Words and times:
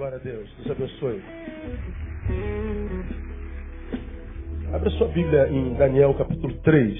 Glória 0.00 0.16
a 0.16 0.20
Deus. 0.22 0.50
Deus 0.56 0.70
abençoe. 0.70 1.22
Abra 4.72 4.88
sua 4.92 5.08
Bíblia 5.08 5.46
em 5.50 5.74
Daniel 5.74 6.14
capítulo 6.14 6.58
3. 6.62 6.98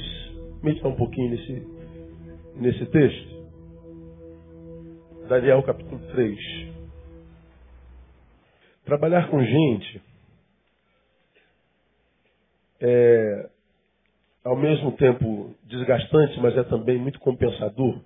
Medita 0.63 0.87
um 0.87 0.97
pouquinho 0.97 1.31
nesse, 1.31 1.67
nesse 2.57 2.85
texto. 2.91 3.51
Daniel 5.31 5.63
capítulo 5.63 5.99
3. 6.13 6.39
Trabalhar 8.85 9.31
com 9.31 9.43
gente 9.43 10.03
é 12.83 13.49
ao 14.45 14.57
mesmo 14.57 14.93
tempo 14.99 15.55
desgastante, 15.63 16.39
mas 16.39 16.55
é 16.55 16.65
também 16.65 16.99
muito 16.99 17.19
compensador. 17.21 17.99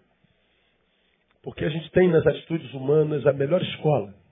Porque 1.42 1.64
a 1.64 1.68
gente 1.68 1.90
tem 1.90 2.08
nas 2.08 2.24
atitudes 2.24 2.72
humanas 2.72 3.26
a 3.26 3.32
melhor 3.32 3.60
escola. 3.60 4.22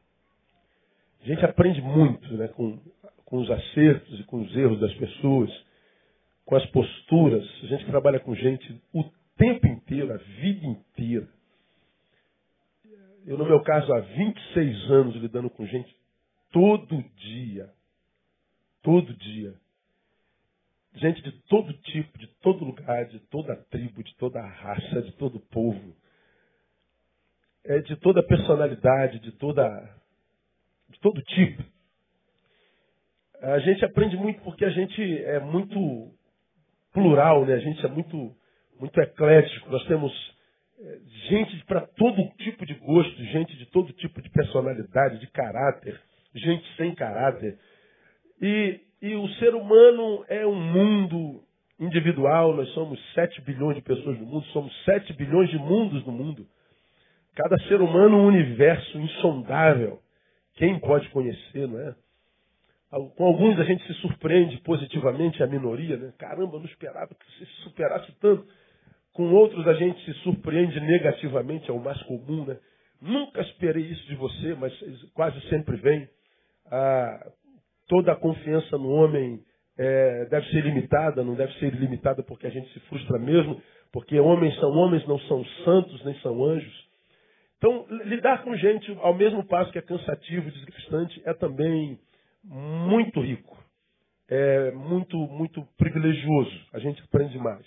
A 1.23 1.25
gente 1.25 1.45
aprende 1.45 1.81
muito 1.81 2.37
né, 2.37 2.49
com, 2.49 2.81
com 3.25 3.37
os 3.39 3.49
acertos 3.49 4.19
e 4.19 4.25
com 4.25 4.43
os 4.43 4.57
erros 4.57 4.81
das 4.81 4.93
pessoas, 4.95 5.51
com 6.45 6.57
as 6.57 6.67
posturas. 6.67 7.49
A 7.63 7.67
gente 7.67 7.87
trabalha 7.87 8.19
com 8.19 8.35
gente 8.35 8.83
o 8.93 9.05
tempo 9.37 9.67
inteiro, 9.69 10.13
a 10.13 10.17
vida 10.17 10.67
inteira. 10.67 11.29
Eu, 13.25 13.39
no 13.39 13.47
meu 13.47 13.63
caso, 13.63 13.93
há 13.93 14.01
26 14.01 14.91
anos 14.91 15.15
lidando 15.15 15.49
com 15.49 15.65
gente 15.65 15.97
todo 16.51 17.05
dia. 17.17 17.71
Todo 18.83 19.15
dia. 19.15 19.55
Gente 20.95 21.23
de 21.23 21.31
todo 21.43 21.73
tipo, 21.73 22.19
de 22.19 22.27
todo 22.41 22.65
lugar, 22.65 23.07
de 23.07 23.21
toda 23.31 23.55
tribo, 23.71 24.03
de 24.03 24.15
toda 24.17 24.45
raça, 24.45 25.03
de 25.03 25.13
todo 25.13 25.39
povo. 25.39 25.95
É 27.65 27.79
de 27.79 27.95
toda 27.95 28.27
personalidade, 28.27 29.21
de 29.21 29.31
toda 29.31 30.02
de 30.93 31.01
todo 31.01 31.21
tipo. 31.23 31.63
A 33.43 33.59
gente 33.59 33.85
aprende 33.85 34.17
muito 34.17 34.41
porque 34.43 34.65
a 34.65 34.71
gente 34.71 35.03
é 35.25 35.41
muito 35.41 36.13
plural, 36.93 37.45
né? 37.45 37.55
A 37.55 37.59
gente 37.59 37.85
é 37.85 37.89
muito 37.89 38.37
muito 38.79 39.01
eclético. 39.01 39.71
Nós 39.71 39.85
temos 39.87 40.13
é, 40.81 40.99
gente 41.29 41.65
para 41.67 41.81
todo 41.81 42.29
tipo 42.39 42.67
de 42.67 42.75
gosto, 42.75 43.25
gente 43.25 43.57
de 43.57 43.67
todo 43.67 43.93
tipo 43.95 44.21
de 44.21 44.29
personalidade, 44.31 45.21
de 45.21 45.27
caráter, 45.29 46.01
gente 46.35 46.65
sem 46.77 46.95
caráter. 46.95 47.59
E, 48.41 48.81
e 49.01 49.15
o 49.15 49.29
ser 49.35 49.55
humano 49.55 50.25
é 50.29 50.45
um 50.47 50.55
mundo 50.55 51.43
individual, 51.79 52.55
nós 52.55 52.69
somos 52.71 53.01
7 53.15 53.41
bilhões 53.43 53.77
de 53.77 53.83
pessoas 53.83 54.19
no 54.19 54.27
mundo, 54.27 54.45
somos 54.47 54.73
7 54.85 55.13
bilhões 55.15 55.51
de 55.51 55.59
mundos 55.59 56.05
no 56.05 56.13
mundo. 56.13 56.47
Cada 57.35 57.57
ser 57.69 57.81
humano 57.81 58.19
um 58.19 58.27
universo 58.27 58.99
insondável. 58.99 60.02
Quem 60.63 60.79
pode 60.79 61.09
conhecer, 61.09 61.67
não 61.67 61.81
é? 61.81 61.93
Com 63.17 63.25
alguns 63.25 63.59
a 63.59 63.65
gente 63.65 63.85
se 63.85 63.95
surpreende 63.95 64.59
positivamente, 64.59 65.43
a 65.43 65.47
minoria, 65.49 65.97
né? 65.97 66.13
Caramba, 66.17 66.57
não 66.57 66.67
esperava 66.67 67.09
que 67.09 67.33
você 67.33 67.47
se 67.47 67.63
superasse 67.65 68.13
tanto. 68.21 68.47
Com 69.13 69.33
outros 69.33 69.67
a 69.67 69.75
gente 69.75 70.01
se 70.05 70.13
surpreende 70.21 70.79
negativamente, 70.79 71.69
é 71.69 71.73
o 71.73 71.83
mais 71.83 72.01
comum, 72.05 72.45
né? 72.47 72.57
Nunca 73.01 73.41
esperei 73.41 73.83
isso 73.83 74.07
de 74.07 74.15
você, 74.15 74.55
mas 74.55 74.73
quase 75.15 75.41
sempre 75.49 75.75
vem. 75.79 76.09
Ah, 76.71 77.33
toda 77.89 78.13
a 78.13 78.17
confiança 78.17 78.79
no 78.79 78.89
homem 78.89 79.41
é, 79.77 80.27
deve 80.27 80.49
ser 80.51 80.63
limitada, 80.63 81.25
não 81.25 81.35
deve 81.35 81.53
ser 81.55 81.75
ilimitada 81.75 82.23
porque 82.23 82.47
a 82.47 82.51
gente 82.51 82.73
se 82.73 82.79
frustra 82.87 83.19
mesmo, 83.19 83.61
porque 83.91 84.21
homens 84.21 84.55
são 84.61 84.71
homens, 84.71 85.05
não 85.09 85.19
são 85.23 85.45
santos, 85.65 86.05
nem 86.05 86.15
são 86.21 86.45
anjos. 86.45 86.82
Então, 87.63 87.87
lidar 88.07 88.43
com 88.43 88.57
gente 88.57 88.91
ao 89.03 89.15
mesmo 89.15 89.47
passo 89.47 89.71
que 89.71 89.79
é 89.79 89.83
cansativo, 89.83 90.51
desgastante, 90.51 91.23
é 91.25 91.33
também 91.33 91.97
muito 92.43 93.21
rico. 93.21 93.57
É 94.29 94.73
muito, 94.73 95.17
muito 95.17 95.65
privilegioso. 95.77 96.51
A 96.73 96.81
gente 96.81 97.01
aprende 97.05 97.39
mais. 97.39 97.65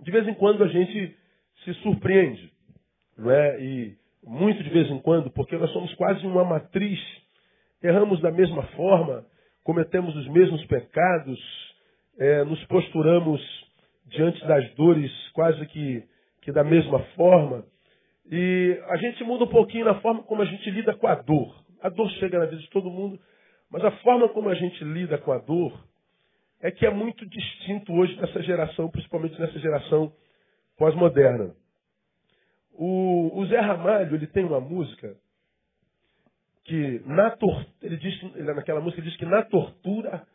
De 0.00 0.10
vez 0.10 0.26
em 0.26 0.32
quando 0.32 0.64
a 0.64 0.68
gente 0.68 1.14
se 1.64 1.74
surpreende. 1.82 2.50
Não 3.18 3.30
é? 3.30 3.60
E 3.60 3.94
muito 4.24 4.62
de 4.62 4.70
vez 4.70 4.90
em 4.90 4.98
quando, 5.00 5.30
porque 5.32 5.58
nós 5.58 5.70
somos 5.72 5.92
quase 5.96 6.26
uma 6.26 6.44
matriz. 6.44 6.98
Erramos 7.82 8.22
da 8.22 8.30
mesma 8.30 8.62
forma, 8.68 9.22
cometemos 9.64 10.16
os 10.16 10.28
mesmos 10.28 10.64
pecados, 10.64 11.38
é, 12.18 12.42
nos 12.42 12.64
posturamos 12.64 13.42
diante 14.06 14.42
das 14.46 14.66
dores 14.76 15.12
quase 15.34 15.66
que, 15.66 16.02
que 16.40 16.50
da 16.52 16.64
mesma 16.64 17.00
forma. 17.16 17.66
E 18.30 18.82
a 18.88 18.96
gente 18.96 19.24
muda 19.24 19.44
um 19.44 19.48
pouquinho 19.48 19.86
na 19.86 20.00
forma 20.00 20.22
como 20.22 20.42
a 20.42 20.44
gente 20.44 20.70
lida 20.70 20.94
com 20.94 21.06
a 21.06 21.14
dor. 21.14 21.64
A 21.80 21.88
dor 21.88 22.10
chega 22.12 22.38
na 22.38 22.46
vida 22.46 22.60
de 22.60 22.68
todo 22.70 22.90
mundo, 22.90 23.18
mas 23.70 23.84
a 23.84 23.90
forma 23.98 24.28
como 24.28 24.48
a 24.48 24.54
gente 24.54 24.82
lida 24.84 25.16
com 25.18 25.32
a 25.32 25.38
dor 25.38 25.72
é 26.60 26.70
que 26.70 26.84
é 26.84 26.90
muito 26.90 27.24
distinto 27.26 27.92
hoje 27.92 28.16
nessa 28.20 28.42
geração, 28.42 28.90
principalmente 28.90 29.40
nessa 29.40 29.58
geração 29.58 30.12
pós-moderna. 30.76 31.54
O, 32.72 33.40
o, 33.40 33.46
Zé 33.46 33.58
Ramalho 33.60 34.14
ele 34.14 34.26
tem 34.26 34.44
uma 34.44 34.60
música 34.60 35.16
que 36.64 37.02
na 37.06 37.36
ele 37.82 37.96
diz 37.96 38.22
ele, 38.34 38.52
naquela 38.52 38.80
música 38.80 39.00
ele 39.00 39.08
diz 39.08 39.18
que 39.18 39.24
na 39.24 39.42
tortura 39.42 40.26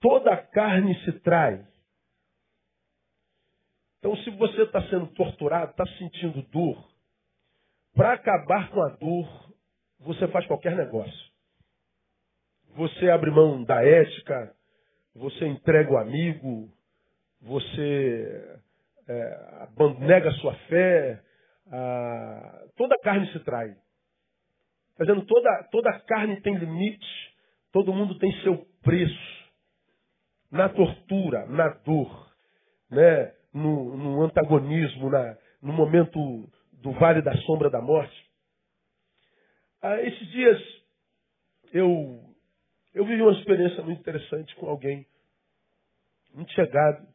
toda 0.00 0.32
a 0.32 0.36
carne 0.36 0.94
se 1.04 1.12
trai. 1.20 1.66
Então, 3.98 4.16
se 4.18 4.30
você 4.30 4.62
está 4.62 4.80
sendo 4.88 5.08
torturado, 5.08 5.72
está 5.72 5.84
sentindo 5.98 6.42
dor, 6.52 6.88
para 7.98 8.12
acabar 8.12 8.70
com 8.70 8.80
a 8.80 8.90
dor, 8.90 9.52
você 9.98 10.28
faz 10.28 10.46
qualquer 10.46 10.76
negócio. 10.76 11.28
Você 12.76 13.10
abre 13.10 13.28
mão 13.28 13.64
da 13.64 13.84
ética, 13.84 14.54
você 15.16 15.48
entrega 15.48 15.92
o 15.92 15.98
amigo, 15.98 16.70
você 17.42 18.60
é, 19.08 19.68
nega 19.98 20.28
a 20.28 20.34
sua 20.34 20.54
fé, 20.68 21.20
a... 21.72 22.66
toda 22.76 22.94
carne 23.02 23.32
se 23.32 23.40
trai. 23.40 23.74
Fazendo 24.96 25.26
toda, 25.26 25.64
toda 25.72 26.00
carne 26.02 26.40
tem 26.40 26.54
limite, 26.54 27.34
todo 27.72 27.92
mundo 27.92 28.16
tem 28.20 28.30
seu 28.42 28.64
preço. 28.80 29.48
Na 30.52 30.68
tortura, 30.68 31.46
na 31.46 31.68
dor, 31.84 32.32
né? 32.88 33.34
no, 33.52 33.96
no 33.96 34.22
antagonismo, 34.22 35.10
na, 35.10 35.36
no 35.60 35.72
momento 35.72 36.48
do 36.82 36.92
vale 36.92 37.22
da 37.22 37.36
sombra 37.38 37.70
da 37.70 37.80
morte. 37.80 38.16
Ah, 39.82 40.00
esses 40.02 40.28
dias 40.28 40.78
eu, 41.72 42.20
eu 42.94 43.04
vivi 43.04 43.22
uma 43.22 43.32
experiência 43.32 43.82
muito 43.82 44.00
interessante 44.00 44.54
com 44.56 44.68
alguém 44.68 45.06
muito 46.34 46.52
chegado, 46.52 47.06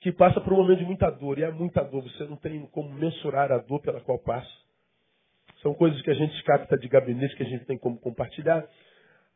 que 0.00 0.12
passa 0.12 0.40
por 0.40 0.52
um 0.52 0.56
momento 0.56 0.78
de 0.78 0.84
muita 0.84 1.10
dor, 1.10 1.38
e 1.38 1.42
é 1.42 1.50
muita 1.50 1.82
dor, 1.82 2.02
você 2.02 2.24
não 2.24 2.36
tem 2.36 2.64
como 2.66 2.92
mensurar 2.92 3.52
a 3.52 3.58
dor 3.58 3.80
pela 3.80 4.00
qual 4.00 4.18
passa. 4.18 4.50
São 5.60 5.74
coisas 5.74 6.00
que 6.02 6.10
a 6.10 6.14
gente 6.14 6.42
capta 6.44 6.76
de 6.78 6.88
gabinete, 6.88 7.36
que 7.36 7.42
a 7.42 7.48
gente 7.48 7.66
tem 7.66 7.76
como 7.76 7.98
compartilhar. 7.98 8.66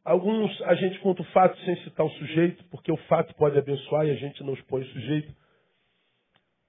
Alguns 0.03 0.61
a 0.63 0.75
gente 0.75 0.99
conta 1.01 1.23
o 1.23 1.27
fato 1.27 1.59
sem 1.65 1.77
citar 1.85 2.07
o 2.07 2.11
sujeito, 2.11 2.65
porque 2.71 2.91
o 2.91 2.97
fato 3.09 3.35
pode 3.35 3.59
abençoar 3.59 4.07
e 4.07 4.11
a 4.11 4.17
gente 4.17 4.43
não 4.43 4.55
expõe 4.55 4.83
o 4.83 4.87
sujeito. 4.87 5.35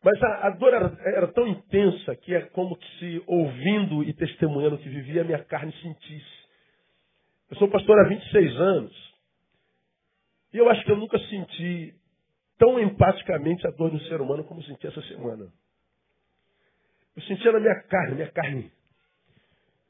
Mas 0.05 0.21
a, 0.21 0.47
a 0.47 0.49
dor 0.51 0.71
era, 0.71 0.95
era, 1.03 1.27
tão 1.29 1.47
intensa 1.47 2.15
que 2.17 2.35
é 2.35 2.41
como 2.49 2.77
se, 2.99 3.23
ouvindo 3.25 4.03
e 4.03 4.13
testemunhando 4.13 4.75
o 4.75 4.77
que 4.77 4.87
vivia, 4.87 5.23
minha 5.23 5.43
carne 5.43 5.73
sentisse. 5.81 6.45
Eu 7.49 7.57
sou 7.57 7.67
pastor 7.67 7.99
há 7.99 8.07
26 8.07 8.55
anos. 8.55 9.15
E 10.53 10.59
eu 10.59 10.69
acho 10.69 10.85
que 10.85 10.91
eu 10.91 10.95
nunca 10.95 11.17
senti 11.17 11.95
tão 12.55 12.79
empaticamente 12.79 13.65
a 13.65 13.71
dor 13.71 13.89
do 13.89 13.99
ser 14.01 14.21
humano 14.21 14.43
como 14.43 14.61
senti 14.65 14.85
essa 14.85 15.01
semana. 15.07 15.51
Eu 17.15 17.23
sentia 17.23 17.51
na 17.51 17.59
minha 17.59 17.81
carne, 17.85 18.13
minha 18.13 18.31
carne. 18.31 18.71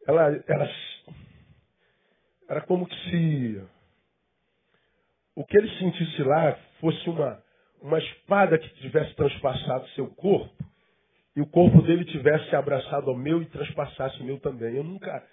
Ela, 0.08 0.44
ela 0.48 0.70
era 2.48 2.62
como 2.62 2.88
que 2.88 2.96
se 3.10 3.62
o 5.36 5.44
que 5.44 5.58
ele 5.58 5.78
sentisse 5.78 6.24
lá 6.24 6.58
fosse 6.80 7.10
uma 7.10 7.44
uma 7.82 8.00
espada 8.00 8.58
que 8.58 8.70
tivesse 8.82 9.14
transpassado 9.16 9.88
seu 9.90 10.08
corpo 10.08 10.54
e 11.36 11.42
o 11.42 11.46
corpo 11.46 11.82
dele 11.82 12.06
tivesse 12.06 12.56
abraçado 12.56 13.10
ao 13.10 13.18
meu 13.18 13.42
e 13.42 13.46
transpassasse 13.48 14.22
o 14.22 14.24
meu 14.24 14.40
também. 14.40 14.76
Eu 14.76 14.84
nunca. 14.84 15.24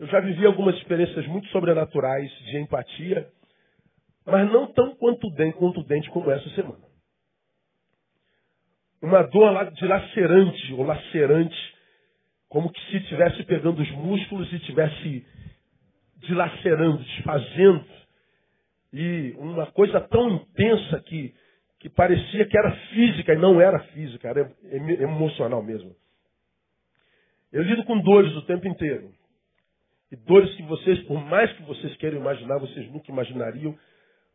Eu 0.00 0.06
já 0.06 0.20
vivi 0.20 0.46
algumas 0.46 0.74
experiências 0.76 1.26
muito 1.26 1.46
sobrenaturais 1.48 2.30
de 2.46 2.56
empatia, 2.56 3.28
mas 4.24 4.50
não 4.50 4.72
tão 4.72 4.96
contundente 4.96 6.08
como 6.10 6.30
essa 6.30 6.48
semana. 6.50 6.88
Uma 9.02 9.22
dor 9.22 9.70
dilacerante 9.72 10.72
ou 10.72 10.82
lacerante, 10.82 11.74
como 12.48 12.72
que 12.72 12.80
se 12.90 12.96
estivesse 12.96 13.44
pegando 13.44 13.82
os 13.82 13.90
músculos 13.90 14.50
e 14.50 14.56
estivesse 14.56 15.26
dilacerando, 16.16 17.04
desfazendo. 17.04 17.84
E 18.94 19.34
uma 19.36 19.66
coisa 19.66 20.00
tão 20.00 20.30
intensa 20.30 21.00
que 21.02 21.34
que 21.78 21.88
parecia 21.88 22.46
que 22.46 22.58
era 22.58 22.70
física 22.88 23.34
e 23.34 23.38
não 23.38 23.60
era 23.60 23.78
física, 23.78 24.28
era 24.28 24.52
emocional 24.62 25.62
mesmo. 25.62 25.94
Eu 27.52 27.62
lido 27.62 27.84
com 27.84 27.98
dores 28.00 28.34
o 28.36 28.42
tempo 28.42 28.66
inteiro. 28.66 29.10
E 30.10 30.16
dores 30.16 30.54
que 30.54 30.62
vocês, 30.62 31.00
por 31.04 31.22
mais 31.24 31.52
que 31.52 31.62
vocês 31.62 31.94
queiram 31.96 32.18
imaginar, 32.18 32.58
vocês 32.58 32.90
nunca 32.90 33.10
imaginariam, 33.10 33.76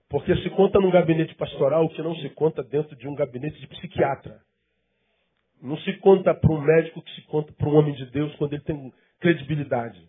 porque 0.10 0.36
se 0.38 0.50
conta 0.52 0.80
num 0.80 0.92
gabinete 0.92 1.34
pastoral 1.36 1.86
o 1.86 1.90
que 1.90 2.02
não 2.02 2.16
se 2.18 2.30
conta 2.30 2.64
dentro 2.64 2.96
de 2.96 3.08
um 3.08 3.16
gabinete 3.16 3.60
de 3.60 3.68
psiquiatra. 3.68 4.40
Não 5.62 5.78
se 5.78 5.94
conta 5.94 6.34
para 6.34 6.54
um 6.54 6.62
médico 6.62 7.02
que 7.02 7.16
se 7.16 7.22
conta 7.24 7.52
para 7.54 7.68
um 7.68 7.76
homem 7.76 7.94
de 7.96 8.06
Deus 8.12 8.34
quando 8.36 8.54
ele 8.54 8.64
tem 8.64 8.94
credibilidade. 9.20 10.00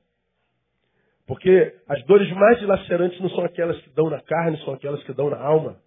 Porque 1.26 1.74
as 1.88 2.04
dores 2.04 2.30
mais 2.32 2.58
dilacerantes 2.58 3.18
não 3.20 3.30
são 3.30 3.44
aquelas 3.44 3.80
que 3.80 3.90
dão 3.90 4.10
na 4.10 4.20
carne, 4.20 4.58
são 4.64 4.74
aquelas 4.74 5.02
que 5.04 5.12
dão 5.14 5.30
na 5.30 5.38
alma. 5.38 5.80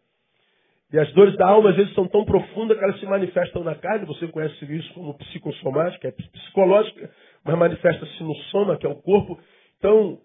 E 0.91 0.97
as 0.97 1.11
dores 1.13 1.35
da 1.35 1.47
alma 1.47 1.71
às 1.71 1.75
vezes 1.75 1.93
são 1.93 2.07
tão 2.07 2.23
profundas 2.23 2.77
que 2.77 2.83
elas 2.83 2.99
se 2.99 3.05
manifestam 3.05 3.63
na 3.63 3.75
carne. 3.75 4.05
Você 4.05 4.27
conhece 4.27 4.63
isso 4.73 4.93
como 4.93 5.17
psicossomática, 5.17 6.07
é 6.07 6.11
psicológica, 6.11 7.09
mas 7.43 7.57
manifesta-se 7.57 8.23
no 8.23 8.33
soma, 8.51 8.77
que 8.77 8.85
é 8.85 8.89
o 8.89 8.95
corpo. 8.95 9.37
Então, 9.77 10.17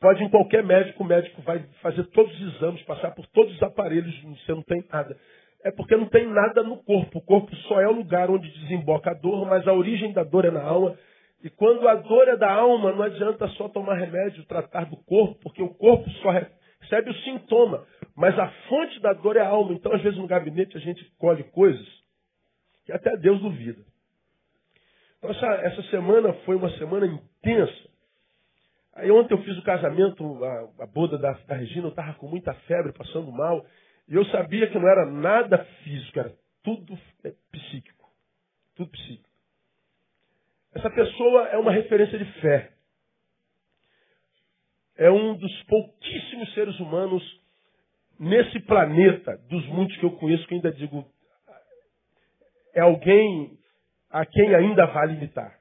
pode 0.00 0.22
ir 0.22 0.26
em 0.26 0.30
qualquer 0.30 0.62
médico, 0.62 1.02
o 1.02 1.06
médico 1.06 1.42
vai 1.42 1.64
fazer 1.82 2.04
todos 2.10 2.32
os 2.40 2.54
exames, 2.54 2.82
passar 2.82 3.10
por 3.10 3.26
todos 3.28 3.52
os 3.54 3.62
aparelhos, 3.62 4.14
você 4.22 4.52
não 4.52 4.62
tem 4.62 4.84
nada. 4.92 5.16
É 5.64 5.72
porque 5.72 5.96
não 5.96 6.06
tem 6.06 6.26
nada 6.28 6.62
no 6.62 6.76
corpo. 6.84 7.18
O 7.18 7.22
corpo 7.22 7.54
só 7.68 7.80
é 7.80 7.88
o 7.88 7.92
lugar 7.92 8.30
onde 8.30 8.48
desemboca 8.60 9.10
a 9.10 9.14
dor, 9.14 9.46
mas 9.46 9.66
a 9.66 9.72
origem 9.72 10.12
da 10.12 10.22
dor 10.22 10.44
é 10.44 10.50
na 10.52 10.62
alma. 10.62 10.96
E 11.42 11.50
quando 11.50 11.88
a 11.88 11.96
dor 11.96 12.28
é 12.28 12.36
da 12.36 12.52
alma, 12.52 12.92
não 12.92 13.02
adianta 13.02 13.48
só 13.48 13.68
tomar 13.68 13.94
remédio, 13.94 14.44
tratar 14.46 14.84
do 14.84 14.96
corpo, 14.96 15.40
porque 15.42 15.62
o 15.62 15.74
corpo 15.74 16.08
só 16.22 16.30
recebe 16.30 17.10
o 17.10 17.14
sintoma. 17.24 17.84
Mas 18.18 18.36
a 18.36 18.48
fonte 18.68 18.98
da 18.98 19.12
dor 19.12 19.36
é 19.36 19.40
a 19.40 19.46
alma. 19.46 19.72
Então, 19.72 19.92
às 19.92 20.02
vezes, 20.02 20.18
no 20.18 20.26
gabinete, 20.26 20.76
a 20.76 20.80
gente 20.80 21.04
colhe 21.18 21.44
coisas 21.44 21.86
que 22.84 22.90
até 22.90 23.16
Deus 23.16 23.40
duvida. 23.40 23.80
Então, 25.16 25.30
essa, 25.30 25.46
essa 25.46 25.82
semana 25.84 26.32
foi 26.44 26.56
uma 26.56 26.68
semana 26.78 27.06
intensa. 27.06 27.88
Aí 28.94 29.08
ontem 29.08 29.34
eu 29.34 29.42
fiz 29.44 29.56
o 29.56 29.62
casamento, 29.62 30.44
a, 30.44 30.82
a 30.82 30.86
boda 30.86 31.16
da, 31.16 31.30
da 31.30 31.54
Regina, 31.54 31.86
eu 31.86 31.90
estava 31.90 32.12
com 32.14 32.26
muita 32.26 32.52
febre, 32.52 32.92
passando 32.92 33.30
mal. 33.30 33.64
E 34.08 34.16
eu 34.16 34.24
sabia 34.26 34.68
que 34.68 34.76
não 34.76 34.88
era 34.88 35.06
nada 35.06 35.64
físico, 35.84 36.18
era 36.18 36.34
tudo 36.64 36.98
é, 37.22 37.32
psíquico. 37.52 38.10
Tudo 38.74 38.90
psíquico. 38.90 39.28
Essa 40.74 40.90
pessoa 40.90 41.46
é 41.50 41.56
uma 41.56 41.70
referência 41.70 42.18
de 42.18 42.24
fé. 42.40 42.72
É 44.96 45.08
um 45.08 45.36
dos 45.36 45.62
pouquíssimos 45.62 46.52
seres 46.54 46.80
humanos 46.80 47.22
nesse 48.18 48.60
planeta, 48.60 49.36
dos 49.48 49.66
muitos 49.66 49.96
que 49.98 50.04
eu 50.04 50.12
conheço, 50.12 50.46
que 50.46 50.54
ainda 50.54 50.72
digo, 50.72 51.04
é 52.74 52.80
alguém 52.80 53.58
a 54.10 54.24
quem 54.24 54.54
ainda 54.54 54.86
vale 54.86 55.14
imitar. 55.14 55.58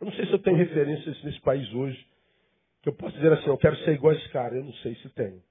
Eu 0.00 0.06
não 0.06 0.12
sei 0.12 0.26
se 0.26 0.32
eu 0.32 0.38
tenho 0.38 0.56
referências 0.56 1.22
nesse 1.24 1.40
país 1.40 1.72
hoje, 1.72 2.06
que 2.82 2.88
eu 2.88 2.94
posso 2.94 3.16
dizer 3.16 3.32
assim, 3.32 3.48
eu 3.48 3.56
quero 3.56 3.76
ser 3.78 3.94
igual 3.94 4.12
a 4.12 4.16
esse 4.16 4.28
cara. 4.28 4.54
Eu 4.54 4.64
não 4.64 4.72
sei 4.74 4.94
se 4.96 5.08
tenho. 5.10 5.42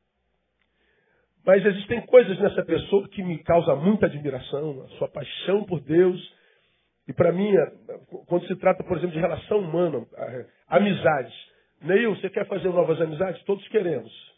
Mas 1.45 1.65
existem 1.65 2.01
coisas 2.05 2.39
nessa 2.39 2.63
pessoa 2.63 3.07
que 3.09 3.23
me 3.23 3.37
causam 3.43 3.81
muita 3.81 4.07
admiração, 4.07 4.83
a 4.83 4.87
sua 4.97 5.07
paixão 5.07 5.63
por 5.63 5.79
Deus. 5.81 6.33
E 7.07 7.13
para 7.13 7.31
mim, 7.31 7.51
quando 8.27 8.47
se 8.47 8.55
trata, 8.55 8.83
por 8.83 8.97
exemplo, 8.97 9.13
de 9.13 9.19
relação 9.19 9.59
humana, 9.59 10.05
amizades. 10.67 11.33
Neil, 11.81 12.15
você 12.15 12.29
quer 12.29 12.47
fazer 12.47 12.69
novas 12.69 12.99
amizades? 12.99 13.43
Todos 13.43 13.67
queremos. 13.67 14.34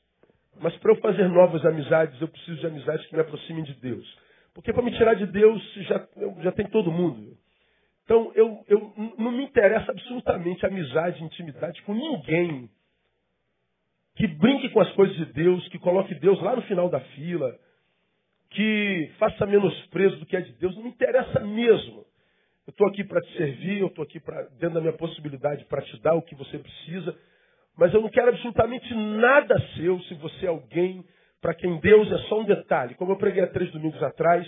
Mas 0.60 0.76
para 0.78 0.92
eu 0.92 0.98
fazer 0.98 1.28
novas 1.28 1.66
amizades, 1.66 2.20
eu 2.22 2.28
preciso 2.28 2.60
de 2.60 2.68
amizades 2.68 3.06
que 3.08 3.16
me 3.16 3.22
aproximem 3.22 3.64
de 3.64 3.74
Deus. 3.76 4.18
Porque 4.54 4.74
para 4.74 4.84
me 4.84 4.92
tirar 4.92 5.14
de 5.14 5.26
Deus, 5.28 5.62
já, 5.88 6.08
já 6.42 6.52
tem 6.52 6.68
todo 6.68 6.92
mundo. 6.92 7.38
Então, 8.04 8.32
eu, 8.36 8.64
eu 8.68 8.94
não 9.18 9.32
me 9.32 9.44
interessa 9.44 9.92
absolutamente 9.92 10.66
amizade, 10.66 11.24
intimidade 11.24 11.82
com 11.84 11.94
ninguém 11.94 12.70
que 14.18 14.28
brinque 14.28 14.70
com 14.70 14.80
as 14.80 14.92
coisas 14.94 15.16
de 15.16 15.26
Deus, 15.26 15.68
que 15.70 15.78
coloque 15.78 16.16
Deus 16.16 16.42
lá 16.42 16.56
no 16.56 16.64
final 16.64 16.90
da 16.90 17.00
fila, 17.00 17.56
que 18.50 19.12
faça 19.20 19.46
menosprezo 19.46 20.18
do 20.18 20.26
que 20.26 20.36
é 20.36 20.42
de 20.42 20.54
Deus. 20.54 20.76
Não 20.76 20.84
me 20.84 20.90
interessa 20.90 21.40
mesmo. 21.42 22.06
Eu 22.66 22.72
estou 22.72 22.88
aqui 22.88 23.04
para 23.04 23.22
te 23.22 23.38
servir, 23.38 23.80
eu 23.80 23.88
estou 23.88 24.04
aqui 24.04 24.20
pra, 24.20 24.42
dentro 24.60 24.76
da 24.76 24.82
minha 24.82 24.94
possibilidade 24.94 25.66
para 25.66 25.84
te 25.84 26.02
dar 26.02 26.16
o 26.16 26.22
que 26.22 26.36
você 26.36 26.58
precisa. 26.58 27.16
Mas 27.78 27.94
eu 27.94 28.02
não 28.02 28.10
quero 28.10 28.30
absolutamente 28.30 28.94
nada 28.94 29.56
seu 29.76 30.00
se 30.02 30.16
você 30.16 30.46
é 30.46 30.50
alguém 30.50 31.06
para 31.40 31.54
quem 31.54 31.80
Deus 31.80 32.12
é 32.12 32.18
só 32.28 32.40
um 32.40 32.46
detalhe. 32.46 32.96
Como 32.96 33.12
eu 33.12 33.18
preguei 33.18 33.44
há 33.44 33.48
três 33.48 33.72
domingos 33.72 34.02
atrás, 34.02 34.48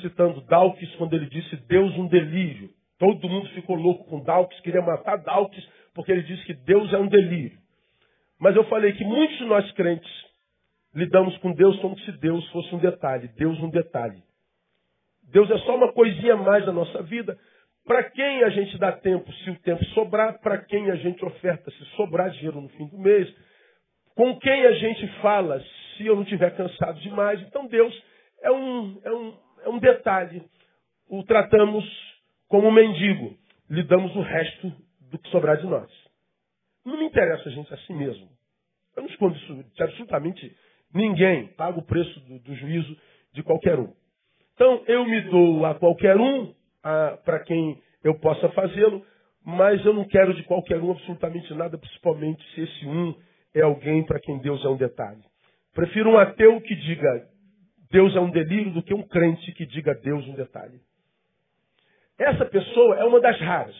citando 0.00 0.40
Dawkins, 0.42 0.94
quando 0.96 1.14
ele 1.14 1.26
disse 1.26 1.56
Deus 1.68 1.96
um 1.98 2.08
delírio. 2.08 2.70
Todo 2.98 3.28
mundo 3.28 3.48
ficou 3.50 3.76
louco 3.76 4.04
com 4.04 4.22
Dawkins, 4.22 4.60
queria 4.60 4.80
matar 4.80 5.16
Dawkins, 5.18 5.68
porque 5.94 6.10
ele 6.10 6.22
disse 6.22 6.44
que 6.44 6.54
Deus 6.54 6.92
é 6.92 6.98
um 6.98 7.06
delírio. 7.06 7.58
Mas 8.40 8.56
eu 8.56 8.64
falei 8.64 8.92
que 8.92 9.04
muitos 9.04 9.36
de 9.36 9.44
nós 9.44 9.70
crentes 9.72 10.10
lidamos 10.94 11.36
com 11.38 11.52
Deus 11.52 11.78
como 11.80 11.98
se 12.00 12.12
Deus 12.12 12.46
fosse 12.50 12.74
um 12.74 12.78
detalhe. 12.78 13.28
Deus 13.36 13.58
um 13.60 13.68
detalhe. 13.68 14.22
Deus 15.30 15.50
é 15.50 15.58
só 15.58 15.76
uma 15.76 15.92
coisinha 15.92 16.36
mais 16.36 16.64
da 16.64 16.72
nossa 16.72 17.02
vida. 17.02 17.38
Para 17.86 18.02
quem 18.04 18.42
a 18.42 18.48
gente 18.48 18.78
dá 18.78 18.92
tempo, 18.92 19.30
se 19.32 19.50
o 19.50 19.58
tempo 19.60 19.84
sobrar, 19.86 20.40
para 20.40 20.58
quem 20.58 20.90
a 20.90 20.96
gente 20.96 21.22
oferta, 21.24 21.70
se 21.70 21.84
sobrar 21.96 22.30
dinheiro 22.30 22.60
no 22.60 22.68
fim 22.70 22.86
do 22.86 22.98
mês, 22.98 23.32
com 24.14 24.38
quem 24.38 24.64
a 24.64 24.72
gente 24.72 25.06
fala, 25.20 25.62
se 25.96 26.06
eu 26.06 26.16
não 26.16 26.22
estiver 26.22 26.56
cansado 26.56 26.98
demais. 27.00 27.40
Então 27.42 27.66
Deus 27.66 27.94
é 28.42 28.50
um, 28.50 29.00
é 29.04 29.10
um, 29.10 29.38
é 29.64 29.68
um 29.68 29.78
detalhe. 29.78 30.42
O 31.08 31.22
tratamos 31.24 31.84
como 32.48 32.70
mendigo, 32.70 33.36
lhe 33.68 33.82
damos 33.82 34.14
o 34.16 34.22
resto 34.22 34.72
do 35.10 35.18
que 35.18 35.28
sobrar 35.28 35.58
de 35.58 35.66
nós. 35.66 35.90
Não 36.84 36.96
me 36.96 37.04
interessa 37.04 37.48
a 37.48 37.52
gente 37.52 37.72
a 37.72 37.76
si 37.78 37.92
mesmo. 37.92 38.28
Eu 38.96 39.02
não 39.02 39.10
escondo 39.10 39.36
isso 39.36 39.64
de 39.74 39.82
absolutamente 39.82 40.56
ninguém. 40.92 41.48
Paga 41.48 41.78
o 41.78 41.84
preço 41.84 42.20
do, 42.20 42.38
do 42.38 42.54
juízo 42.54 42.96
de 43.32 43.42
qualquer 43.42 43.78
um. 43.78 43.92
Então, 44.54 44.84
eu 44.86 45.04
me 45.04 45.20
dou 45.22 45.66
a 45.66 45.74
qualquer 45.74 46.16
um 46.16 46.54
para 47.24 47.40
quem 47.40 47.80
eu 48.02 48.14
possa 48.18 48.48
fazê-lo, 48.50 49.04
mas 49.44 49.84
eu 49.84 49.92
não 49.92 50.04
quero 50.04 50.34
de 50.34 50.42
qualquer 50.44 50.80
um 50.80 50.90
absolutamente 50.90 51.52
nada, 51.54 51.78
principalmente 51.78 52.42
se 52.54 52.62
esse 52.62 52.86
um 52.86 53.14
é 53.54 53.62
alguém 53.62 54.04
para 54.04 54.20
quem 54.20 54.38
Deus 54.38 54.64
é 54.64 54.68
um 54.68 54.76
detalhe. 54.76 55.22
Prefiro 55.74 56.10
um 56.10 56.18
ateu 56.18 56.60
que 56.60 56.74
diga 56.74 57.28
Deus 57.90 58.14
é 58.16 58.20
um 58.20 58.30
delírio 58.30 58.72
do 58.72 58.82
que 58.82 58.92
um 58.92 59.02
crente 59.02 59.52
que 59.52 59.64
diga 59.66 59.94
Deus 59.94 60.26
um 60.26 60.34
detalhe. 60.34 60.80
Essa 62.18 62.44
pessoa 62.44 62.96
é 62.96 63.04
uma 63.04 63.20
das 63.20 63.38
raras, 63.40 63.76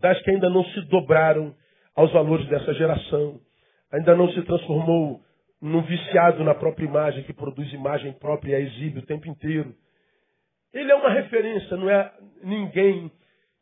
das 0.00 0.20
que 0.22 0.30
ainda 0.30 0.48
não 0.48 0.64
se 0.64 0.80
dobraram 0.82 1.54
aos 1.94 2.12
valores 2.12 2.46
dessa 2.48 2.72
geração, 2.74 3.40
ainda 3.92 4.14
não 4.16 4.28
se 4.30 4.42
transformou 4.42 5.20
num 5.60 5.82
viciado 5.82 6.44
na 6.44 6.54
própria 6.54 6.84
imagem, 6.84 7.24
que 7.24 7.32
produz 7.32 7.72
imagem 7.72 8.12
própria 8.12 8.52
e 8.52 8.54
a 8.54 8.60
exibe 8.60 8.98
o 8.98 9.06
tempo 9.06 9.28
inteiro. 9.28 9.74
Ele 10.74 10.90
é 10.90 10.94
uma 10.94 11.10
referência, 11.10 11.76
não 11.76 11.88
é 11.88 12.12
ninguém 12.42 13.10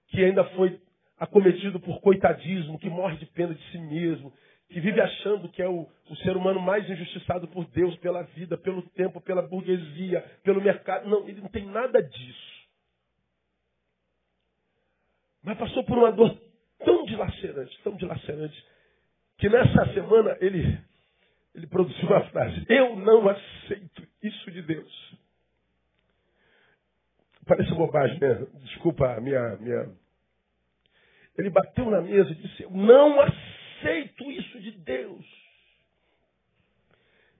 que 0.08 0.24
ainda 0.24 0.44
foi 0.56 0.80
acometido 1.18 1.78
por 1.78 2.00
coitadismo, 2.00 2.78
que 2.78 2.88
morre 2.88 3.16
de 3.18 3.26
pena 3.26 3.54
de 3.54 3.62
si 3.70 3.78
mesmo, 3.78 4.32
que 4.70 4.80
vive 4.80 4.98
achando 5.00 5.48
que 5.50 5.60
é 5.60 5.68
o, 5.68 5.86
o, 6.08 6.16
ser 6.16 6.36
humano 6.36 6.58
mais 6.58 6.88
injustiçado 6.88 7.46
por 7.48 7.66
Deus, 7.66 7.94
pela 7.98 8.22
vida, 8.22 8.56
pelo 8.56 8.82
tempo, 8.90 9.20
pela 9.20 9.42
burguesia, 9.42 10.22
pelo 10.42 10.62
mercado. 10.62 11.06
Não, 11.08 11.28
ele 11.28 11.42
não 11.42 11.48
tem 11.48 11.66
nada 11.66 12.02
disso. 12.02 12.52
Mas 15.42 15.58
passou 15.58 15.84
por 15.84 15.98
uma 15.98 16.12
dor 16.12 16.34
tão 16.78 17.04
dilacerante, 17.04 17.78
tão 17.84 17.94
dilacerante, 17.94 18.64
que 19.36 19.48
nessa 19.50 19.92
semana 19.92 20.36
ele, 20.40 20.78
ele 21.54 21.66
produziu 21.66 22.08
uma 22.08 22.24
frase: 22.30 22.64
Eu 22.68 22.96
não 22.96 23.28
aceito 23.28 24.02
isso 24.22 24.50
de 24.50 24.62
Deus. 24.62 25.21
Parece 27.54 27.74
bobagem, 27.74 28.18
né? 28.18 28.46
Desculpa 28.62 29.12
a 29.12 29.20
minha, 29.20 29.56
minha. 29.58 29.90
Ele 31.36 31.50
bateu 31.50 31.90
na 31.90 32.00
mesa 32.00 32.30
e 32.30 32.34
disse: 32.34 32.62
Eu 32.62 32.70
não 32.70 33.20
aceito 33.20 34.30
isso 34.30 34.58
de 34.58 34.70
Deus. 34.70 35.26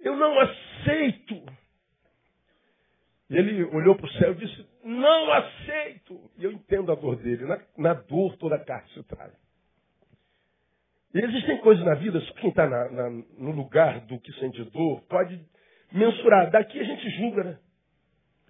Eu 0.01 0.15
não 0.15 0.39
aceito. 0.39 1.43
Ele 3.31 3.65
olhou 3.65 3.97
para 3.97 4.05
o 4.05 4.13
céu 4.13 4.33
e 4.33 4.35
disse: 4.35 4.67
Não 4.85 5.33
aceito. 5.33 6.31
E 6.37 6.45
eu 6.45 6.53
entendo 6.53 6.93
a 6.93 6.95
dor 6.95 7.17
dele. 7.17 7.47
Na, 7.47 7.59
na 7.79 7.95
dor 7.95 8.37
toda 8.37 8.57
a 8.57 8.63
carne 8.63 8.91
se 8.91 9.03
traz. 9.05 9.33
E 11.15 11.21
existem 11.21 11.57
coisas 11.61 11.83
na 11.87 11.95
vida, 11.95 12.21
só 12.21 12.35
quem 12.35 12.51
está 12.51 12.69
no 13.39 13.51
lugar 13.51 14.01
do 14.01 14.21
que 14.21 14.31
sente 14.35 14.63
dor 14.65 15.01
pode 15.09 15.41
mensurar. 15.91 16.51
Daqui 16.51 16.79
a 16.79 16.85
gente 16.85 17.09
julga, 17.17 17.45
né? 17.45 17.59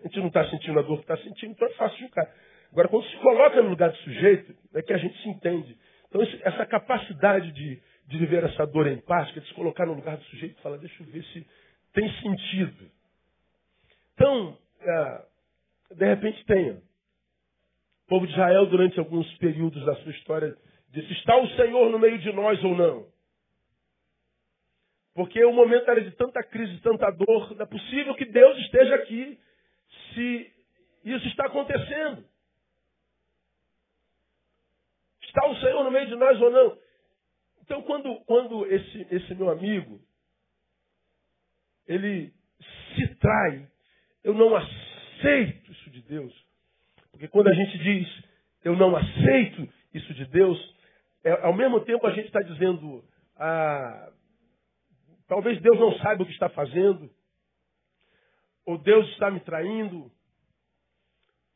A 0.02 0.08
gente 0.08 0.18
não 0.18 0.28
está 0.28 0.48
sentindo 0.50 0.78
a 0.78 0.82
dor 0.82 0.96
que 0.98 1.04
está 1.04 1.16
sentindo, 1.18 1.52
então 1.52 1.68
é 1.68 1.72
fácil 1.72 1.98
julgar. 1.98 2.28
Agora, 2.70 2.88
quando 2.88 3.06
se 3.06 3.16
coloca 3.18 3.62
no 3.62 3.68
lugar 3.68 3.90
do 3.90 3.96
sujeito, 3.98 4.54
é 4.74 4.82
que 4.82 4.92
a 4.92 4.98
gente 4.98 5.22
se 5.22 5.28
entende. 5.28 5.76
Então, 6.08 6.22
essa 6.22 6.66
capacidade 6.66 7.52
de, 7.52 7.80
de 8.06 8.18
viver 8.18 8.44
essa 8.44 8.66
dor 8.66 8.86
empática, 8.86 9.40
de 9.40 9.46
se 9.48 9.54
colocar 9.54 9.86
no 9.86 9.94
lugar 9.94 10.16
do 10.16 10.24
sujeito 10.24 10.58
e 10.58 10.62
falar, 10.62 10.78
deixa 10.78 11.02
eu 11.02 11.06
ver 11.06 11.22
se 11.24 11.46
tem 11.92 12.10
sentido. 12.20 12.90
Então, 14.14 14.58
é, 14.80 15.22
de 15.94 16.06
repente 16.06 16.44
tenha. 16.46 16.74
O 16.74 18.08
povo 18.08 18.26
de 18.26 18.32
Israel, 18.32 18.66
durante 18.66 18.98
alguns 18.98 19.32
períodos 19.38 19.84
da 19.86 19.94
sua 19.96 20.10
história 20.12 20.54
Disse, 20.92 21.10
está 21.14 21.36
o 21.38 21.48
Senhor 21.56 21.90
no 21.90 21.98
meio 21.98 22.18
de 22.18 22.30
nós 22.32 22.62
ou 22.62 22.76
não? 22.76 23.06
Porque 25.14 25.42
o 25.42 25.52
momento 25.52 25.90
era 25.90 26.02
de 26.02 26.10
tanta 26.12 26.42
crise, 26.42 26.80
tanta 26.80 27.10
dor, 27.10 27.56
é 27.58 27.64
possível 27.64 28.14
que 28.14 28.26
Deus 28.26 28.58
esteja 28.58 28.94
aqui 28.96 29.38
se 30.14 30.52
isso 31.04 31.26
está 31.28 31.46
acontecendo. 31.46 32.24
Está 35.22 35.46
o 35.48 35.56
Senhor 35.56 35.82
no 35.84 35.90
meio 35.90 36.06
de 36.06 36.14
nós 36.16 36.40
ou 36.40 36.50
não? 36.50 36.78
Então, 37.62 37.82
quando, 37.82 38.20
quando 38.26 38.66
esse, 38.66 39.06
esse 39.10 39.34
meu 39.34 39.50
amigo, 39.50 40.00
ele 41.86 42.32
se 42.94 43.14
trai, 43.16 43.66
eu 44.22 44.34
não 44.34 44.54
aceito 44.54 45.72
isso 45.72 45.90
de 45.90 46.02
Deus. 46.02 46.46
Porque 47.10 47.28
quando 47.28 47.48
a 47.48 47.54
gente 47.54 47.78
diz, 47.78 48.24
eu 48.64 48.76
não 48.76 48.94
aceito 48.94 49.68
isso 49.94 50.12
de 50.14 50.26
Deus, 50.26 50.58
é, 51.24 51.32
ao 51.44 51.54
mesmo 51.54 51.80
tempo 51.80 52.06
a 52.06 52.12
gente 52.12 52.26
está 52.26 52.40
dizendo, 52.40 53.04
ah, 53.36 54.12
talvez 55.28 55.60
Deus 55.60 55.78
não 55.78 55.96
saiba 55.98 56.22
o 56.22 56.26
que 56.26 56.32
está 56.32 56.48
fazendo, 56.48 57.10
ou 58.64 58.78
Deus 58.78 59.08
está 59.10 59.30
me 59.30 59.40
traindo, 59.40 60.10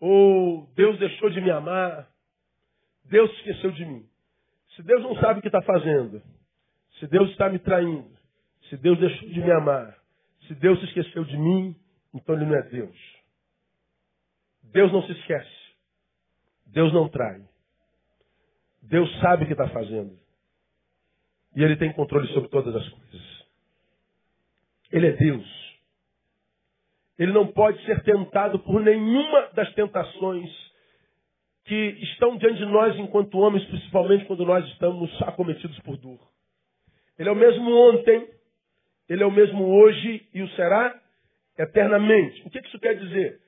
ou 0.01 0.67
Deus 0.75 0.99
deixou 0.99 1.31
de 1.31 1.41
me 1.41 1.51
amar, 1.51 2.09
Deus 3.05 3.31
esqueceu 3.39 3.71
de 3.73 3.85
mim. 3.85 4.07
Se 4.75 4.83
Deus 4.83 5.03
não 5.03 5.15
sabe 5.17 5.39
o 5.39 5.43
que 5.43 5.49
está 5.49 5.63
fazendo, 5.63 6.23
se 6.99 7.07
Deus 7.07 7.31
está 7.31 7.49
me 7.49 7.59
traindo, 7.59 8.11
se 8.69 8.77
Deus 8.77 8.99
deixou 8.99 9.29
de 9.29 9.41
me 9.41 9.51
amar, 9.53 9.97
se 10.47 10.55
Deus 10.55 10.79
se 10.81 10.87
esqueceu 10.87 11.25
de 11.25 11.37
mim, 11.37 11.77
então 12.13 12.35
ele 12.35 12.47
não 12.47 12.55
é 12.55 12.63
Deus. 12.63 13.17
Deus 14.65 14.93
não 14.93 15.03
se 15.03 15.13
esquece. 15.13 15.67
Deus 16.67 16.93
não 16.93 17.09
trai. 17.09 17.43
Deus 18.83 19.11
sabe 19.21 19.45
o 19.45 19.47
que 19.47 19.53
está 19.53 19.69
fazendo. 19.69 20.19
E 21.55 21.63
ele 21.63 21.77
tem 21.77 21.93
controle 21.93 22.29
sobre 22.35 22.49
todas 22.51 22.75
as 22.75 22.89
coisas. 22.89 23.47
Ele 24.93 25.07
é 25.07 25.13
Deus. 25.13 25.66
Ele 27.19 27.33
não 27.33 27.47
pode 27.47 27.83
ser 27.85 28.03
tentado 28.03 28.59
por 28.59 28.81
nenhuma 28.81 29.49
das 29.55 29.73
tentações 29.75 30.51
que 31.65 31.75
estão 32.03 32.37
diante 32.37 32.59
de 32.59 32.67
nós 32.67 32.97
enquanto 32.97 33.39
homens, 33.39 33.65
principalmente 33.65 34.25
quando 34.27 34.45
nós 34.45 34.65
estamos 34.69 35.11
acometidos 35.23 35.79
por 35.81 35.97
dor. 35.97 36.21
Ele 37.19 37.29
é 37.29 37.33
o 37.33 37.37
mesmo 37.37 37.71
ontem, 37.71 38.29
ele 39.09 39.23
é 39.23 39.27
o 39.27 39.31
mesmo 39.31 39.65
hoje 39.65 40.29
e 40.35 40.43
o 40.43 40.49
será 40.51 40.95
eternamente. 41.59 42.43
O 42.47 42.51
que 42.51 42.59
isso 42.59 42.79
quer 42.79 42.95
dizer? 42.95 43.41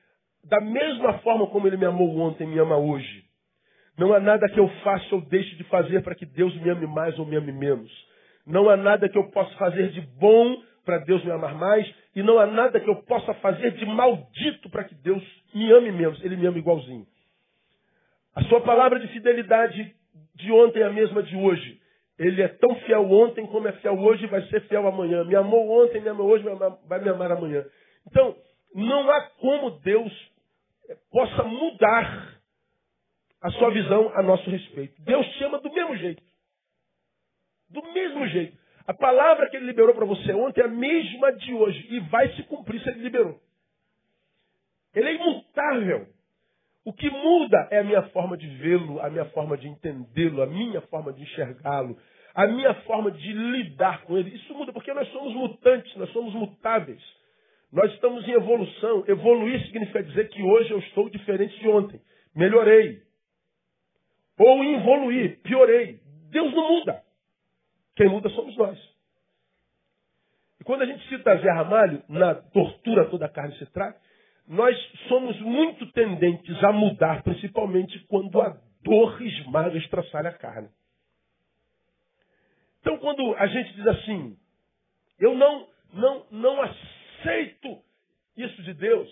Da 0.43 0.59
mesma 0.59 1.19
forma 1.19 1.47
como 1.47 1.67
ele 1.67 1.77
me 1.77 1.85
amou 1.85 2.17
ontem, 2.17 2.47
me 2.47 2.57
ama 2.57 2.77
hoje. 2.77 3.25
Não 3.97 4.13
há 4.13 4.19
nada 4.19 4.47
que 4.49 4.59
eu 4.59 4.67
faça 4.83 5.13
ou 5.13 5.21
deixe 5.21 5.55
de 5.55 5.63
fazer 5.65 6.01
para 6.01 6.15
que 6.15 6.25
Deus 6.25 6.55
me 6.61 6.69
ame 6.69 6.87
mais 6.87 7.17
ou 7.19 7.25
me 7.25 7.35
ame 7.35 7.51
menos. 7.51 7.91
Não 8.45 8.69
há 8.69 8.77
nada 8.77 9.09
que 9.09 9.17
eu 9.17 9.29
possa 9.29 9.53
fazer 9.57 9.89
de 9.89 10.01
bom 10.01 10.61
para 10.85 10.99
Deus 10.99 11.23
me 11.23 11.31
amar 11.31 11.53
mais, 11.53 11.87
e 12.15 12.23
não 12.23 12.39
há 12.39 12.45
nada 12.45 12.79
que 12.79 12.89
eu 12.89 12.95
possa 13.03 13.33
fazer 13.35 13.71
de 13.71 13.85
maldito 13.85 14.69
para 14.69 14.83
que 14.83 14.95
Deus 14.95 15.23
me 15.53 15.71
ame 15.71 15.91
menos. 15.91 16.23
Ele 16.23 16.35
me 16.35 16.47
ama 16.47 16.57
igualzinho. 16.57 17.05
A 18.35 18.43
sua 18.43 18.61
palavra 18.61 18.99
de 18.99 19.07
fidelidade 19.07 19.95
de 20.35 20.51
ontem 20.51 20.81
é 20.81 20.85
a 20.85 20.91
mesma 20.91 21.21
de 21.21 21.35
hoje. 21.35 21.79
Ele 22.17 22.41
é 22.41 22.47
tão 22.47 22.75
fiel 22.81 23.09
ontem 23.09 23.45
como 23.47 23.67
é 23.67 23.71
fiel 23.73 23.97
hoje 23.97 24.25
e 24.25 24.27
vai 24.27 24.41
ser 24.47 24.61
fiel 24.67 24.87
amanhã. 24.87 25.23
Me 25.23 25.35
amou 25.35 25.83
ontem, 25.83 26.01
me 26.01 26.09
ama 26.09 26.23
hoje, 26.23 26.43
vai 26.87 26.99
me 27.01 27.09
amar 27.09 27.31
amanhã. 27.31 27.65
Então, 28.07 28.35
não 28.75 29.09
há 29.09 29.21
como 29.39 29.71
Deus 29.79 30.11
possa 31.11 31.43
mudar 31.43 32.39
a 33.41 33.51
sua 33.51 33.71
visão 33.71 34.11
a 34.15 34.21
nosso 34.21 34.49
respeito. 34.49 35.01
Deus 35.01 35.25
te 35.27 35.43
ama 35.45 35.59
do 35.59 35.71
mesmo 35.71 35.95
jeito. 35.95 36.21
Do 37.69 37.81
mesmo 37.93 38.27
jeito. 38.27 38.57
A 38.89 38.93
palavra 38.95 39.47
que 39.47 39.55
ele 39.55 39.67
liberou 39.67 39.93
para 39.93 40.03
você 40.03 40.33
ontem 40.33 40.61
é 40.61 40.63
a 40.63 40.67
mesma 40.67 41.31
de 41.33 41.53
hoje 41.53 41.85
e 41.91 41.99
vai 42.09 42.27
se 42.33 42.41
cumprir 42.45 42.81
se 42.81 42.89
ele 42.89 43.01
liberou. 43.01 43.39
Ele 44.95 45.09
é 45.09 45.13
imutável. 45.13 46.07
O 46.83 46.91
que 46.91 47.07
muda 47.07 47.67
é 47.69 47.77
a 47.77 47.83
minha 47.83 48.01
forma 48.09 48.35
de 48.35 48.47
vê-lo, 48.47 48.99
a 48.99 49.07
minha 49.11 49.25
forma 49.25 49.55
de 49.55 49.67
entendê-lo, 49.67 50.41
a 50.41 50.47
minha 50.47 50.81
forma 50.81 51.13
de 51.13 51.21
enxergá-lo, 51.21 51.99
a 52.33 52.47
minha 52.47 52.73
forma 52.81 53.11
de 53.11 53.31
lidar 53.31 54.01
com 54.05 54.17
ele. 54.17 54.35
Isso 54.35 54.55
muda 54.55 54.73
porque 54.73 54.91
nós 54.91 55.07
somos 55.09 55.35
mutantes, 55.35 55.95
nós 55.95 56.09
somos 56.11 56.33
mutáveis. 56.33 57.03
Nós 57.71 57.93
estamos 57.93 58.27
em 58.27 58.31
evolução. 58.31 59.03
Evoluir 59.07 59.63
significa 59.67 60.01
dizer 60.01 60.29
que 60.29 60.41
hoje 60.41 60.71
eu 60.71 60.79
estou 60.79 61.11
diferente 61.11 61.55
de 61.59 61.69
ontem. 61.69 62.01
Melhorei. 62.35 63.03
Ou 64.39 64.63
evoluir, 64.63 65.39
piorei. 65.43 65.99
Deus 66.31 66.51
não 66.55 66.67
muda. 66.71 67.07
Quem 67.99 68.07
muda 68.07 68.29
somos 68.29 68.55
nós. 68.55 68.79
E 70.57 70.63
quando 70.63 70.83
a 70.83 70.85
gente 70.85 71.05
cita 71.09 71.35
Zé 71.35 71.51
Ramalho, 71.51 72.01
na 72.07 72.33
tortura 72.33 73.09
toda 73.09 73.25
a 73.25 73.29
carne 73.29 73.53
se 73.57 73.65
traz, 73.73 73.93
nós 74.47 74.73
somos 75.09 75.37
muito 75.41 75.85
tendentes 75.91 76.63
a 76.63 76.71
mudar, 76.71 77.21
principalmente 77.23 77.99
quando 78.07 78.41
a 78.41 78.57
dor 78.81 79.21
esmaga 79.21 79.77
estraçalha 79.77 80.29
a 80.29 80.33
carne. 80.33 80.69
Então, 82.79 82.97
quando 82.99 83.35
a 83.35 83.47
gente 83.47 83.73
diz 83.73 83.87
assim, 83.87 84.39
eu 85.19 85.35
não, 85.35 85.67
não, 85.91 86.25
não 86.31 86.61
aceito 86.61 87.83
isso 88.37 88.63
de 88.63 88.75
Deus, 88.75 89.09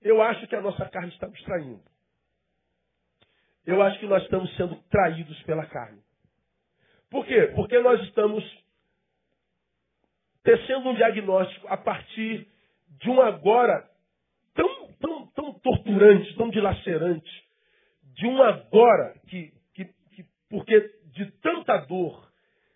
eu 0.00 0.22
acho 0.22 0.46
que 0.46 0.54
a 0.54 0.60
nossa 0.60 0.88
carne 0.88 1.08
está 1.08 1.26
nos 1.26 1.42
traindo 1.42 1.97
eu 3.68 3.82
acho 3.82 3.98
que 4.00 4.06
nós 4.06 4.22
estamos 4.22 4.56
sendo 4.56 4.76
traídos 4.88 5.42
pela 5.42 5.66
carne. 5.66 6.00
Por 7.10 7.26
quê? 7.26 7.52
Porque 7.54 7.78
nós 7.80 8.02
estamos 8.04 8.42
tecendo 10.42 10.88
um 10.88 10.94
diagnóstico 10.94 11.68
a 11.68 11.76
partir 11.76 12.48
de 12.98 13.10
um 13.10 13.20
agora 13.20 13.86
tão, 14.54 14.92
tão, 14.94 15.26
tão 15.32 15.52
torturante, 15.60 16.34
tão 16.36 16.48
dilacerante, 16.48 17.30
de 18.14 18.26
um 18.26 18.42
agora 18.42 19.14
que, 19.26 19.52
que, 19.74 19.84
que, 19.84 20.24
porque 20.48 20.80
de 21.12 21.30
tanta 21.42 21.76
dor, 21.76 22.26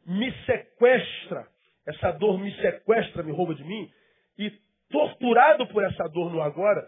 me 0.04 0.30
sequestra, 0.44 1.48
essa 1.86 2.12
dor 2.12 2.38
me 2.38 2.54
sequestra, 2.60 3.22
me 3.22 3.32
rouba 3.32 3.54
de 3.54 3.64
mim, 3.64 3.90
e 4.36 4.52
torturado 4.90 5.66
por 5.68 5.82
essa 5.82 6.06
dor 6.08 6.30
no 6.30 6.42
agora, 6.42 6.86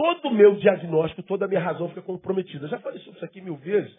todo 0.00 0.28
o 0.28 0.34
meu 0.34 0.54
diagnóstico, 0.54 1.22
toda 1.22 1.44
a 1.44 1.48
minha 1.48 1.60
razão 1.60 1.90
fica 1.90 2.00
comprometida. 2.00 2.64
Eu 2.64 2.70
já 2.70 2.78
falei 2.78 2.98
sobre 3.00 3.16
isso 3.16 3.24
aqui 3.24 3.42
mil 3.42 3.56
vezes. 3.56 3.94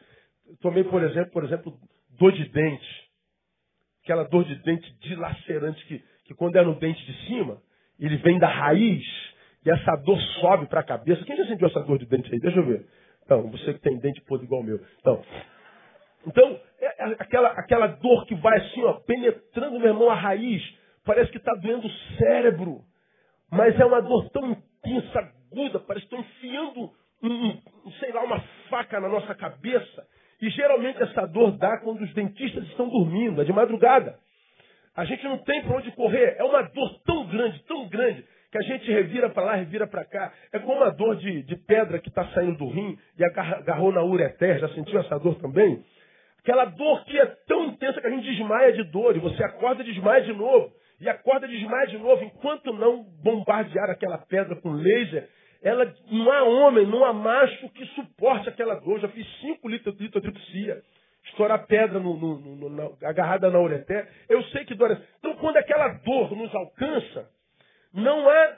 Tomei, 0.60 0.84
por 0.84 1.03
exemplo, 1.03 1.31
por 1.31 1.43
exemplo, 1.43 1.77
dor 2.17 2.31
de 2.31 2.43
dente. 2.50 3.12
Aquela 4.03 4.24
dor 4.24 4.43
de 4.43 4.55
dente 4.63 4.91
dilacerante 5.01 5.86
que, 5.86 6.03
que 6.25 6.34
quando 6.34 6.55
é 6.55 6.63
no 6.63 6.74
dente 6.79 7.05
de 7.05 7.27
cima, 7.27 7.62
ele 8.00 8.17
vem 8.17 8.39
da 8.39 8.48
raiz 8.48 9.05
e 9.63 9.70
essa 9.70 9.96
dor 9.98 10.20
sobe 10.39 10.65
para 10.65 10.79
a 10.79 10.84
cabeça. 10.84 11.24
Quem 11.24 11.38
já 11.38 11.46
sentiu 11.46 11.67
essa 11.67 11.81
dor 11.81 12.00
de 12.00 12.08
dente 12.08 12.34
aí? 12.34 12.39
Deixa 12.39 12.58
eu 12.58 12.65
ver. 12.65 12.84
Então, 13.24 13.51
você 13.51 13.75
que 13.75 13.81
tem 13.81 14.00
dente 14.00 14.22
podre 14.22 14.48
igual 14.48 14.62
o 14.62 14.63
meu. 14.63 14.79
Então, 15.01 15.24
então 16.25 16.60
é, 16.79 17.03
é 17.03 17.15
aquela, 17.20 17.50
aquela 17.50 17.88
dor 17.88 18.25
que 18.25 18.34
vai 18.34 18.58
assim, 18.58 18.84
ó, 18.86 18.93
penetrando, 18.93 19.77
meu 19.77 19.89
irmão, 19.89 20.10
a 20.10 20.15
raiz. 20.15 20.63
Parece 21.05 21.31
que 21.31 21.38
está 21.38 21.53
doendo 21.53 21.86
o 21.86 22.17
cérebro. 22.17 22.81
Mas 23.51 23.79
é 23.79 23.86
uma 23.86 24.01
dor 24.01 24.31
tão 24.31 24.50
intensa, 24.50 25.40
aguda, 25.51 25.79
parece 25.79 26.08
que 26.08 26.15
estão 26.15 26.20
enfiando, 26.20 26.91
um, 27.22 27.50
um, 27.86 27.91
sei 28.00 28.12
lá, 28.12 28.24
uma 28.24 28.39
faca 28.70 29.00
na 29.00 29.10
nossa 29.10 29.36
cabeça. 29.36 30.08
E 30.41 30.50
geralmente 30.50 31.01
essa 31.01 31.25
dor 31.27 31.51
dá 31.58 31.77
quando 31.77 32.01
os 32.01 32.13
dentistas 32.13 32.63
estão 32.67 32.89
dormindo, 32.89 33.41
é 33.41 33.46
de 33.46 33.53
madrugada. 33.53 34.17
A 34.96 35.05
gente 35.05 35.24
não 35.24 35.38
tem 35.39 35.62
para 35.63 35.77
onde 35.77 35.91
correr. 35.91 36.36
É 36.38 36.43
uma 36.43 36.63
dor 36.63 37.00
tão 37.05 37.27
grande, 37.27 37.63
tão 37.63 37.88
grande, 37.88 38.25
que 38.51 38.58
a 38.58 38.62
gente 38.62 38.91
revira 38.91 39.29
para 39.29 39.43
lá, 39.43 39.55
revira 39.55 39.88
para 39.88 40.03
cá. 40.03 40.34
É 40.51 40.60
como 40.60 40.84
a 40.84 40.89
dor 40.89 41.15
de, 41.15 41.43
de 41.43 41.55
pedra 41.55 42.00
que 42.00 42.10
está 42.10 42.25
saindo 42.29 42.58
do 42.58 42.67
rim 42.67 42.98
e 43.17 43.24
agarrou 43.24 43.91
na 43.93 44.03
ureter. 44.03 44.60
Já 44.60 44.67
sentiu 44.70 45.00
essa 45.00 45.17
dor 45.20 45.36
também? 45.36 45.81
Aquela 46.39 46.65
dor 46.65 47.05
que 47.05 47.17
é 47.17 47.25
tão 47.48 47.65
intensa 47.65 48.01
que 48.01 48.08
a 48.08 48.10
gente 48.10 48.25
desmaia 48.25 48.74
de 48.74 48.84
dor 48.86 49.15
e 49.15 49.20
você 49.20 49.43
acorda 49.43 49.84
e 49.84 49.86
desmaia 49.86 50.24
de 50.24 50.34
novo. 50.34 50.74
E 51.00 51.08
acorda 51.08 51.48
e 51.48 51.51
desmaia 51.51 51.88
de 51.88 51.98
novo. 51.98 52.24
Enquanto 52.24 52.74
não 52.74 53.03
bombardear 53.24 53.89
aquela 53.89 54.17
pedra 54.17 54.55
com 54.58 54.72
laser, 54.72 55.29
ela, 55.62 55.94
não 56.10 56.32
há 56.32 56.44
homem, 56.44 56.88
não 56.88 57.06
há 57.06 57.13
macho 57.13 57.70
que 57.70 57.86
suporte 57.88 58.50
aquela 58.50 58.75
dor. 58.75 59.00
Já 59.00 59.08
fiz 59.10 59.27
cinco 59.39 59.70
litros 59.70 59.96
de 59.96 60.03
litotripsia. 60.03 60.82
Estourar 61.25 61.68
pedra 61.68 62.00
no, 62.00 62.18
no, 62.18 62.39
no, 62.39 62.70
na, 62.70 63.08
agarrada 63.08 63.50
na 63.51 63.60
ureté. 63.60 64.08
Eu 64.27 64.44
sei 64.46 64.65
que 64.65 64.74
dói. 64.74 64.98
Então, 65.20 65.36
quando 65.36 65.58
aquela 65.58 65.89
dor 65.89 66.36
nos 66.36 66.53
alcança, 66.56 67.30
não 67.94 68.27
há 68.27 68.58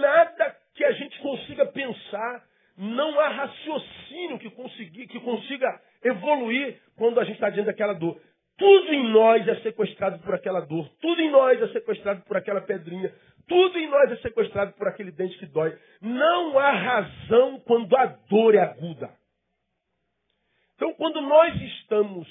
nada 0.00 0.56
que 0.74 0.84
a 0.84 0.92
gente 0.92 1.18
consiga 1.20 1.66
pensar, 1.66 2.44
não 2.76 3.18
há 3.18 3.28
raciocínio 3.28 4.38
que, 4.38 4.50
consiga, 4.50 5.06
que 5.06 5.18
consiga 5.20 5.80
evoluir 6.04 6.78
quando 6.96 7.18
a 7.18 7.24
gente 7.24 7.34
está 7.34 7.50
diante 7.50 7.66
daquela 7.66 7.94
dor. 7.94 8.20
Tudo 8.56 8.94
em 8.94 9.10
nós 9.10 9.46
é 9.48 9.56
sequestrado 9.56 10.18
por 10.20 10.34
aquela 10.34 10.60
dor. 10.60 10.88
Tudo 11.00 11.20
em 11.20 11.30
nós 11.30 11.60
é 11.60 11.68
sequestrado 11.68 12.22
por 12.22 12.36
aquela 12.36 12.60
pedrinha. 12.60 13.12
Tudo 13.46 13.78
em 13.78 13.88
nós 13.88 14.10
é 14.10 14.16
sequestrado 14.16 14.72
por 14.72 14.88
aquele 14.88 15.12
dente 15.12 15.38
que 15.38 15.46
dói. 15.46 15.76
Não 16.00 16.58
há 16.58 16.70
razão 16.72 17.60
quando 17.60 17.96
a 17.96 18.06
dor 18.06 18.54
é 18.54 18.60
aguda. 18.60 19.10
Então, 20.74 20.92
quando 20.94 21.20
nós 21.20 21.54
estamos 21.54 22.28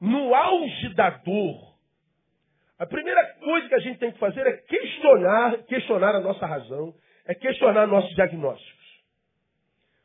no 0.00 0.34
auge 0.34 0.94
da 0.94 1.10
dor, 1.10 1.74
a 2.78 2.86
primeira 2.86 3.24
coisa 3.34 3.68
que 3.68 3.74
a 3.74 3.80
gente 3.80 3.98
tem 3.98 4.10
que 4.10 4.18
fazer 4.18 4.46
é 4.46 4.56
questionar, 4.56 5.58
questionar 5.64 6.14
a 6.16 6.20
nossa 6.20 6.44
razão, 6.44 6.94
é 7.26 7.34
questionar 7.34 7.86
nossos 7.86 8.14
diagnósticos. 8.14 8.84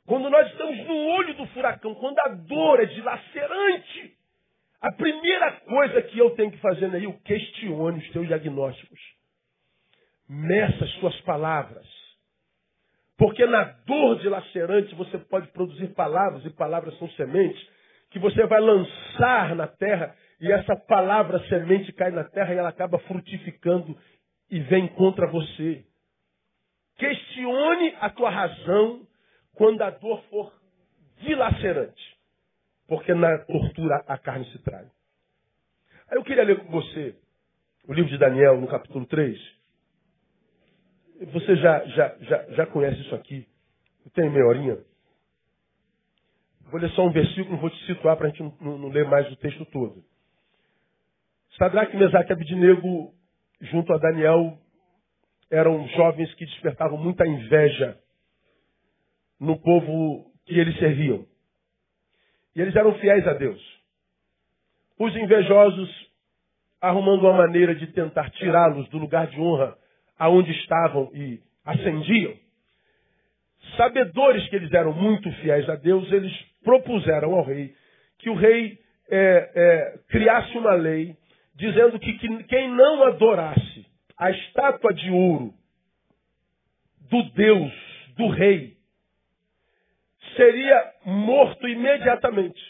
Quando 0.06 0.30
nós 0.30 0.48
estamos 0.52 0.78
no 0.88 0.96
olho 0.96 1.34
do 1.36 1.46
furacão, 1.48 1.96
quando 1.96 2.20
a 2.20 2.30
dor 2.30 2.80
é 2.82 2.86
dilacerante, 2.86 4.18
a 4.82 4.92
primeira 4.92 5.52
coisa 5.62 6.02
que 6.02 6.18
eu 6.18 6.32
tenho 6.32 6.52
que 6.52 6.58
fazer 6.58 6.94
é 6.94 7.06
eu 7.06 7.14
questione 7.22 8.00
os 8.00 8.10
teus 8.12 8.28
diagnósticos. 8.28 9.19
Meça 10.30 10.86
as 10.86 10.92
suas 11.00 11.20
palavras. 11.22 11.88
Porque 13.18 13.46
na 13.46 13.64
dor 13.64 14.20
dilacerante 14.20 14.94
você 14.96 15.18
pode 15.18 15.48
produzir 15.48 15.88
palavras, 15.96 16.46
e 16.46 16.50
palavras 16.52 16.98
são 17.00 17.10
sementes, 17.12 17.68
que 18.12 18.20
você 18.20 18.46
vai 18.46 18.62
lançar 18.62 19.56
na 19.56 19.68
terra, 19.68 20.16
e 20.40 20.52
essa 20.52 20.76
palavra 20.76 21.40
semente 21.50 21.92
cai 21.94 22.12
na 22.12 22.24
terra 22.24 22.54
e 22.54 22.58
ela 22.58 22.70
acaba 22.70 22.98
frutificando 23.00 23.98
e 24.50 24.60
vem 24.62 24.88
contra 24.88 25.28
você. 25.28 25.84
Questione 26.96 27.96
a 28.00 28.10
tua 28.10 28.30
razão 28.30 29.06
quando 29.56 29.82
a 29.82 29.90
dor 29.90 30.22
for 30.30 30.54
dilacerante. 31.18 32.18
Porque 32.88 33.14
na 33.14 33.38
tortura 33.40 34.04
a 34.08 34.18
carne 34.18 34.46
se 34.52 34.60
trai. 34.60 34.86
Aí 36.10 36.18
eu 36.18 36.24
queria 36.24 36.44
ler 36.44 36.60
com 36.60 36.72
você 36.72 37.16
o 37.88 37.94
livro 37.94 38.10
de 38.10 38.18
Daniel, 38.18 38.60
no 38.60 38.68
capítulo 38.68 39.06
3. 39.06 39.59
Você 41.20 41.56
já, 41.58 41.86
já, 41.86 42.16
já, 42.22 42.44
já 42.52 42.66
conhece 42.68 43.02
isso 43.02 43.14
aqui. 43.14 43.46
Tem 44.14 44.30
meia 44.30 44.46
horinha. 44.46 44.78
Vou 46.72 46.80
ler 46.80 46.90
só 46.92 47.06
um 47.06 47.12
versículo, 47.12 47.58
vou 47.58 47.70
te 47.70 47.86
situar 47.86 48.16
para 48.16 48.28
a 48.28 48.30
gente 48.30 48.42
não, 48.62 48.78
não, 48.78 48.90
ler 48.90 49.06
mais 49.06 49.30
o 49.32 49.36
texto 49.36 49.66
todo. 49.66 50.04
Sadraque, 51.58 51.98
Mesaque 51.98 52.32
e 52.32 52.34
Abidinego, 52.34 53.14
junto 53.62 53.92
a 53.92 53.98
Daniel, 53.98 54.58
eram 55.52 55.88
jovens 55.90 56.34
que 56.36 56.46
despertavam 56.46 56.98
muita 56.98 57.28
inveja 57.28 57.98
no 59.40 59.60
povo 59.60 60.32
que 60.46 60.58
eles 60.58 60.78
serviam. 60.78 61.26
E 62.56 62.62
eles 62.62 62.76
eram 62.76 62.98
fiéis 63.00 63.28
a 63.28 63.34
Deus. 63.34 63.62
Os 64.98 65.16
invejosos, 65.16 66.12
arrumando 66.80 67.24
uma 67.24 67.34
maneira 67.34 67.76
de 67.76 67.88
tentar 67.88 68.30
tirá-los 68.32 68.88
do 68.90 68.98
lugar 68.98 69.28
de 69.28 69.40
honra 69.40 69.78
aonde 70.20 70.52
estavam 70.52 71.10
e 71.14 71.40
ascendiam, 71.66 72.36
sabedores 73.78 74.48
que 74.50 74.56
eles 74.58 74.72
eram 74.74 74.94
muito 74.94 75.32
fiéis 75.42 75.68
a 75.70 75.76
Deus, 75.76 76.12
eles 76.12 76.34
propuseram 76.64 77.34
ao 77.34 77.44
rei 77.44 77.74
que 78.20 78.30
o 78.30 78.36
rei 78.36 78.78
é, 79.10 79.52
é, 79.56 80.00
criasse 80.10 80.58
uma 80.58 80.74
lei 80.74 81.16
dizendo 81.56 82.00
que, 82.00 82.14
que 82.14 82.44
quem 82.44 82.70
não 82.70 83.04
adorasse 83.04 83.86
a 84.18 84.30
estátua 84.32 84.94
de 84.94 85.10
ouro 85.10 85.54
do 87.10 87.24
Deus, 87.32 87.74
do 88.16 88.28
rei, 88.28 88.78
seria 90.36 90.94
morto 91.06 91.68
imediatamente. 91.68 92.62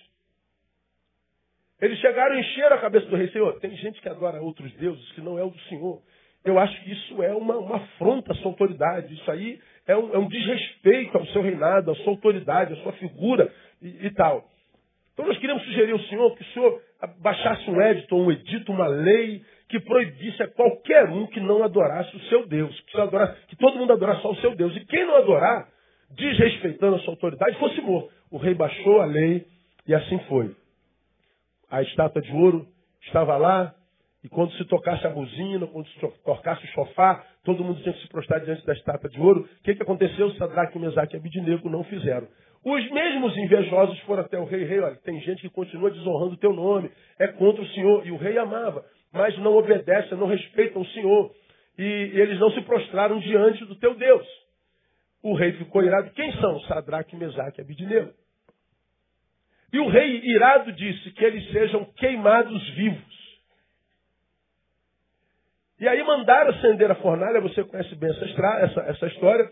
Eles 1.81 1.99
chegaram 1.99 2.35
e 2.35 2.41
encheram 2.41 2.75
a 2.75 2.81
cabeça 2.81 3.05
do 3.07 3.15
rei. 3.15 3.29
Senhor, 3.29 3.59
tem 3.59 3.75
gente 3.77 4.01
que 4.01 4.09
adora 4.09 4.41
outros 4.41 4.71
deuses 4.73 5.11
que 5.11 5.21
não 5.21 5.37
é 5.37 5.43
o 5.43 5.49
do 5.49 5.59
Senhor. 5.61 6.01
Eu 6.43 6.57
acho 6.57 6.83
que 6.83 6.91
isso 6.91 7.21
é 7.21 7.33
uma, 7.33 7.57
uma 7.57 7.75
afronta 7.77 8.31
à 8.31 8.35
sua 8.35 8.51
autoridade. 8.51 9.13
Isso 9.13 9.29
aí 9.29 9.59
é 9.87 9.95
um, 9.95 10.13
é 10.13 10.17
um, 10.17 10.27
desrespeito 10.27 11.17
ao 11.17 11.25
seu 11.27 11.41
reinado, 11.41 11.91
à 11.91 11.95
sua 11.95 12.13
autoridade, 12.13 12.73
à 12.73 12.75
sua 12.77 12.93
figura 12.93 13.51
e, 13.81 14.07
e 14.07 14.13
tal. 14.13 14.45
Então 15.13 15.25
nós 15.25 15.37
queríamos 15.37 15.63
sugerir 15.63 15.91
ao 15.91 15.99
Senhor 16.01 16.35
que 16.35 16.41
o 16.41 16.53
Senhor 16.53 16.81
baixasse 17.19 17.69
um 17.69 17.81
edito, 17.81 18.15
um 18.15 18.31
edito, 18.31 18.71
uma 18.71 18.87
lei 18.87 19.43
que 19.67 19.79
proibisse 19.81 20.41
a 20.41 20.47
qualquer 20.47 21.09
um 21.09 21.27
que 21.27 21.39
não 21.39 21.63
adorasse 21.63 22.15
o 22.15 22.19
seu 22.21 22.47
Deus, 22.47 22.77
que, 22.81 23.47
que 23.49 23.55
todo 23.55 23.77
mundo 23.77 23.93
adorasse 23.93 24.21
só 24.21 24.31
o 24.31 24.35
seu 24.37 24.55
Deus. 24.55 24.75
E 24.75 24.85
quem 24.85 25.05
não 25.05 25.17
adorar, 25.17 25.67
desrespeitando 26.11 26.95
a 26.95 26.99
sua 26.99 27.13
autoridade, 27.13 27.57
fosse 27.59 27.79
morto. 27.81 28.09
O 28.31 28.37
rei 28.37 28.53
baixou 28.53 29.01
a 29.01 29.05
lei 29.05 29.45
e 29.87 29.93
assim 29.93 30.17
foi. 30.27 30.55
A 31.69 31.81
estátua 31.83 32.21
de 32.21 32.31
ouro 32.31 32.65
estava 33.03 33.37
lá, 33.37 33.75
e 34.23 34.29
quando 34.29 34.51
se 34.53 34.65
tocasse 34.65 35.05
a 35.07 35.09
buzina, 35.09 35.65
quando 35.67 35.87
se 35.87 35.99
tocasse 36.23 36.65
o 36.65 36.69
sofá, 36.73 37.23
todo 37.43 37.63
mundo 37.63 37.81
tinha 37.81 37.93
que 37.93 38.01
se 38.01 38.09
prostrar 38.09 38.41
diante 38.41 38.65
da 38.65 38.73
estátua 38.73 39.09
de 39.09 39.19
ouro. 39.19 39.41
O 39.41 39.63
que, 39.63 39.75
que 39.75 39.83
aconteceu? 39.83 40.31
Sadraque, 40.35 40.77
Mesaque 40.77 41.15
e 41.15 41.17
Abidinego 41.17 41.69
não 41.69 41.83
fizeram. 41.85 42.27
Os 42.65 42.91
mesmos 42.91 43.37
invejosos 43.37 43.97
foram 44.01 44.23
até 44.23 44.37
o 44.37 44.43
rei. 44.43 44.65
Rei, 44.65 44.79
olha, 44.79 44.97
tem 44.97 45.21
gente 45.21 45.41
que 45.41 45.49
continua 45.49 45.89
desonrando 45.89 46.33
o 46.33 46.37
teu 46.37 46.51
nome. 46.51 46.91
É 47.17 47.27
contra 47.27 47.61
o 47.61 47.67
Senhor. 47.69 48.05
E 48.05 48.11
o 48.11 48.17
rei 48.17 48.37
amava 48.37 48.83
mas 49.11 49.37
não 49.39 49.55
obedecem, 49.55 50.17
não 50.17 50.27
respeitam 50.27 50.81
o 50.81 50.87
Senhor. 50.87 51.31
E, 51.77 51.83
eles 51.83 52.39
não 52.39 52.51
se 52.51 52.61
prostraram 52.61 53.19
diante 53.19 53.65
do 53.65 53.75
teu 53.75 53.95
Deus. 53.95 54.27
O 55.23 55.33
rei 55.33 55.53
ficou 55.53 55.83
irado. 55.83 56.11
Quem 56.11 56.31
são? 56.33 56.59
Sadraque, 56.61 57.15
Mesaque 57.15 57.59
e 57.59 57.63
Abidineu. 57.63 58.13
E 59.71 59.79
o 59.79 59.87
rei 59.87 60.21
irado 60.25 60.71
disse 60.73 61.11
que 61.11 61.23
eles 61.23 61.51
sejam 61.51 61.85
queimados 61.95 62.69
vivos. 62.71 63.18
E 65.79 65.87
aí 65.87 66.03
mandaram 66.03 66.51
acender 66.51 66.91
a 66.91 66.95
fornalha, 66.95 67.39
você 67.39 67.63
conhece 67.63 67.95
bem 67.95 68.09
essa, 68.09 68.25
essa, 68.25 68.81
essa 68.81 69.07
história. 69.07 69.49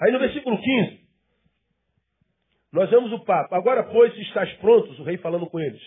Aí 0.00 0.12
no 0.12 0.18
versículo 0.18 0.60
15, 0.60 1.00
nós 2.72 2.90
vemos 2.90 3.12
o 3.12 3.24
papo. 3.24 3.54
Agora, 3.54 3.82
pois, 3.84 4.12
se 4.14 4.20
estás 4.22 4.52
prontos, 4.54 4.98
o 4.98 5.04
rei 5.04 5.16
falando 5.18 5.46
com 5.46 5.58
eles. 5.58 5.80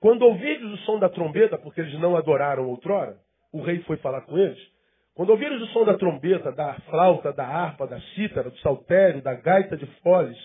Quando 0.00 0.22
ouvides 0.22 0.70
o 0.70 0.76
som 0.78 0.98
da 0.98 1.08
trombeta, 1.08 1.58
porque 1.58 1.80
eles 1.80 1.98
não 1.98 2.16
adoraram 2.16 2.68
outrora, 2.68 3.16
o 3.52 3.62
rei 3.62 3.80
foi 3.80 3.96
falar 3.96 4.20
com 4.22 4.36
eles. 4.38 4.58
Quando 5.14 5.30
ouvires 5.30 5.60
o 5.62 5.66
som 5.68 5.84
da 5.84 5.96
trombeta, 5.96 6.52
da 6.52 6.74
flauta, 6.90 7.32
da 7.32 7.46
harpa, 7.46 7.86
da 7.86 7.98
cítara, 8.14 8.50
do 8.50 8.58
saltério, 8.58 9.22
da 9.22 9.34
gaita 9.34 9.76
de 9.76 9.86
foles 10.02 10.36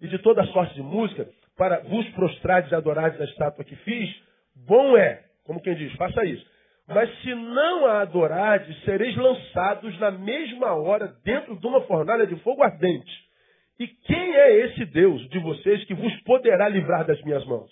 e 0.00 0.06
de 0.06 0.18
toda 0.18 0.44
sorte 0.46 0.74
de 0.74 0.82
música, 0.82 1.28
para 1.56 1.80
vos 1.80 2.08
prostrardes 2.10 2.70
e 2.70 2.74
adorardes 2.74 3.20
a 3.20 3.24
estátua 3.24 3.64
que 3.64 3.74
fiz, 3.76 4.08
bom 4.54 4.96
é, 4.96 5.24
como 5.44 5.60
quem 5.60 5.74
diz, 5.74 5.92
faça 5.96 6.24
isso. 6.24 6.46
Mas 6.92 7.08
se 7.20 7.32
não 7.34 7.86
a 7.86 8.00
adorardes, 8.00 8.82
sereis 8.82 9.16
lançados 9.16 9.96
na 10.00 10.10
mesma 10.10 10.74
hora 10.74 11.14
dentro 11.24 11.56
de 11.56 11.66
uma 11.66 11.82
fornalha 11.82 12.26
de 12.26 12.34
fogo 12.40 12.64
ardente. 12.64 13.30
E 13.78 13.86
quem 13.86 14.34
é 14.34 14.66
esse 14.66 14.84
Deus 14.86 15.28
de 15.28 15.38
vocês 15.38 15.84
que 15.84 15.94
vos 15.94 16.12
poderá 16.22 16.68
livrar 16.68 17.06
das 17.06 17.22
minhas 17.22 17.44
mãos? 17.46 17.70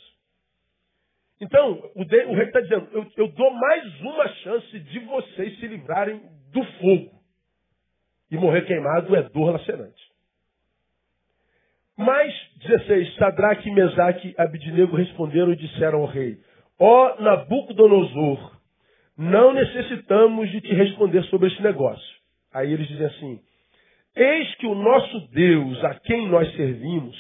Então, 1.40 1.90
o, 1.96 2.04
de, 2.04 2.24
o 2.26 2.35
rei 2.35 2.46
está 2.46 2.61
dizendo, 2.61 2.88
eu, 2.92 3.07
eu 3.16 3.28
dou 3.33 3.50
mais 3.50 4.00
uma 4.00 4.28
chance 4.28 4.78
de 4.78 4.98
vocês 5.00 5.59
se 5.59 5.66
livrarem 5.66 6.20
do 6.52 6.64
fogo. 6.78 7.18
E 8.31 8.37
morrer 8.37 8.62
queimado 8.66 9.16
é 9.16 9.22
dor 9.24 9.50
lacerante. 9.52 10.02
Mas, 11.96 12.33
16, 12.62 13.16
Sadraque, 13.16 13.70
Mesaque 13.70 14.28
e 14.28 14.40
Abidinego 14.40 14.94
responderam 14.94 15.52
e 15.52 15.57
disseram 15.57 16.00
ao 16.02 16.07
rei, 16.07 16.38
ó 16.78 17.20
Nabucodonosor, 17.20 18.58
não 19.18 19.52
necessitamos 19.52 20.48
de 20.50 20.61
te 20.61 20.72
responder 20.72 21.24
sobre 21.24 21.48
esse 21.48 21.61
negócio. 21.61 22.16
Aí 22.54 22.72
eles 22.72 22.87
dizem 22.87 23.07
assim, 23.07 23.40
eis 24.14 24.54
que 24.54 24.66
o 24.66 24.76
nosso 24.76 25.28
Deus, 25.33 25.85
a 25.85 25.94
quem 25.96 26.28
nós 26.28 26.54
servimos, 26.54 27.16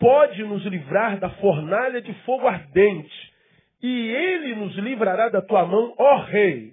pode 0.00 0.42
nos 0.42 0.64
livrar 0.66 1.20
da 1.20 1.30
fornalha 1.30 2.02
de 2.02 2.12
fogo 2.24 2.48
ardente 2.48 3.32
e 3.80 4.10
ele 4.10 4.56
nos 4.56 4.74
livrará 4.76 5.28
da 5.28 5.40
tua 5.40 5.64
mão, 5.64 5.94
ó 5.96 6.16
rei. 6.24 6.72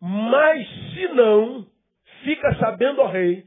Mas 0.00 0.68
se 0.92 1.08
não, 1.08 1.66
fica 2.22 2.54
sabendo, 2.56 3.00
ó 3.00 3.06
rei, 3.06 3.44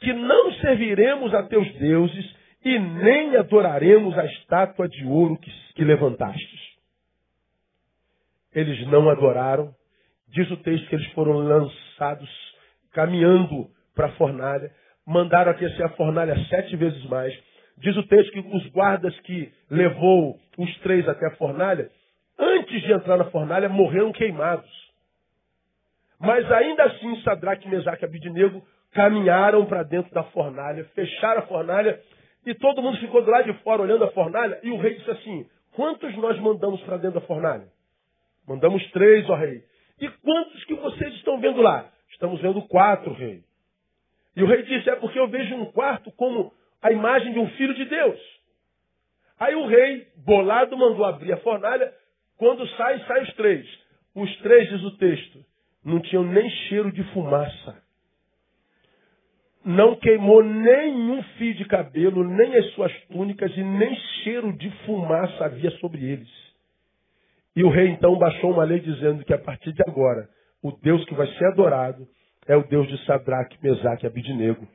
que 0.00 0.12
não 0.12 0.52
serviremos 0.54 1.32
a 1.32 1.44
teus 1.44 1.72
deuses 1.74 2.36
e 2.64 2.76
nem 2.76 3.36
adoraremos 3.36 4.18
a 4.18 4.24
estátua 4.24 4.88
de 4.88 5.04
ouro 5.04 5.38
que, 5.38 5.50
que 5.74 5.84
levantastes. 5.84 6.69
Eles 8.54 8.86
não 8.88 9.08
adoraram. 9.08 9.74
Diz 10.28 10.50
o 10.50 10.56
texto 10.58 10.88
que 10.88 10.94
eles 10.94 11.10
foram 11.12 11.38
lançados 11.38 12.28
caminhando 12.92 13.68
para 13.94 14.06
a 14.06 14.12
fornalha, 14.12 14.70
mandaram 15.06 15.50
aquecer 15.52 15.84
a 15.84 15.90
fornalha 15.90 16.36
sete 16.48 16.76
vezes 16.76 17.04
mais. 17.06 17.36
Diz 17.78 17.96
o 17.96 18.06
texto 18.06 18.32
que 18.32 18.40
os 18.40 18.66
guardas 18.68 19.18
que 19.20 19.52
levou 19.70 20.38
os 20.58 20.78
três 20.78 21.08
até 21.08 21.26
a 21.26 21.36
fornalha 21.36 21.90
antes 22.40 22.82
de 22.82 22.92
entrar 22.92 23.18
na 23.18 23.26
fornalha, 23.26 23.68
morreram 23.68 24.12
queimados. 24.12 24.70
Mas 26.18 26.50
ainda 26.50 26.84
assim, 26.84 27.20
Sadraque, 27.22 27.68
Mesaque 27.68 28.04
e 28.04 28.06
Abidinego 28.06 28.62
caminharam 28.92 29.66
para 29.66 29.82
dentro 29.82 30.12
da 30.12 30.24
fornalha, 30.24 30.84
fecharam 30.94 31.40
a 31.40 31.46
fornalha 31.46 32.00
e 32.46 32.54
todo 32.54 32.82
mundo 32.82 32.98
ficou 32.98 33.22
do 33.22 33.30
lado 33.30 33.52
de 33.52 33.58
fora 33.62 33.82
olhando 33.82 34.04
a 34.04 34.10
fornalha. 34.12 34.58
E 34.62 34.70
o 34.70 34.78
rei 34.78 34.94
disse 34.94 35.10
assim: 35.10 35.46
Quantos 35.74 36.14
nós 36.16 36.38
mandamos 36.40 36.80
para 36.82 36.96
dentro 36.96 37.20
da 37.20 37.26
fornalha? 37.26 37.66
Mandamos 38.50 38.84
três, 38.90 39.30
ó 39.30 39.36
rei. 39.36 39.62
E 40.00 40.08
quantos 40.08 40.64
que 40.64 40.74
vocês 40.74 41.14
estão 41.14 41.38
vendo 41.38 41.62
lá? 41.62 41.88
Estamos 42.10 42.40
vendo 42.40 42.60
quatro, 42.62 43.12
rei. 43.12 43.44
E 44.34 44.42
o 44.42 44.46
rei 44.46 44.64
disse: 44.64 44.90
É 44.90 44.96
porque 44.96 45.20
eu 45.20 45.28
vejo 45.28 45.54
um 45.54 45.66
quarto 45.66 46.10
como 46.16 46.52
a 46.82 46.90
imagem 46.90 47.32
de 47.32 47.38
um 47.38 47.48
filho 47.50 47.72
de 47.74 47.84
Deus. 47.84 48.18
Aí 49.38 49.54
o 49.54 49.66
rei, 49.66 50.08
bolado, 50.26 50.76
mandou 50.76 51.04
abrir 51.04 51.32
a 51.32 51.36
fornalha. 51.36 51.94
Quando 52.38 52.66
sai, 52.70 52.98
saem 53.06 53.22
os 53.22 53.34
três. 53.34 53.64
Os 54.16 54.36
três, 54.38 54.68
diz 54.68 54.82
o 54.82 54.96
texto, 54.96 55.44
não 55.84 56.00
tinham 56.00 56.24
nem 56.24 56.50
cheiro 56.50 56.90
de 56.90 57.04
fumaça. 57.12 57.80
Não 59.64 59.94
queimou 59.94 60.42
nenhum 60.42 61.22
fio 61.38 61.54
de 61.54 61.66
cabelo, 61.66 62.24
nem 62.24 62.56
as 62.56 62.72
suas 62.72 62.92
túnicas, 63.04 63.56
e 63.56 63.62
nem 63.62 63.94
cheiro 64.24 64.52
de 64.54 64.68
fumaça 64.86 65.44
havia 65.44 65.70
sobre 65.78 66.04
eles. 66.04 66.49
E 67.56 67.64
o 67.64 67.70
rei 67.70 67.88
então 67.88 68.16
baixou 68.16 68.52
uma 68.52 68.64
lei 68.64 68.80
dizendo 68.80 69.24
que 69.24 69.34
a 69.34 69.38
partir 69.38 69.72
de 69.72 69.82
agora, 69.82 70.28
o 70.62 70.72
Deus 70.72 71.04
que 71.04 71.14
vai 71.14 71.26
ser 71.34 71.46
adorado 71.46 72.06
é 72.46 72.56
o 72.56 72.62
Deus 72.62 72.88
de 72.88 73.04
Sadraque, 73.04 73.58
Mesaque 73.62 74.04
e 74.04 74.06
Abidinego. 74.06 74.66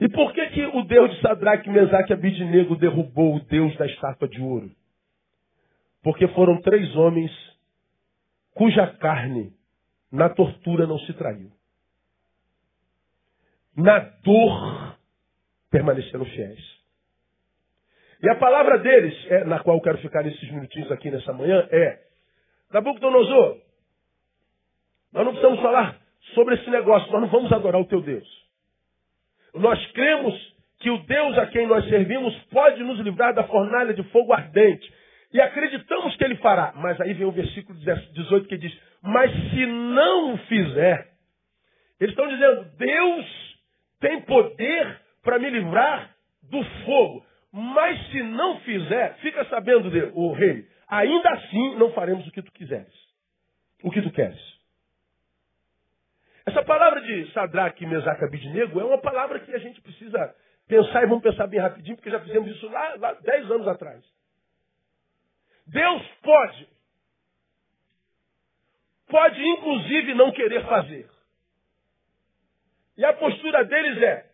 E 0.00 0.08
por 0.08 0.32
que, 0.32 0.46
que 0.50 0.64
o 0.66 0.84
Deus 0.84 1.10
de 1.10 1.20
Sadraque, 1.20 1.68
Mesaque 1.68 2.12
e 2.12 2.14
Abidinego 2.14 2.76
derrubou 2.76 3.36
o 3.36 3.40
Deus 3.40 3.76
da 3.76 3.86
estátua 3.86 4.28
de 4.28 4.40
ouro? 4.40 4.70
Porque 6.02 6.28
foram 6.28 6.60
três 6.60 6.94
homens 6.94 7.32
cuja 8.54 8.86
carne 8.86 9.52
na 10.10 10.28
tortura 10.28 10.86
não 10.86 10.98
se 11.00 11.12
traiu. 11.14 11.50
Na 13.76 13.98
dor 13.98 14.98
permaneceram 15.70 16.24
fiéis. 16.24 16.77
E 18.22 18.28
a 18.28 18.34
palavra 18.34 18.78
deles, 18.78 19.14
é, 19.30 19.44
na 19.44 19.60
qual 19.60 19.76
eu 19.76 19.82
quero 19.82 19.98
ficar 19.98 20.22
nesses 20.22 20.50
minutinhos 20.50 20.90
aqui 20.90 21.10
nessa 21.10 21.32
manhã, 21.32 21.66
é 21.70 21.98
Nabucodonosor, 22.72 23.58
nós 25.12 25.24
não 25.24 25.32
precisamos 25.32 25.60
falar 25.60 25.96
sobre 26.34 26.56
esse 26.56 26.68
negócio, 26.70 27.10
nós 27.12 27.22
não 27.22 27.28
vamos 27.28 27.52
adorar 27.52 27.80
o 27.80 27.86
teu 27.86 28.00
Deus. 28.02 28.28
Nós 29.54 29.84
cremos 29.92 30.34
que 30.80 30.90
o 30.90 30.98
Deus 30.98 31.38
a 31.38 31.46
quem 31.46 31.66
nós 31.66 31.88
servimos 31.88 32.34
pode 32.50 32.82
nos 32.82 32.98
livrar 33.00 33.34
da 33.34 33.44
fornalha 33.44 33.94
de 33.94 34.02
fogo 34.04 34.32
ardente. 34.32 34.92
E 35.32 35.40
acreditamos 35.40 36.16
que 36.16 36.24
ele 36.24 36.36
fará. 36.36 36.72
Mas 36.76 37.00
aí 37.00 37.12
vem 37.14 37.26
o 37.26 37.32
versículo 37.32 37.78
18 37.78 38.48
que 38.48 38.56
diz: 38.56 38.76
Mas 39.02 39.30
se 39.30 39.66
não 39.66 40.34
o 40.34 40.38
fizer, 40.38 41.08
eles 42.00 42.12
estão 42.12 42.28
dizendo: 42.28 42.64
Deus 42.76 43.58
tem 44.00 44.20
poder 44.22 45.00
para 45.22 45.38
me 45.38 45.50
livrar 45.50 46.14
do 46.42 46.62
fogo. 46.84 47.27
Mas 47.60 48.00
se 48.12 48.22
não 48.22 48.60
fizer, 48.60 49.14
fica 49.16 49.44
sabendo, 49.46 49.88
o 50.16 50.32
rei, 50.32 50.64
ainda 50.86 51.28
assim 51.30 51.74
não 51.74 51.92
faremos 51.92 52.24
o 52.24 52.30
que 52.30 52.40
tu 52.40 52.52
quiseres. 52.52 52.94
O 53.82 53.90
que 53.90 54.00
tu 54.00 54.12
queres. 54.12 54.38
Essa 56.46 56.62
palavra 56.62 57.00
de 57.00 57.32
Sadraque, 57.32 57.84
Mesaque 57.84 58.22
e 58.22 58.26
Abidnego 58.26 58.78
é 58.78 58.84
uma 58.84 58.98
palavra 58.98 59.40
que 59.40 59.52
a 59.52 59.58
gente 59.58 59.80
precisa 59.80 60.36
pensar 60.68 61.02
e 61.02 61.06
vamos 61.08 61.24
pensar 61.24 61.48
bem 61.48 61.58
rapidinho, 61.58 61.96
porque 61.96 62.12
já 62.12 62.20
fizemos 62.20 62.48
isso 62.48 62.68
lá, 62.68 62.94
lá 62.94 63.12
10 63.14 63.50
anos 63.50 63.66
atrás. 63.66 64.04
Deus 65.66 66.06
pode. 66.22 66.68
Pode, 69.08 69.42
inclusive, 69.42 70.14
não 70.14 70.30
querer 70.30 70.64
fazer. 70.64 71.10
E 72.96 73.04
a 73.04 73.12
postura 73.14 73.64
deles 73.64 74.00
é: 74.00 74.27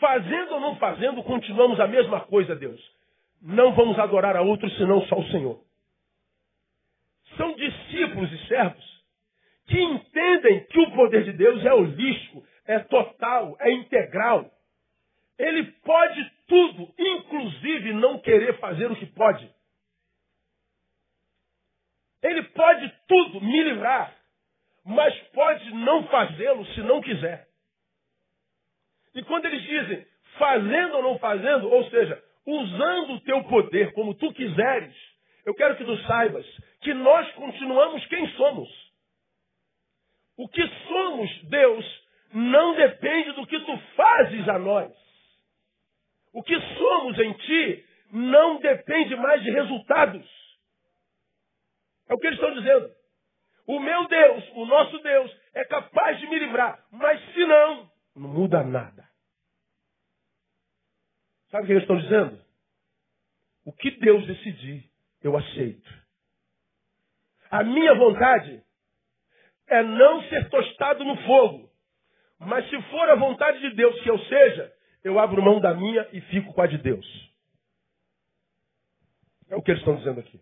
fazendo 0.00 0.54
ou 0.54 0.60
não 0.60 0.76
fazendo, 0.76 1.22
continuamos 1.22 1.78
a 1.78 1.86
mesma 1.86 2.22
coisa, 2.22 2.56
Deus. 2.56 2.80
Não 3.40 3.72
vamos 3.74 3.98
adorar 3.98 4.34
a 4.36 4.42
outro 4.42 4.68
senão 4.70 5.02
só 5.06 5.18
o 5.18 5.30
Senhor. 5.30 5.62
São 7.36 7.54
discípulos 7.54 8.32
e 8.32 8.48
servos 8.48 8.90
que 9.66 9.80
entendem 9.80 10.64
que 10.66 10.80
o 10.80 10.90
poder 10.92 11.22
de 11.22 11.32
Deus 11.32 11.64
é 11.64 11.72
holístico, 11.72 12.44
é 12.66 12.80
total, 12.80 13.56
é 13.60 13.70
integral. 13.70 14.50
Ele 15.38 15.62
pode 15.84 16.32
tudo, 16.48 16.92
inclusive 16.98 17.92
não 17.92 18.18
querer 18.18 18.58
fazer 18.58 18.90
o 18.90 18.96
que 18.96 19.06
pode. 19.06 19.48
Ele 22.22 22.42
pode 22.42 22.92
tudo 23.06 23.40
me 23.40 23.62
livrar, 23.62 24.12
mas 24.84 25.16
pode 25.32 25.72
não 25.72 26.06
fazê-lo 26.08 26.66
se 26.66 26.80
não 26.82 27.00
quiser. 27.00 27.49
E 29.14 29.22
quando 29.24 29.46
eles 29.46 29.62
dizem 29.62 30.06
fazendo 30.38 30.96
ou 30.96 31.02
não 31.02 31.18
fazendo, 31.18 31.68
ou 31.68 31.84
seja, 31.90 32.22
usando 32.46 33.14
o 33.14 33.20
teu 33.20 33.44
poder 33.44 33.92
como 33.92 34.14
tu 34.14 34.32
quiseres, 34.32 34.94
eu 35.44 35.54
quero 35.54 35.76
que 35.76 35.84
tu 35.84 35.96
saibas 36.06 36.46
que 36.80 36.94
nós 36.94 37.30
continuamos 37.32 38.04
quem 38.06 38.26
somos. 38.32 38.68
O 40.36 40.48
que 40.48 40.66
somos, 40.88 41.44
Deus, 41.44 42.04
não 42.32 42.74
depende 42.74 43.32
do 43.32 43.46
que 43.46 43.58
tu 43.60 43.78
fazes 43.96 44.48
a 44.48 44.58
nós. 44.58 44.92
O 46.32 46.42
que 46.42 46.58
somos 46.78 47.18
em 47.18 47.32
ti 47.32 47.84
não 48.12 48.58
depende 48.58 49.16
mais 49.16 49.42
de 49.42 49.50
resultados. 49.50 50.26
É 52.08 52.14
o 52.14 52.18
que 52.18 52.26
eles 52.26 52.38
estão 52.38 52.54
dizendo. 52.54 52.90
O 53.66 53.78
meu 53.78 54.08
Deus, 54.08 54.44
o 54.54 54.66
nosso 54.66 54.98
Deus, 54.98 55.36
é 55.54 55.64
capaz 55.64 56.18
de 56.18 56.26
me 56.26 56.38
livrar, 56.38 56.82
mas 56.90 57.20
se 57.32 57.44
não, 57.44 57.89
não 58.20 58.28
muda 58.28 58.62
nada. 58.62 59.08
Sabe 61.50 61.64
o 61.64 61.66
que 61.66 61.72
eles 61.72 61.82
estão 61.82 61.98
dizendo? 61.98 62.38
O 63.64 63.72
que 63.72 63.90
Deus 63.92 64.26
decidir, 64.26 64.88
eu 65.22 65.36
aceito. 65.36 65.90
A 67.50 67.64
minha 67.64 67.94
vontade 67.94 68.62
é 69.66 69.82
não 69.82 70.22
ser 70.28 70.50
tostado 70.50 71.02
no 71.02 71.16
fogo. 71.24 71.70
Mas 72.38 72.68
se 72.68 72.82
for 72.90 73.08
a 73.08 73.16
vontade 73.16 73.58
de 73.60 73.74
Deus 73.74 74.00
que 74.02 74.10
eu 74.10 74.18
seja, 74.18 74.72
eu 75.02 75.18
abro 75.18 75.42
mão 75.42 75.60
da 75.60 75.74
minha 75.74 76.06
e 76.12 76.20
fico 76.22 76.52
com 76.52 76.62
a 76.62 76.66
de 76.66 76.78
Deus. 76.78 77.06
É 79.48 79.56
o 79.56 79.62
que 79.62 79.70
eles 79.70 79.80
estão 79.80 79.96
dizendo 79.96 80.20
aqui. 80.20 80.40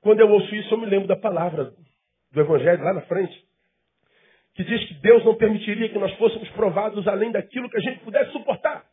Quando 0.00 0.20
eu 0.20 0.30
ouço 0.30 0.54
isso, 0.54 0.74
eu 0.74 0.78
me 0.78 0.86
lembro 0.86 1.06
da 1.06 1.16
palavra 1.16 1.74
do 2.32 2.40
Evangelho 2.40 2.82
lá 2.82 2.94
na 2.94 3.02
frente, 3.02 3.49
que 4.60 4.64
diz 4.64 4.88
que 4.88 4.94
Deus 4.94 5.24
não 5.24 5.34
permitiria 5.36 5.88
que 5.88 5.98
nós 5.98 6.12
fôssemos 6.16 6.48
provados 6.50 7.08
além 7.08 7.32
daquilo 7.32 7.70
que 7.70 7.78
a 7.78 7.80
gente 7.80 8.00
pudesse 8.00 8.30
suportar. 8.32 8.84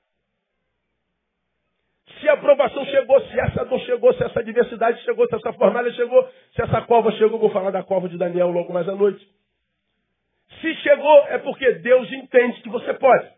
Se 2.22 2.30
a 2.30 2.34
aprovação 2.34 2.86
chegou, 2.86 3.20
se 3.28 3.38
essa 3.38 3.66
dor 3.66 3.80
chegou, 3.82 4.14
se 4.14 4.24
essa 4.24 4.42
diversidade 4.42 5.04
chegou, 5.04 5.28
se 5.28 5.36
essa 5.36 5.52
fornalha 5.54 5.92
chegou, 5.92 6.26
se 6.56 6.62
essa 6.62 6.82
cova 6.84 7.12
chegou, 7.12 7.38
vou 7.38 7.50
falar 7.50 7.72
da 7.72 7.84
cova 7.84 8.08
de 8.08 8.18
Daniel 8.18 8.50
logo 8.50 8.72
mais 8.72 8.88
à 8.88 8.96
noite. 8.96 9.28
Se 10.62 10.74
chegou, 10.76 11.18
é 11.28 11.38
porque 11.38 11.70
Deus 11.74 12.10
entende 12.14 12.62
que 12.62 12.70
você 12.70 12.94
pode. 12.94 13.30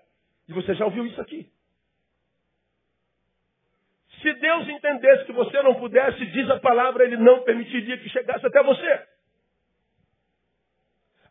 E 0.48 0.54
você 0.54 0.76
já 0.76 0.86
ouviu 0.86 1.08
isso 1.08 1.20
aqui. 1.20 1.50
Se 4.22 4.34
Deus 4.34 4.70
entendesse 4.70 5.26
que 5.26 5.32
você 5.32 5.64
não 5.64 5.76
pudesse, 5.76 6.24
diz 6.28 6.48
a 6.52 6.60
palavra, 6.60 7.06
Ele 7.06 7.18
não 7.18 7.42
permitiria 7.42 7.98
que 7.98 8.10
chegasse 8.10 8.46
até 8.46 8.62
você. 8.62 9.08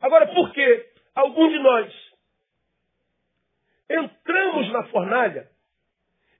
Agora, 0.00 0.26
por 0.28 0.52
que 0.52 0.87
algum 1.18 1.48
de 1.48 1.58
nós 1.58 1.92
entramos 3.90 4.70
na 4.72 4.84
fornalha 4.84 5.48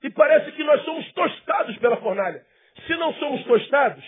e 0.03 0.11
parece 0.11 0.53
que 0.53 0.63
nós 0.63 0.85
somos 0.85 1.11
tostados 1.13 1.77
pela 1.79 1.97
fornalha. 1.97 2.45
Se 2.87 2.95
não 2.95 3.13
somos 3.15 3.43
tostados, 3.45 4.05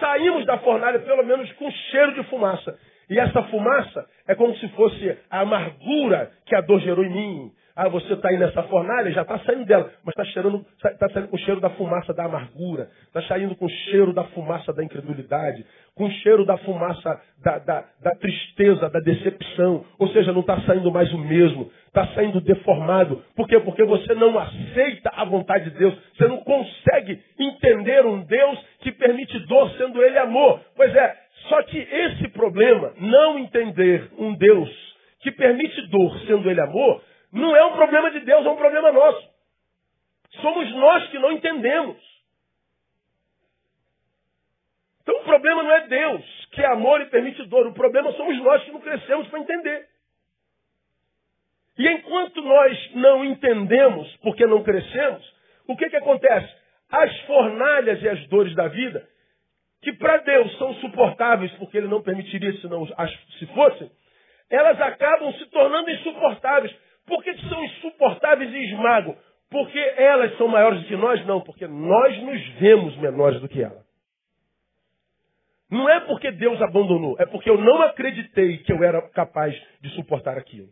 saímos 0.00 0.44
da 0.44 0.58
fornalha 0.58 0.98
pelo 0.98 1.24
menos 1.24 1.50
com 1.52 1.70
cheiro 1.70 2.14
de 2.14 2.24
fumaça. 2.24 2.78
E 3.08 3.18
essa 3.20 3.44
fumaça 3.44 4.08
é 4.26 4.34
como 4.34 4.56
se 4.56 4.68
fosse 4.70 5.16
a 5.30 5.40
amargura 5.40 6.32
que 6.44 6.56
a 6.56 6.60
dor 6.60 6.80
gerou 6.80 7.04
em 7.04 7.10
mim. 7.10 7.52
Ah, 7.78 7.90
você 7.90 8.14
está 8.14 8.30
aí 8.30 8.38
nessa 8.38 8.62
fornalha, 8.62 9.12
já 9.12 9.20
está 9.20 9.38
saindo 9.40 9.66
dela, 9.66 9.92
mas 10.02 10.14
está 10.14 10.24
cheirando, 10.24 10.64
está 10.82 11.10
saindo 11.10 11.28
com 11.28 11.36
o 11.36 11.40
cheiro 11.40 11.60
da 11.60 11.68
fumaça 11.68 12.14
da 12.14 12.24
amargura, 12.24 12.88
está 13.06 13.20
saindo 13.24 13.54
com 13.54 13.66
o 13.66 13.68
cheiro 13.68 14.14
da 14.14 14.24
fumaça 14.24 14.72
da 14.72 14.82
incredulidade, 14.82 15.62
com 15.94 16.06
o 16.06 16.10
cheiro 16.10 16.46
da 16.46 16.56
fumaça 16.56 17.20
da, 17.44 17.58
da, 17.58 17.84
da 18.02 18.10
tristeza, 18.12 18.88
da 18.88 18.98
decepção. 18.98 19.84
Ou 19.98 20.08
seja, 20.08 20.32
não 20.32 20.40
está 20.40 20.58
saindo 20.62 20.90
mais 20.90 21.12
o 21.12 21.18
mesmo, 21.18 21.70
está 21.86 22.06
saindo 22.14 22.40
deformado. 22.40 23.22
Por 23.36 23.46
quê? 23.46 23.60
Porque 23.60 23.84
você 23.84 24.14
não 24.14 24.38
aceita 24.38 25.10
a 25.14 25.26
vontade 25.26 25.70
de 25.70 25.78
Deus. 25.78 25.94
Você 26.16 26.26
não 26.28 26.38
consegue 26.38 27.20
entender 27.38 28.06
um 28.06 28.22
Deus 28.22 28.58
que 28.80 28.90
permite 28.92 29.38
dor, 29.40 29.70
sendo 29.72 30.02
Ele 30.02 30.18
amor. 30.18 30.60
Pois 30.74 30.94
é, 30.94 31.14
só 31.50 31.62
que 31.64 31.78
esse 31.78 32.28
problema, 32.28 32.94
não 32.98 33.38
entender 33.38 34.10
um 34.18 34.34
Deus 34.34 34.96
que 35.20 35.30
permite 35.30 35.88
dor, 35.88 36.18
sendo 36.20 36.50
Ele 36.50 36.60
amor, 36.60 37.02
não 37.36 37.54
é 37.54 37.64
um 37.66 37.72
problema 37.72 38.10
de 38.10 38.20
Deus, 38.20 38.46
é 38.46 38.50
um 38.50 38.56
problema 38.56 38.90
nosso. 38.90 39.28
Somos 40.40 40.70
nós 40.72 41.06
que 41.08 41.18
não 41.18 41.32
entendemos. 41.32 41.96
Então 45.02 45.20
o 45.20 45.24
problema 45.24 45.62
não 45.62 45.70
é 45.72 45.86
Deus, 45.86 46.46
que 46.52 46.62
é 46.62 46.66
amor 46.66 47.00
e 47.02 47.06
permite 47.06 47.42
dor. 47.44 47.66
O 47.66 47.74
problema 47.74 48.10
somos 48.12 48.36
nós 48.38 48.64
que 48.64 48.72
não 48.72 48.80
crescemos 48.80 49.28
para 49.28 49.38
entender. 49.38 49.86
E 51.78 51.86
enquanto 51.88 52.40
nós 52.40 52.94
não 52.94 53.24
entendemos 53.24 54.16
porque 54.16 54.46
não 54.46 54.62
crescemos, 54.62 55.22
o 55.68 55.76
que, 55.76 55.90
que 55.90 55.96
acontece? 55.96 56.52
As 56.90 57.20
fornalhas 57.22 58.02
e 58.02 58.08
as 58.08 58.26
dores 58.28 58.54
da 58.54 58.66
vida, 58.68 59.06
que 59.82 59.92
para 59.92 60.16
Deus 60.18 60.56
são 60.56 60.74
suportáveis 60.76 61.52
porque 61.52 61.76
Ele 61.76 61.88
não 61.88 62.02
permitiria 62.02 62.52
se, 62.54 62.66
não, 62.66 62.86
se 63.38 63.46
fossem, 63.48 63.90
elas 64.48 64.80
acabam 64.80 65.32
se 65.34 65.44
tornando 65.50 65.90
insuportáveis 65.90 66.74
por 67.06 67.22
que 67.22 67.36
são 67.48 67.64
insuportáveis 67.64 68.52
e 68.52 68.58
esmagam? 68.64 69.16
Porque 69.48 69.78
elas 69.78 70.36
são 70.36 70.48
maiores 70.48 70.82
do 70.82 70.88
que 70.88 70.96
nós? 70.96 71.24
Não, 71.24 71.40
porque 71.40 71.66
nós 71.66 72.22
nos 72.22 72.46
vemos 72.58 72.96
menores 72.96 73.40
do 73.40 73.48
que 73.48 73.62
ela. 73.62 73.84
Não 75.70 75.88
é 75.88 76.00
porque 76.00 76.30
Deus 76.32 76.60
abandonou, 76.62 77.16
é 77.18 77.26
porque 77.26 77.50
eu 77.50 77.58
não 77.58 77.82
acreditei 77.82 78.58
que 78.58 78.72
eu 78.72 78.82
era 78.84 79.02
capaz 79.10 79.54
de 79.80 79.90
suportar 79.90 80.36
aquilo. 80.38 80.68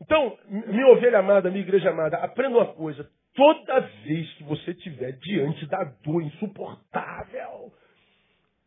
Então, 0.00 0.36
minha 0.48 0.88
ovelha 0.88 1.18
amada, 1.18 1.50
minha 1.50 1.62
igreja 1.62 1.90
amada, 1.90 2.18
aprenda 2.18 2.56
uma 2.56 2.74
coisa. 2.74 3.08
Toda 3.34 3.80
vez 3.80 4.32
que 4.34 4.44
você 4.44 4.70
estiver 4.70 5.12
diante 5.12 5.66
da 5.66 5.82
dor 6.02 6.22
insuportável, 6.22 7.72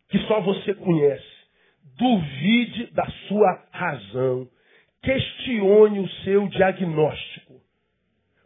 que 0.09 0.19
só 0.27 0.41
você 0.41 0.73
conhece, 0.73 1.37
duvide 1.97 2.87
da 2.93 3.05
sua 3.27 3.63
razão, 3.71 4.47
questione 5.01 5.99
o 5.99 6.09
seu 6.23 6.47
diagnóstico. 6.47 7.61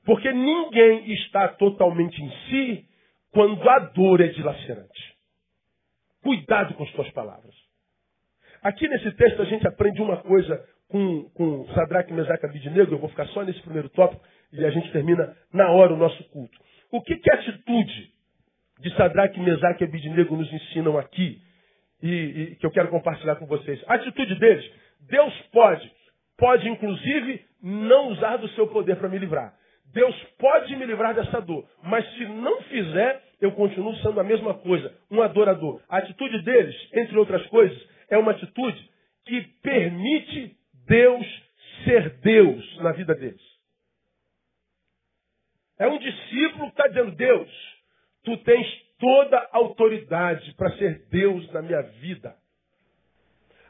Porque 0.05 0.31
ninguém 0.31 1.11
está 1.13 1.47
totalmente 1.49 2.21
em 2.21 2.31
si 2.49 2.85
quando 3.31 3.67
a 3.69 3.79
dor 3.79 4.21
é 4.21 4.27
dilacerante. 4.27 5.15
Cuidado 6.21 6.73
com 6.75 6.83
as 6.83 6.91
suas 6.91 7.09
palavras. 7.11 7.53
Aqui 8.61 8.87
nesse 8.87 9.11
texto 9.13 9.41
a 9.41 9.45
gente 9.45 9.67
aprende 9.67 10.01
uma 10.01 10.17
coisa 10.17 10.63
com, 10.87 11.29
com 11.33 11.65
Sadraque, 11.73 12.13
Mesaque 12.13 12.45
e 12.45 12.49
Abidnego, 12.49 12.93
eu 12.93 12.99
vou 12.99 13.09
ficar 13.09 13.25
só 13.27 13.43
nesse 13.43 13.61
primeiro 13.61 13.89
tópico 13.89 14.21
e 14.51 14.63
a 14.65 14.69
gente 14.69 14.91
termina 14.91 15.35
na 15.53 15.71
hora 15.71 15.93
o 15.93 15.97
nosso 15.97 16.23
culto. 16.25 16.57
O 16.91 17.01
que, 17.01 17.15
que 17.15 17.31
a 17.31 17.35
atitude 17.35 18.11
de 18.79 18.95
Sadraque, 18.95 19.39
Mesaque 19.39 19.83
e 19.83 19.87
Abidnego 19.87 20.35
nos 20.35 20.51
ensinam 20.51 20.97
aqui 20.97 21.41
e, 22.03 22.09
e 22.09 22.55
que 22.57 22.65
eu 22.65 22.71
quero 22.71 22.89
compartilhar 22.89 23.37
com 23.37 23.45
vocês? 23.45 23.81
A 23.87 23.95
atitude 23.95 24.35
deles, 24.35 24.69
Deus 25.09 25.33
pode, 25.53 25.89
pode 26.41 26.67
inclusive 26.67 27.45
não 27.62 28.08
usar 28.08 28.38
do 28.38 28.49
seu 28.49 28.65
poder 28.67 28.95
para 28.95 29.08
me 29.08 29.19
livrar. 29.19 29.54
Deus 29.93 30.15
pode 30.39 30.75
me 30.75 30.86
livrar 30.88 31.13
dessa 31.13 31.39
dor, 31.39 31.69
mas 31.84 32.04
se 32.15 32.25
não 32.25 32.63
fizer, 32.63 33.23
eu 33.39 33.51
continuo 33.51 33.95
sendo 33.97 34.19
a 34.19 34.23
mesma 34.23 34.56
coisa, 34.56 34.91
um 35.12 35.21
adorador. 35.21 35.80
A 35.88 35.97
atitude 35.99 36.41
deles, 36.41 36.75
entre 36.93 37.15
outras 37.15 37.45
coisas, 37.47 37.80
é 38.10 38.17
uma 38.17 38.32
atitude 38.32 38.89
que 39.25 39.41
permite 39.62 40.58
Deus 40.88 41.43
ser 41.86 42.10
Deus 42.21 42.77
na 42.80 42.91
vida 42.93 43.13
deles. 43.13 43.41
É 45.77 45.88
um 45.88 45.99
discípulo 45.99 46.71
que 46.71 46.82
está 46.82 46.88
dizendo, 46.88 47.12
Deus, 47.12 47.49
tu 48.23 48.36
tens 48.38 48.67
toda 48.97 49.38
a 49.38 49.58
autoridade 49.58 50.56
para 50.56 50.75
ser 50.77 51.08
Deus 51.12 51.51
na 51.51 51.62
minha 51.62 51.82
vida. 51.82 52.36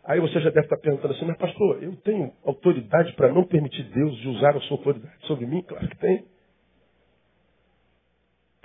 Aí 0.03 0.19
você 0.19 0.39
já 0.41 0.49
deve 0.49 0.65
estar 0.65 0.77
perguntando 0.77 1.13
assim, 1.13 1.25
mas 1.25 1.37
pastor, 1.37 1.81
eu 1.83 1.95
tenho 1.97 2.33
autoridade 2.43 3.13
para 3.13 3.31
não 3.31 3.43
permitir 3.43 3.83
Deus 3.83 4.17
de 4.17 4.27
usar 4.29 4.55
a 4.55 4.61
sua 4.61 4.77
autoridade 4.77 5.27
sobre 5.27 5.45
mim? 5.45 5.61
Claro 5.61 5.87
que 5.87 5.97
tem. 5.97 6.25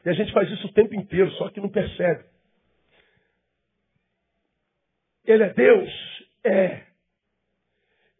E 0.05 0.09
a 0.09 0.12
gente 0.12 0.33
faz 0.33 0.51
isso 0.51 0.66
o 0.66 0.72
tempo 0.72 0.94
inteiro, 0.94 1.31
só 1.33 1.51
que 1.51 1.61
não 1.61 1.68
percebe. 1.68 2.25
Ele 5.27 5.42
é 5.42 5.53
Deus? 5.53 5.90
É. 6.44 6.83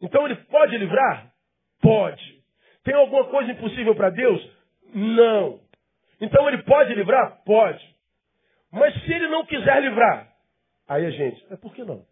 Então 0.03 0.27
ele 0.27 0.37
pode 0.37 0.77
livrar? 0.77 1.33
Pode. 1.81 2.43
Tem 2.85 2.95
alguma 2.95 3.25
coisa 3.29 3.51
impossível 3.53 3.95
para 3.95 4.11
Deus? 4.11 4.51
Não. 4.95 5.61
Então 6.21 6.49
ele 6.49 6.63
pode 6.65 6.95
livrar? 6.95 7.43
Pode. 7.45 7.97
Mas 8.71 8.93
se 9.05 9.13
ele 9.13 9.29
não 9.29 9.47
quiser 9.47 9.81
livrar, 9.81 10.29
aí 10.89 11.07
a 11.07 11.11
gente, 11.11 11.47
é 11.51 11.57
por 11.57 11.73
que 11.73 11.85
não? 11.85 12.05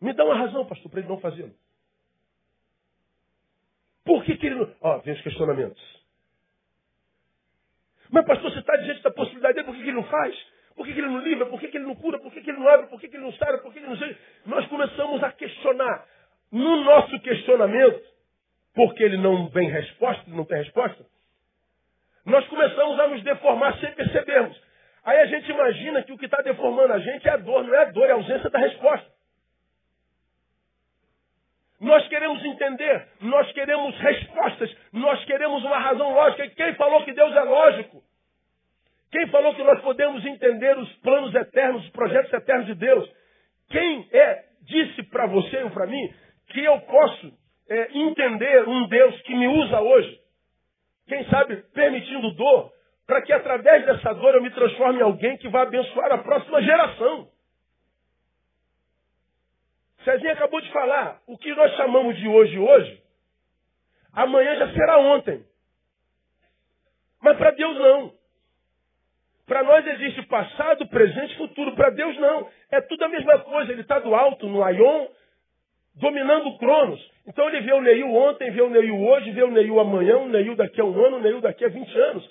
Me 0.00 0.12
dá 0.12 0.24
uma 0.24 0.36
razão, 0.36 0.66
pastor, 0.66 0.90
para 0.90 1.00
ele 1.00 1.08
não 1.08 1.20
fazê-lo. 1.20 1.54
Por 4.04 4.24
que, 4.24 4.36
que 4.36 4.46
ele 4.46 4.56
não. 4.56 4.74
Ó, 4.80 4.98
vem 4.98 5.14
os 5.14 5.20
questionamentos. 5.22 5.82
Mas, 8.10 8.24
pastor, 8.24 8.52
você 8.52 8.60
está 8.60 8.76
diante 8.76 9.02
da 9.02 9.10
possibilidade 9.10 9.54
dele, 9.54 9.66
por 9.66 9.74
que, 9.74 9.82
que 9.82 9.88
ele 9.88 9.96
não 9.96 10.04
faz? 10.04 10.36
Por 10.76 10.86
que, 10.86 10.92
que 10.92 11.00
ele 11.00 11.08
não 11.08 11.20
livra? 11.20 11.46
Por 11.46 11.58
que, 11.58 11.68
que 11.68 11.76
ele 11.76 11.86
não 11.86 11.96
cura? 11.96 12.18
Por 12.20 12.32
que, 12.32 12.40
que 12.40 12.50
ele 12.50 12.58
não 12.58 12.68
abre? 12.68 12.86
Por 12.88 13.00
que, 13.00 13.08
que 13.08 13.16
ele 13.16 13.24
não 13.24 13.32
sai? 13.32 13.58
Por 13.58 13.72
que, 13.72 13.80
que 13.80 13.86
ele 13.86 13.94
não 13.94 14.16
Nós 14.44 14.66
começamos 14.68 15.22
a 15.22 15.32
questionar. 15.32 16.06
No 16.52 16.84
nosso 16.84 17.18
questionamento, 17.20 18.00
porque 18.72 19.02
ele 19.02 19.16
não 19.16 19.48
vem 19.48 19.68
resposta, 19.68 20.22
não 20.28 20.44
tem 20.44 20.58
resposta, 20.58 21.04
nós 22.24 22.46
começamos 22.46 23.00
a 23.00 23.08
nos 23.08 23.22
deformar 23.24 23.76
sem 23.80 23.92
percebermos. 23.94 24.60
Aí 25.02 25.18
a 25.18 25.26
gente 25.26 25.50
imagina 25.50 26.02
que 26.02 26.12
o 26.12 26.18
que 26.18 26.26
está 26.26 26.42
deformando 26.42 26.92
a 26.92 26.98
gente 27.00 27.26
é 27.26 27.32
a 27.32 27.36
dor, 27.36 27.64
não 27.64 27.74
é 27.74 27.82
a 27.82 27.84
dor, 27.90 28.06
é 28.06 28.12
a 28.12 28.14
ausência 28.14 28.48
da 28.48 28.58
resposta. 28.60 29.15
Nós 31.80 32.06
queremos 32.08 32.42
entender, 32.44 33.06
nós 33.20 33.52
queremos 33.52 33.98
respostas, 33.98 34.74
nós 34.92 35.22
queremos 35.24 35.62
uma 35.62 35.78
razão 35.78 36.12
lógica. 36.14 36.48
Quem 36.48 36.74
falou 36.74 37.04
que 37.04 37.12
Deus 37.12 37.34
é 37.34 37.42
lógico? 37.42 38.02
Quem 39.12 39.26
falou 39.28 39.54
que 39.54 39.62
nós 39.62 39.80
podemos 39.82 40.24
entender 40.24 40.76
os 40.78 40.90
planos 40.96 41.34
eternos, 41.34 41.84
os 41.84 41.90
projetos 41.90 42.32
eternos 42.32 42.66
de 42.66 42.74
Deus? 42.74 43.10
Quem 43.68 44.08
é, 44.10 44.44
disse 44.62 45.02
para 45.04 45.26
você 45.26 45.62
ou 45.64 45.70
para 45.70 45.86
mim 45.86 46.12
que 46.48 46.64
eu 46.64 46.80
posso 46.80 47.32
é, 47.68 47.98
entender 47.98 48.68
um 48.68 48.88
Deus 48.88 49.20
que 49.22 49.34
me 49.34 49.46
usa 49.46 49.80
hoje? 49.80 50.20
Quem 51.08 51.24
sabe 51.28 51.56
permitindo 51.72 52.32
dor, 52.32 52.72
para 53.06 53.22
que 53.22 53.32
através 53.32 53.86
dessa 53.86 54.12
dor 54.14 54.34
eu 54.34 54.42
me 54.42 54.50
transforme 54.50 54.98
em 54.98 55.02
alguém 55.02 55.36
que 55.36 55.48
vai 55.48 55.62
abençoar 55.62 56.12
a 56.12 56.18
próxima 56.18 56.62
geração. 56.62 57.28
Cezinha 60.06 60.34
acabou 60.34 60.60
de 60.60 60.70
falar, 60.70 61.20
o 61.26 61.36
que 61.36 61.52
nós 61.56 61.74
chamamos 61.74 62.16
de 62.16 62.28
hoje 62.28 62.56
hoje, 62.56 63.02
amanhã 64.12 64.54
já 64.54 64.72
será 64.72 64.98
ontem. 64.98 65.44
Mas 67.20 67.36
para 67.36 67.50
Deus 67.50 67.76
não. 67.76 68.12
Para 69.46 69.64
nós 69.64 69.84
existe 69.84 70.22
passado, 70.26 70.86
presente 70.86 71.34
e 71.34 71.36
futuro. 71.38 71.74
Para 71.74 71.90
Deus 71.90 72.16
não. 72.18 72.48
É 72.70 72.80
tudo 72.82 73.04
a 73.04 73.08
mesma 73.08 73.40
coisa. 73.40 73.72
Ele 73.72 73.80
está 73.80 73.98
do 73.98 74.14
alto, 74.14 74.46
no 74.46 74.62
Aion, 74.62 75.08
dominando 75.96 76.50
o 76.50 76.58
Cronos. 76.58 77.00
Então 77.26 77.48
ele 77.48 77.62
vê 77.62 77.72
o 77.72 77.80
Neil 77.80 78.14
ontem, 78.14 78.52
vê 78.52 78.62
o 78.62 78.70
Neil 78.70 78.96
hoje, 78.96 79.32
vê 79.32 79.42
o 79.42 79.50
Neil 79.50 79.80
amanhã, 79.80 80.18
o 80.18 80.28
Neil 80.28 80.54
daqui 80.54 80.80
a 80.80 80.84
um 80.84 81.04
ano, 81.04 81.16
o 81.16 81.20
Neil 81.20 81.40
daqui 81.40 81.64
a 81.64 81.68
20 81.68 81.98
anos. 81.98 82.30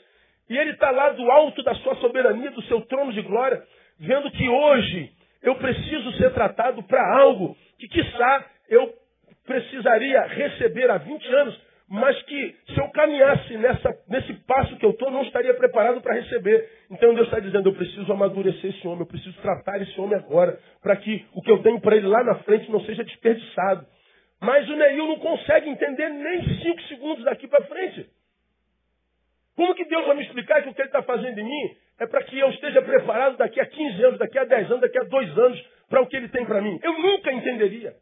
E 0.50 0.58
ele 0.58 0.72
está 0.72 0.92
lá 0.92 1.10
do 1.10 1.30
alto 1.30 1.62
da 1.62 1.76
sua 1.76 1.96
soberania, 1.96 2.52
do 2.52 2.62
seu 2.64 2.80
trono 2.86 3.12
de 3.12 3.22
glória, 3.22 3.62
vendo 4.00 4.32
que 4.32 4.48
hoje 4.48 5.12
eu 5.44 5.56
preciso 5.56 6.14
ser 6.14 6.34
tratado 6.34 6.82
para 6.84 7.18
algo 7.18 7.58
que, 7.80 7.88
quiçá, 7.88 8.46
eu 8.70 8.94
precisaria 9.46 10.22
receber 10.24 10.90
há 10.90 10.98
20 10.98 11.28
anos, 11.36 11.62
mas 11.88 12.20
que 12.24 12.56
se 12.74 12.80
eu 12.80 12.90
caminhasse 12.90 13.58
nessa, 13.58 13.96
nesse 14.10 14.34
passo 14.46 14.76
que 14.78 14.86
eu 14.86 14.90
estou, 14.90 15.12
não 15.12 15.22
estaria 15.22 15.54
preparado 15.54 16.02
para 16.02 16.16
receber. 16.16 16.68
Então 16.90 17.14
Deus 17.14 17.28
está 17.28 17.40
dizendo, 17.40 17.70
eu 17.70 17.76
preciso 17.76 18.12
amadurecer 18.12 18.72
esse 18.72 18.88
homem, 18.88 19.02
eu 19.02 19.06
preciso 19.06 19.40
tratar 19.42 19.80
esse 19.82 20.00
homem 20.02 20.18
agora, 20.18 20.60
para 20.82 20.96
que 20.96 21.26
o 21.34 21.42
que 21.42 21.52
eu 21.52 21.62
tenho 21.62 21.80
para 21.80 21.96
ele 21.96 22.08
lá 22.08 22.24
na 22.24 22.36
frente 22.40 22.72
não 22.72 22.82
seja 22.82 23.04
desperdiçado. 23.04 23.86
Mas 24.42 24.68
o 24.68 24.76
Neil 24.76 25.08
não 25.08 25.20
consegue 25.20 25.70
entender 25.70 26.10
nem 26.10 26.60
cinco 26.60 26.82
segundos 26.84 27.24
daqui 27.24 27.48
para 27.48 27.66
frente. 27.66 28.10
Como 29.56 29.74
que 29.74 29.86
Deus 29.86 30.06
vai 30.06 30.16
me 30.16 30.24
explicar 30.24 30.62
que 30.62 30.70
o 30.70 30.74
que 30.74 30.82
ele 30.82 30.90
está 30.90 31.02
fazendo 31.04 31.40
em 31.40 31.44
mim 31.44 31.78
é 32.00 32.06
para 32.06 32.24
que 32.24 32.38
eu 32.38 32.50
esteja 32.50 32.82
preparado 32.82 33.38
daqui 33.38 33.60
a 33.62 33.66
15 33.66 34.04
anos, 34.04 34.20
daqui 34.20 34.38
a 34.38 34.44
10 34.44 34.70
anos, 34.70 34.82
daqui 34.82 34.98
a 34.98 35.04
2 35.04 35.38
anos, 35.38 35.66
para 35.90 36.02
o 36.02 36.08
que 36.08 36.16
ele 36.16 36.30
tem 36.30 36.46
para 36.46 36.62
mim. 36.62 36.80
Eu 36.82 36.98
nunca 37.00 37.32
entenderia. 37.32 37.96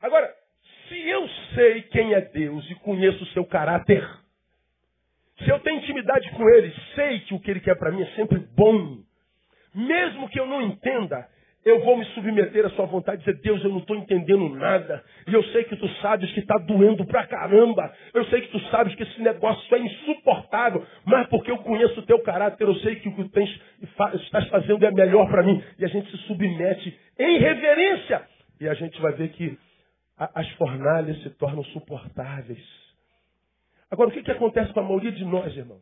Agora, 0.00 0.34
se 0.88 0.98
eu 1.08 1.28
sei 1.54 1.82
quem 1.82 2.14
é 2.14 2.20
Deus 2.20 2.68
e 2.70 2.74
conheço 2.76 3.22
o 3.22 3.28
seu 3.28 3.44
caráter, 3.44 4.06
se 5.38 5.48
eu 5.48 5.58
tenho 5.60 5.78
intimidade 5.78 6.30
com 6.32 6.48
ele, 6.48 6.74
sei 6.94 7.20
que 7.20 7.34
o 7.34 7.40
que 7.40 7.50
ele 7.50 7.60
quer 7.60 7.76
para 7.76 7.90
mim 7.90 8.02
é 8.02 8.06
sempre 8.16 8.38
bom, 8.38 8.98
mesmo 9.74 10.28
que 10.28 10.38
eu 10.38 10.46
não 10.46 10.60
entenda, 10.62 11.28
eu 11.64 11.80
vou 11.84 11.96
me 11.96 12.04
submeter 12.06 12.66
à 12.66 12.70
sua 12.70 12.86
vontade 12.86 13.22
e 13.22 13.24
dizer, 13.24 13.40
Deus, 13.40 13.62
eu 13.62 13.70
não 13.70 13.78
estou 13.78 13.96
entendendo 13.96 14.48
nada. 14.50 15.04
E 15.28 15.32
eu 15.32 15.42
sei 15.44 15.62
que 15.64 15.76
tu 15.76 15.88
sabes 16.00 16.30
que 16.32 16.40
está 16.40 16.56
doendo 16.58 17.04
pra 17.06 17.26
caramba. 17.26 17.92
Eu 18.12 18.24
sei 18.26 18.40
que 18.40 18.48
tu 18.48 18.58
sabes 18.70 18.94
que 18.96 19.02
esse 19.04 19.22
negócio 19.22 19.74
é 19.74 19.78
insuportável. 19.78 20.84
Mas 21.04 21.28
porque 21.28 21.50
eu 21.50 21.58
conheço 21.58 22.00
o 22.00 22.06
teu 22.06 22.18
caráter, 22.20 22.66
eu 22.66 22.74
sei 22.76 22.96
que 22.96 23.08
o 23.08 23.14
que 23.14 23.24
tu 23.24 23.30
tens, 23.30 23.60
estás 24.14 24.48
fazendo 24.48 24.84
é 24.84 24.90
melhor 24.90 25.30
para 25.30 25.44
mim. 25.44 25.62
E 25.78 25.84
a 25.84 25.88
gente 25.88 26.10
se 26.10 26.16
submete 26.26 26.98
em 27.18 27.38
reverência. 27.38 28.22
E 28.60 28.68
a 28.68 28.74
gente 28.74 29.00
vai 29.00 29.12
ver 29.12 29.28
que 29.28 29.56
as 30.18 30.48
fornalhas 30.52 31.22
se 31.22 31.30
tornam 31.30 31.62
suportáveis. 31.64 32.62
Agora, 33.88 34.08
o 34.08 34.12
que, 34.12 34.22
que 34.22 34.30
acontece 34.32 34.72
com 34.72 34.80
a 34.80 34.84
maioria 34.84 35.12
de 35.12 35.24
nós, 35.24 35.56
irmão? 35.56 35.80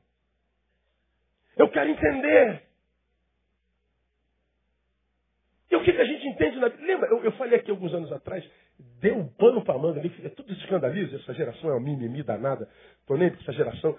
Eu 1.56 1.68
quero 1.68 1.88
entender. 1.88 2.69
E 5.70 5.76
o 5.76 5.82
que, 5.84 5.92
que 5.92 6.00
a 6.00 6.04
gente 6.04 6.26
entende 6.26 6.58
na 6.58 6.66
Lembra, 6.66 7.08
eu, 7.10 7.22
eu 7.24 7.32
falei 7.32 7.58
aqui 7.58 7.70
alguns 7.70 7.94
anos 7.94 8.10
atrás, 8.10 8.44
deu 9.00 9.16
um 9.16 9.28
pano 9.28 9.62
para 9.62 9.78
manga 9.78 10.00
ali, 10.00 10.10
tudo 10.30 10.52
escandaliza, 10.52 11.16
essa 11.16 11.32
geração 11.32 11.70
é 11.70 11.76
um 11.76 11.80
mimimi 11.80 12.22
danada, 12.22 12.68
tô 13.06 13.16
nem 13.16 13.28
essa 13.28 13.52
geração. 13.52 13.96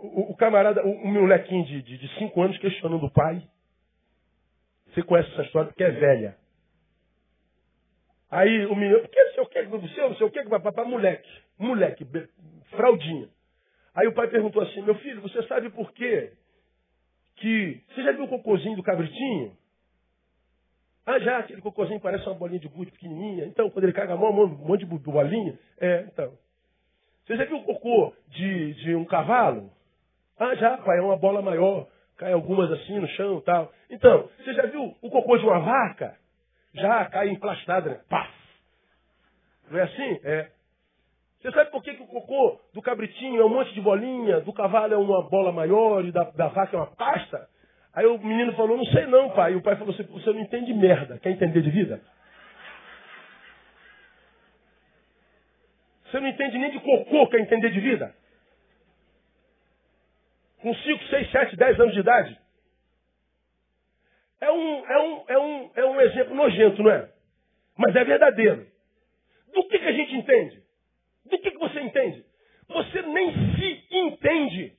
O, 0.00 0.32
o, 0.32 0.36
camarada, 0.36 0.84
o, 0.86 0.90
o 0.90 1.08
molequinho 1.08 1.64
de, 1.66 1.82
de, 1.82 1.98
de 1.98 2.18
cinco 2.18 2.40
anos 2.40 2.56
questionando 2.58 3.04
o 3.04 3.10
pai. 3.10 3.42
Você 4.94 5.02
conhece 5.02 5.30
essa 5.32 5.42
história 5.42 5.68
porque 5.68 5.84
é 5.84 5.90
velha. 5.90 6.36
Aí 8.30 8.66
o 8.66 8.74
menino, 8.74 9.00
por 9.00 9.10
que 9.10 9.28
seu 9.32 9.46
quê? 9.46 9.64
que 9.64 9.68
não 9.68 10.16
sei 10.16 10.26
o 10.26 10.30
que, 10.30 10.42
para 10.44 10.84
moleque, 10.84 11.28
moleque, 11.58 12.06
fraldinha. 12.70 13.28
Aí 13.94 14.06
o 14.06 14.14
pai 14.14 14.28
perguntou 14.28 14.62
assim, 14.62 14.82
meu 14.82 14.94
filho, 14.96 15.20
você 15.20 15.42
sabe 15.44 15.70
por 15.70 15.92
quê? 15.92 16.32
Que. 17.36 17.82
Você 17.88 18.02
já 18.02 18.12
viu 18.12 18.24
o 18.24 18.28
cocôzinho 18.28 18.76
do 18.76 18.82
cabritinho? 18.82 19.56
Ah, 21.10 21.18
já, 21.20 21.38
aquele 21.38 21.62
cocôzinho 21.62 21.98
parece 22.00 22.26
uma 22.26 22.34
bolinha 22.34 22.60
de 22.60 22.68
gude 22.68 22.90
pequenininha. 22.90 23.46
Então, 23.46 23.70
quando 23.70 23.84
ele 23.84 23.94
caga 23.94 24.12
a 24.12 24.16
mão, 24.16 24.28
um 24.28 24.46
monte 24.46 24.84
de 24.84 24.84
bolinha. 24.84 25.58
É, 25.80 26.02
então. 26.02 26.34
Você 27.24 27.34
já 27.34 27.46
viu 27.46 27.56
o 27.56 27.64
cocô 27.64 28.12
de, 28.28 28.74
de 28.74 28.94
um 28.94 29.06
cavalo? 29.06 29.70
Ah, 30.38 30.54
já, 30.54 30.76
pai, 30.76 30.98
é 30.98 31.00
uma 31.00 31.16
bola 31.16 31.40
maior. 31.40 31.88
Cai 32.18 32.30
algumas 32.34 32.70
assim 32.72 32.98
no 32.98 33.08
chão 33.08 33.38
e 33.38 33.40
tal. 33.40 33.72
Então, 33.88 34.28
você 34.36 34.52
já 34.52 34.66
viu 34.66 34.94
o 35.00 35.10
cocô 35.10 35.38
de 35.38 35.46
uma 35.46 35.60
vaca? 35.60 36.14
Já 36.74 37.06
cai 37.06 37.30
emplastada, 37.30 37.88
né? 37.88 38.00
Pá! 38.10 38.28
Não 39.70 39.78
é 39.78 39.84
assim? 39.84 40.20
É. 40.24 40.50
Você 41.40 41.50
sabe 41.52 41.70
por 41.70 41.82
que, 41.82 41.94
que 41.94 42.02
o 42.02 42.06
cocô 42.06 42.60
do 42.74 42.82
cabritinho 42.82 43.40
é 43.40 43.44
um 43.46 43.48
monte 43.48 43.72
de 43.72 43.80
bolinha, 43.80 44.42
do 44.42 44.52
cavalo 44.52 44.92
é 44.92 44.96
uma 44.98 45.26
bola 45.26 45.52
maior 45.52 46.04
e 46.04 46.12
da, 46.12 46.24
da 46.24 46.48
vaca 46.48 46.76
é 46.76 46.80
uma 46.80 46.94
pasta? 46.94 47.48
Aí 47.94 48.06
o 48.06 48.18
menino 48.18 48.52
falou, 48.54 48.76
não 48.76 48.84
sei 48.86 49.06
não, 49.06 49.30
pai. 49.30 49.52
E 49.52 49.56
o 49.56 49.62
pai 49.62 49.76
falou 49.76 49.92
assim, 49.92 50.04
você 50.04 50.32
não 50.32 50.40
entende 50.40 50.72
merda. 50.72 51.18
Quer 51.18 51.30
entender 51.30 51.62
de 51.62 51.70
vida? 51.70 52.00
Você 56.04 56.20
não 56.20 56.28
entende 56.28 56.58
nem 56.58 56.70
de 56.70 56.80
cocô, 56.80 57.26
quer 57.28 57.40
entender 57.40 57.70
de 57.70 57.80
vida? 57.80 58.14
Com 60.60 60.74
5, 60.74 61.04
6, 61.04 61.30
7, 61.30 61.56
10 61.56 61.80
anos 61.80 61.94
de 61.94 62.00
idade. 62.00 62.38
É 64.40 64.50
um, 64.50 64.86
é, 64.86 64.98
um, 64.98 65.24
é, 65.28 65.38
um, 65.38 65.70
é 65.74 65.84
um 65.84 66.00
exemplo 66.00 66.34
nojento, 66.34 66.82
não 66.82 66.90
é? 66.90 67.10
Mas 67.76 67.94
é 67.94 68.04
verdadeiro. 68.04 68.66
Do 69.52 69.68
que, 69.68 69.78
que 69.78 69.86
a 69.86 69.92
gente 69.92 70.14
entende? 70.14 70.62
Do 71.26 71.38
que, 71.38 71.50
que 71.50 71.58
você 71.58 71.80
entende? 71.80 72.24
Você 72.68 73.02
nem 73.02 73.32
se 73.56 73.86
entende. 73.90 74.77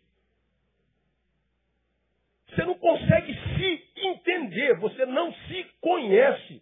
Você 2.59 2.65
não 2.65 2.73
consegue 2.73 3.33
se 3.55 3.83
entender, 3.95 4.75
você 4.79 5.05
não 5.05 5.31
se 5.31 5.65
conhece. 5.79 6.61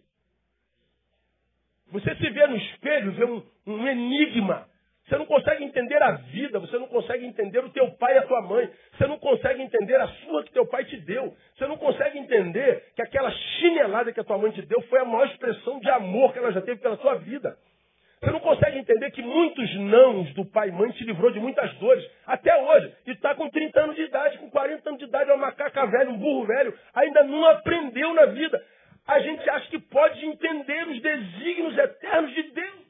Você 1.90 2.14
se 2.14 2.30
vê 2.30 2.46
no 2.46 2.56
espelho, 2.56 3.12
vê 3.12 3.24
um, 3.24 3.42
um 3.66 3.88
enigma. 3.88 4.68
Você 5.04 5.18
não 5.18 5.26
consegue 5.26 5.64
entender 5.64 6.00
a 6.00 6.12
vida, 6.12 6.60
você 6.60 6.78
não 6.78 6.86
consegue 6.86 7.26
entender 7.26 7.64
o 7.64 7.70
teu 7.70 7.90
pai 7.96 8.14
e 8.14 8.18
a 8.18 8.26
tua 8.28 8.42
mãe. 8.42 8.70
Você 8.92 9.08
não 9.08 9.18
consegue 9.18 9.60
entender 9.60 9.96
a 9.96 10.06
sua 10.06 10.44
que 10.44 10.52
teu 10.52 10.66
pai 10.66 10.84
te 10.84 10.98
deu. 10.98 11.34
Você 11.56 11.66
não 11.66 11.76
consegue 11.76 12.16
entender 12.16 12.92
que 12.94 13.02
aquela 13.02 13.32
chinelada 13.32 14.12
que 14.12 14.20
a 14.20 14.24
tua 14.24 14.38
mãe 14.38 14.52
te 14.52 14.62
deu 14.62 14.80
foi 14.82 15.00
a 15.00 15.04
maior 15.04 15.26
expressão 15.26 15.80
de 15.80 15.90
amor 15.90 16.32
que 16.32 16.38
ela 16.38 16.52
já 16.52 16.60
teve 16.60 16.80
pela 16.80 16.96
sua 16.98 17.16
vida. 17.16 17.58
Você 18.20 18.32
não 18.32 18.40
consegue 18.40 18.78
entender 18.78 19.12
que 19.12 19.22
muitos 19.22 19.74
nãos 19.76 20.34
do 20.34 20.44
pai 20.44 20.68
e 20.68 20.72
mãe 20.72 20.90
te 20.90 21.04
livrou 21.04 21.30
de 21.30 21.38
muitas 21.38 21.72
dores, 21.74 22.04
até 22.26 22.56
hoje. 22.60 22.92
E 23.06 23.12
está 23.12 23.34
com 23.34 23.48
30 23.48 23.80
anos 23.80 23.96
de 23.96 24.02
idade, 24.02 24.38
com 24.38 24.50
40 24.50 24.88
anos 24.88 24.98
de 24.98 25.04
idade, 25.06 25.30
é 25.30 25.34
uma 25.34 25.46
macaca 25.46 25.86
velha, 25.86 26.10
um 26.10 26.18
burro 26.18 26.44
velho, 26.44 26.76
ainda 26.94 27.22
não 27.22 27.46
aprendeu 27.46 28.12
na 28.14 28.26
vida. 28.26 28.64
A 29.06 29.20
gente 29.20 29.48
acha 29.48 29.68
que 29.70 29.78
pode 29.78 30.24
entender 30.24 30.88
os 30.88 31.00
desígnios 31.00 31.78
eternos 31.78 32.34
de 32.34 32.42
Deus. 32.42 32.88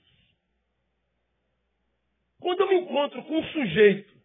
Quando 2.40 2.60
eu 2.60 2.68
me 2.68 2.76
encontro 2.76 3.22
com 3.24 3.36
um 3.36 3.44
sujeito 3.44 4.16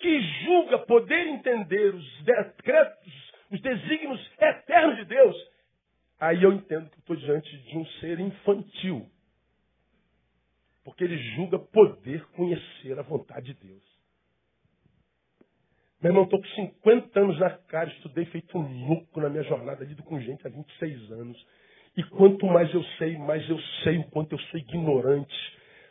que 0.00 0.20
julga 0.44 0.78
poder 0.80 1.26
entender 1.28 1.94
os 1.94 2.24
decretos, 2.24 3.32
os 3.52 3.60
desígnios 3.60 4.32
eternos 4.40 4.96
de 4.96 5.04
Deus, 5.04 5.36
aí 6.18 6.42
eu 6.42 6.52
entendo 6.52 6.90
que 6.90 6.98
estou 6.98 7.14
diante 7.14 7.56
de 7.56 7.78
um 7.78 7.86
ser 8.00 8.18
infantil 8.18 9.08
porque 10.86 11.02
ele 11.02 11.18
julga 11.34 11.58
poder 11.58 12.24
conhecer 12.36 12.96
a 12.96 13.02
vontade 13.02 13.52
de 13.52 13.66
Deus. 13.66 13.82
Meu 16.00 16.12
irmão, 16.12 16.22
estou 16.22 16.40
com 16.40 16.46
50 16.46 17.20
anos 17.20 17.40
na 17.40 17.50
cara, 17.50 17.90
estudei 17.90 18.24
feito 18.26 18.56
um 18.56 18.86
louco 18.86 19.20
na 19.20 19.28
minha 19.28 19.42
jornada, 19.42 19.84
lido 19.84 20.04
com 20.04 20.20
gente 20.20 20.46
há 20.46 20.48
26 20.48 21.10
anos. 21.10 21.46
E 21.96 22.04
quanto 22.04 22.46
mais 22.46 22.72
eu 22.72 22.84
sei, 22.98 23.18
mais 23.18 23.48
eu 23.50 23.58
sei 23.82 23.98
o 23.98 24.04
quanto 24.04 24.36
eu 24.36 24.38
sou 24.38 24.60
ignorante. 24.60 25.34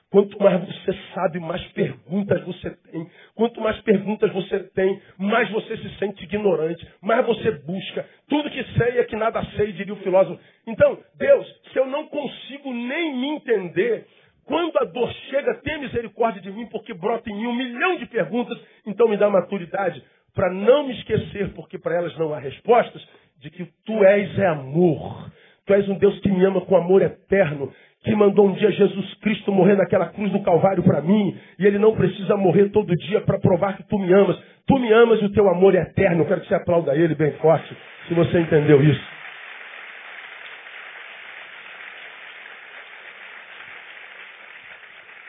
Quanto 0.10 0.42
mais 0.42 0.64
você 0.66 0.98
sabe, 1.14 1.42
mais 1.42 1.62
perguntas 1.74 2.42
você 2.46 2.70
tem. 2.90 3.12
Quanto 3.34 3.60
mais 3.60 3.78
perguntas 3.82 4.32
você 4.32 4.60
tem, 4.70 5.02
mais 5.18 5.52
você 5.52 5.76
se 5.76 5.98
sente 5.98 6.24
ignorante, 6.24 6.88
mais 7.02 7.26
você 7.26 7.52
busca. 7.52 8.08
Tudo 8.30 8.50
que 8.50 8.64
sei 8.78 9.00
é 9.00 9.04
que 9.04 9.18
nada 9.18 9.44
sei, 9.58 9.74
diria 9.74 9.94
o 9.94 9.98
filósofo. 9.98 10.42
Então, 10.66 10.98
Deus, 11.16 11.62
se 11.74 11.80
eu 11.80 11.86
não 11.86 12.08
consigo 12.08 12.72
nem 12.72 13.18
me 13.18 13.28
entender, 13.36 14.08
quando 14.46 14.78
a 14.78 14.86
dor 14.86 15.12
chega, 15.30 15.56
tenha 15.56 15.80
misericórdia 15.80 16.42
de 16.42 16.52
mim, 16.52 16.68
porque 16.68 16.94
brota 16.94 17.30
em 17.30 17.36
mim 17.36 17.48
um 17.48 17.56
milhão 17.56 17.98
de 17.98 18.06
perguntas, 18.06 18.58
então 18.86 19.08
me 19.08 19.18
dá 19.18 19.30
maturidade 19.30 20.04
para 20.36 20.52
não 20.52 20.88
me 20.88 20.94
esquecer, 20.94 21.50
porque 21.54 21.80
para 21.80 21.96
elas 21.96 22.16
não 22.18 22.34
há 22.34 22.40
respostas, 22.40 23.02
de 23.40 23.50
que 23.50 23.66
tu 23.86 24.04
és 24.04 24.38
é 24.38 24.48
amor. 24.48 25.32
Tu 25.66 25.74
és 25.74 25.90
um 25.90 25.98
Deus 25.98 26.20
que 26.20 26.30
me 26.30 26.46
ama 26.46 26.62
com 26.62 26.76
amor 26.76 27.02
eterno, 27.02 27.74
que 28.04 28.16
mandou 28.16 28.48
um 28.48 28.54
dia 28.54 28.72
Jesus 28.72 29.14
Cristo 29.16 29.52
morrer 29.52 29.76
naquela 29.76 30.10
cruz 30.10 30.32
do 30.32 30.44
Calvário 30.44 30.84
para 30.84 31.02
mim, 31.02 31.36
e 31.58 31.66
ele 31.66 31.80
não 31.80 31.96
precisa 31.96 32.38
morrer 32.38 32.70
todo 32.70 32.96
dia 32.96 33.22
para 33.22 33.40
provar 33.40 33.76
que 33.76 33.88
tu 33.88 33.98
me 33.98 34.14
amas. 34.14 34.38
Tu 34.68 34.78
me 34.78 34.92
amas 34.94 35.22
e 35.22 35.26
o 35.26 35.32
teu 35.32 35.50
amor 35.50 35.74
é 35.74 35.82
eterno. 35.82 36.22
Eu 36.22 36.28
quero 36.28 36.42
que 36.42 36.48
você 36.48 36.56
aplauda 36.56 36.96
ele 36.96 37.16
bem 37.16 37.32
forte, 37.34 37.76
se 38.08 38.14
você 38.14 38.40
entendeu 38.40 38.84
isso. 38.84 39.16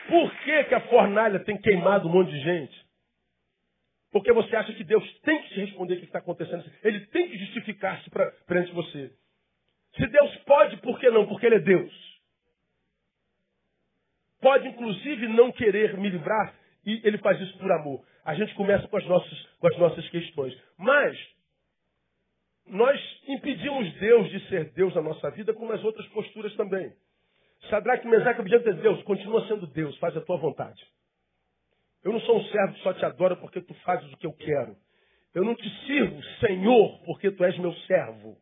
Por 0.07 0.31
que, 1.07 1.21
que 1.23 1.27
a 1.27 1.39
fornalha 1.39 1.39
tem 1.39 1.57
queimado 1.57 2.07
um 2.07 2.11
monte 2.11 2.31
de 2.31 2.39
gente? 2.39 2.87
Porque 4.11 4.31
você 4.31 4.55
acha 4.55 4.73
que 4.73 4.83
Deus 4.83 5.19
tem 5.21 5.41
que 5.41 5.49
te 5.49 5.59
responder 5.59 5.95
o 5.95 5.99
que 5.99 6.05
está 6.05 6.19
acontecendo. 6.19 6.63
Ele 6.83 7.05
tem 7.07 7.29
que 7.29 7.37
justificar-se 7.37 8.09
perante 8.45 8.71
você. 8.71 9.11
Se 9.95 10.07
Deus 10.07 10.35
pode, 10.37 10.77
por 10.77 10.99
que 10.99 11.09
não? 11.09 11.27
Porque 11.27 11.45
Ele 11.45 11.55
é 11.55 11.59
Deus. 11.59 11.93
Pode, 14.41 14.67
inclusive, 14.67 15.27
não 15.27 15.51
querer 15.51 15.97
me 15.97 16.09
livrar 16.09 16.53
e 16.85 17.01
Ele 17.03 17.17
faz 17.17 17.39
isso 17.41 17.57
por 17.57 17.71
amor. 17.71 18.05
A 18.23 18.35
gente 18.35 18.53
começa 18.55 18.87
com 18.87 18.97
as 18.97 19.05
nossas, 19.05 19.45
com 19.59 19.67
as 19.67 19.77
nossas 19.77 20.09
questões. 20.09 20.57
Mas, 20.77 21.17
nós 22.67 23.21
impedimos 23.27 23.93
Deus 23.95 24.29
de 24.29 24.47
ser 24.47 24.71
Deus 24.71 24.95
na 24.95 25.01
nossa 25.01 25.31
vida 25.31 25.53
com 25.53 25.71
as 25.71 25.83
outras 25.83 26.07
posturas 26.07 26.55
também. 26.55 26.93
Sadraque, 27.69 28.07
Mesaque, 28.07 28.41
Abdiante 28.41 28.73
de 28.73 28.81
Deus, 28.81 29.03
continua 29.03 29.47
sendo 29.47 29.67
Deus, 29.67 29.97
faz 29.97 30.15
a 30.15 30.21
tua 30.21 30.37
vontade. 30.37 30.81
Eu 32.03 32.13
não 32.13 32.19
sou 32.21 32.37
um 32.37 32.43
servo 32.45 32.73
que 32.73 32.81
só 32.81 32.93
te 32.93 33.05
adora 33.05 33.35
porque 33.35 33.61
tu 33.61 33.73
fazes 33.75 34.11
o 34.11 34.17
que 34.17 34.25
eu 34.25 34.33
quero. 34.33 34.75
Eu 35.33 35.43
não 35.43 35.55
te 35.55 35.69
sirvo, 35.85 36.21
Senhor, 36.39 36.99
porque 37.05 37.31
tu 37.31 37.43
és 37.43 37.57
meu 37.57 37.73
servo. 37.73 38.37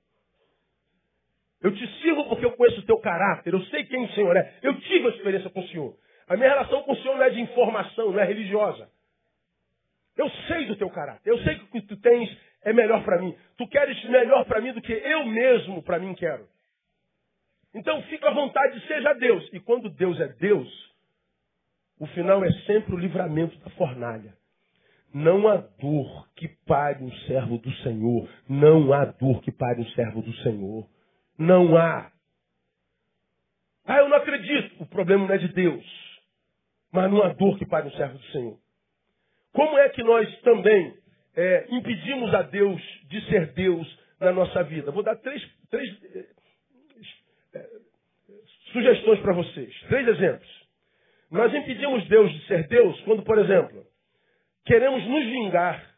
Eu 1.62 1.74
te 1.74 1.88
sirvo 2.02 2.30
porque 2.30 2.46
eu 2.46 2.52
conheço 2.52 2.82
o 2.82 2.86
teu 2.86 3.00
caráter, 3.00 3.54
eu 3.54 3.62
sei 3.66 3.84
quem 3.86 4.06
o 4.06 4.10
Senhor 4.14 4.36
é. 4.38 4.60
Eu 4.62 4.80
tive 4.82 5.08
a 5.08 5.10
experiência 5.10 5.50
com 5.50 5.62
o 5.62 5.68
Senhor. 5.68 5.98
A 6.28 6.36
minha 6.36 6.50
relação 6.50 6.84
com 6.84 6.92
o 6.92 6.96
Senhor 6.98 7.16
não 7.16 7.24
é 7.24 7.30
de 7.30 7.42
informação, 7.42 8.12
não 8.12 8.20
é 8.20 8.26
religiosa. 8.26 8.90
Eu 10.18 10.30
sei 10.48 10.66
do 10.66 10.76
teu 10.76 10.90
caráter, 10.90 11.30
eu 11.30 11.38
sei 11.40 11.56
que 11.56 11.64
o 11.64 11.68
que 11.68 11.82
tu 11.82 11.98
tens 11.98 12.38
é 12.64 12.72
melhor 12.72 13.04
para 13.04 13.20
mim. 13.20 13.36
Tu 13.58 13.68
queres 13.68 14.04
melhor 14.06 14.46
para 14.46 14.62
mim 14.62 14.74
do 14.74 14.82
que 14.82 14.94
eu 14.94 15.26
mesmo 15.26 15.84
para 15.84 16.00
mim 16.00 16.14
quero. 16.14 16.48
Então 17.74 18.02
fica 18.04 18.30
à 18.30 18.34
vontade, 18.34 18.80
seja 18.88 19.14
Deus. 19.14 19.50
E 19.52 19.60
quando 19.60 19.90
Deus 19.90 20.20
é 20.20 20.30
Deus, 20.30 20.95
o 22.00 22.06
final 22.08 22.44
é 22.44 22.52
sempre 22.66 22.94
o 22.94 22.98
livramento 22.98 23.58
da 23.60 23.70
fornalha. 23.72 24.34
Não 25.14 25.48
há 25.48 25.58
dor 25.58 26.28
que 26.36 26.50
pare 26.66 27.02
um 27.02 27.12
servo 27.28 27.58
do 27.58 27.72
Senhor. 27.78 28.30
Não 28.50 28.92
há 28.92 29.06
dor 29.06 29.42
que 29.42 29.52
pare 29.52 29.80
um 29.80 29.88
servo 29.92 30.22
do 30.22 30.34
Senhor. 30.38 30.86
Não 31.38 31.78
há. 31.78 32.12
Ah, 33.86 33.98
eu 34.00 34.10
não 34.10 34.18
acredito. 34.18 34.84
O 34.84 34.86
problema 34.86 35.26
não 35.26 35.34
é 35.34 35.38
de 35.38 35.48
Deus. 35.50 35.86
Mas 36.92 37.10
não 37.10 37.24
há 37.24 37.30
dor 37.30 37.58
que 37.58 37.66
pare 37.66 37.88
um 37.88 37.92
servo 37.92 38.18
do 38.18 38.26
Senhor. 38.26 38.60
Como 39.54 39.78
é 39.78 39.88
que 39.88 40.04
nós 40.04 40.42
também 40.42 40.98
é, 41.34 41.68
impedimos 41.70 42.34
a 42.34 42.42
Deus 42.42 42.82
de 43.08 43.22
ser 43.30 43.54
Deus 43.54 44.00
na 44.20 44.34
nossa 44.34 44.64
vida? 44.64 44.92
Vou 44.92 45.02
dar 45.02 45.16
três, 45.16 45.42
três 45.70 45.90
sugestões 48.74 49.20
para 49.22 49.34
vocês. 49.34 49.74
Três 49.88 50.08
exemplos. 50.10 50.65
Nós 51.32 51.54
impedimos 51.54 52.08
Deus 52.08 52.32
de 52.32 52.48
ser 52.48 52.68
Deus 52.68 53.00
quando, 53.02 53.24
por 53.24 53.38
exemplo, 53.38 53.86
queremos 54.66 55.04
nos 55.08 55.26
vingar 55.26 55.96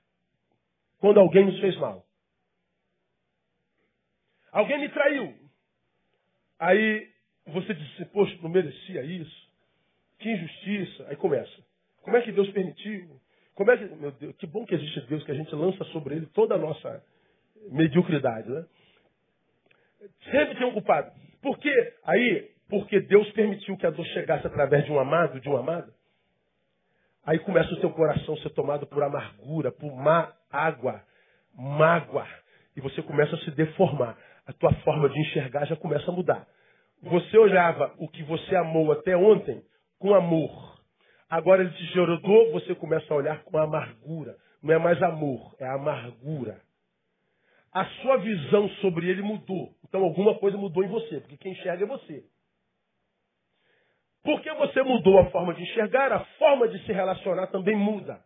quando 1.00 1.20
alguém 1.20 1.46
nos 1.46 1.60
fez 1.60 1.78
mal. 1.78 2.06
Alguém 4.52 4.80
me 4.80 4.90
traiu. 4.90 5.36
Aí 6.60 7.08
você 7.48 7.74
disse, 7.74 8.06
poxa, 8.06 8.38
não 8.42 8.50
merecia 8.50 9.04
isso. 9.04 9.48
Que 10.20 10.32
injustiça. 10.32 11.08
Aí 11.10 11.16
começa. 11.16 11.52
Como 12.02 12.18
é 12.18 12.22
que 12.22 12.32
Deus 12.32 12.50
permitiu? 12.52 13.20
Como 13.54 13.72
é 13.72 13.78
que, 13.78 13.86
meu 13.96 14.12
Deus, 14.12 14.36
que 14.38 14.48
bom 14.48 14.66
que 14.66 14.76
existe 14.76 15.02
Deus, 15.02 15.24
que 15.24 15.32
a 15.32 15.36
gente 15.36 15.54
lança 15.54 15.84
sobre 15.86 16.16
ele 16.16 16.26
toda 16.28 16.56
a 16.56 16.58
nossa 16.58 17.04
mediocridade, 17.70 18.50
né? 18.50 18.66
Sempre 20.32 20.56
tem 20.56 20.68
um 20.68 20.74
culpado. 20.74 21.12
Porque 21.42 21.70
aí 22.04 22.52
porque 22.70 23.00
Deus 23.00 23.30
permitiu 23.32 23.78
que 23.78 23.86
a 23.86 23.90
dor 23.90 24.06
chegasse 24.08 24.46
através 24.46 24.86
de 24.86 24.92
um 24.92 25.00
amado, 25.00 25.40
de 25.40 25.48
uma 25.48 25.60
amada. 25.60 25.94
Aí 27.26 27.40
começa 27.40 27.74
o 27.74 27.80
seu 27.80 27.90
coração 27.92 28.36
a 28.36 28.38
ser 28.38 28.50
tomado 28.52 28.88
por 28.88 29.04
amargura, 29.04 29.72
por 29.72 29.94
má 29.96 30.34
água, 30.52 31.02
mágoa. 31.54 32.28
E 32.76 32.82
você 32.82 33.02
começa 33.02 33.36
a 33.36 33.40
se 33.40 33.52
deformar. 33.52 34.18
A 34.46 34.54
tua 34.54 34.74
forma 34.76 35.10
de 35.10 35.20
enxergar 35.20 35.66
já 35.66 35.76
começa 35.76 36.10
a 36.10 36.14
mudar. 36.14 36.48
Você 37.04 37.38
olhava 37.38 37.94
o 37.98 38.08
que 38.08 38.24
você 38.24 38.56
amou 38.56 38.92
até 38.92 39.16
ontem 39.18 39.62
com 40.00 40.16
amor. 40.16 40.78
Agora 41.30 41.62
ele 41.62 41.72
te 41.72 41.86
gerou 41.88 42.20
você 42.54 42.74
começa 42.76 43.14
a 43.14 43.18
olhar 43.18 43.44
com 43.44 43.58
amargura. 43.58 44.38
Não 44.64 44.74
é 44.74 44.78
mais 44.78 45.02
amor, 45.04 45.54
é 45.60 45.68
amargura. 45.68 46.62
A 47.74 47.86
sua 48.02 48.18
visão 48.18 48.70
sobre 48.82 49.10
ele 49.10 49.22
mudou. 49.22 49.76
Então 49.88 50.02
alguma 50.04 50.36
coisa 50.40 50.58
mudou 50.58 50.84
em 50.84 50.88
você, 50.88 51.20
porque 51.20 51.38
quem 51.38 51.52
enxerga 51.52 51.84
é 51.84 51.88
você. 51.88 52.24
Porque 54.28 54.54
você 54.56 54.84
mudou 54.84 55.20
a 55.20 55.30
forma 55.30 55.54
de 55.54 55.64
enxergar, 55.64 56.12
a 56.12 56.20
forma 56.38 56.68
de 56.68 56.86
se 56.86 56.92
relacionar 56.92 57.48
também 57.48 57.78
muda. 57.78 58.20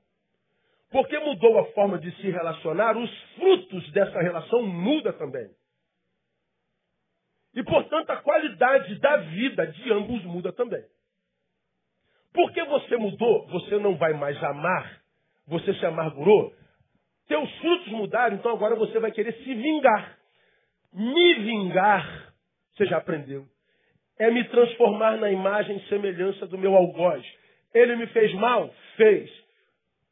Porque 0.89 1.15
mudou 1.19 1.59
a 1.59 1.65
forma 1.73 1.99
de 1.99 2.11
se 2.15 2.31
relacionar, 2.31 2.97
os 2.97 3.21
frutos 3.35 3.91
dessa 3.91 4.19
relação 4.19 4.63
muda 4.63 5.13
também. 5.13 5.47
E, 7.53 7.63
portanto, 7.63 8.09
a 8.09 8.17
qualidade 8.17 8.95
da 8.99 9.17
vida 9.17 9.67
de 9.67 9.93
ambos 9.93 10.25
muda 10.25 10.51
também. 10.51 10.83
Porque 12.33 12.63
você 12.63 12.97
mudou, 12.97 13.45
você 13.49 13.77
não 13.77 13.95
vai 13.95 14.13
mais 14.13 14.43
amar, 14.43 15.03
você 15.45 15.71
se 15.75 15.85
amargurou, 15.85 16.51
teus 17.27 17.55
frutos 17.59 17.89
mudaram, 17.89 18.37
então 18.37 18.53
agora 18.53 18.75
você 18.75 18.97
vai 18.97 19.11
querer 19.11 19.33
se 19.33 19.53
vingar. 19.53 20.17
Me 20.93 21.33
vingar, 21.35 22.33
você 22.73 22.87
já 22.87 22.97
aprendeu, 22.97 23.45
é 24.21 24.29
me 24.29 24.43
transformar 24.49 25.17
na 25.17 25.31
imagem 25.31 25.77
e 25.77 25.89
semelhança 25.89 26.45
do 26.45 26.55
meu 26.55 26.75
algoz. 26.75 27.25
Ele 27.73 27.95
me 27.95 28.05
fez 28.07 28.31
mal? 28.35 28.71
Fez. 28.95 29.31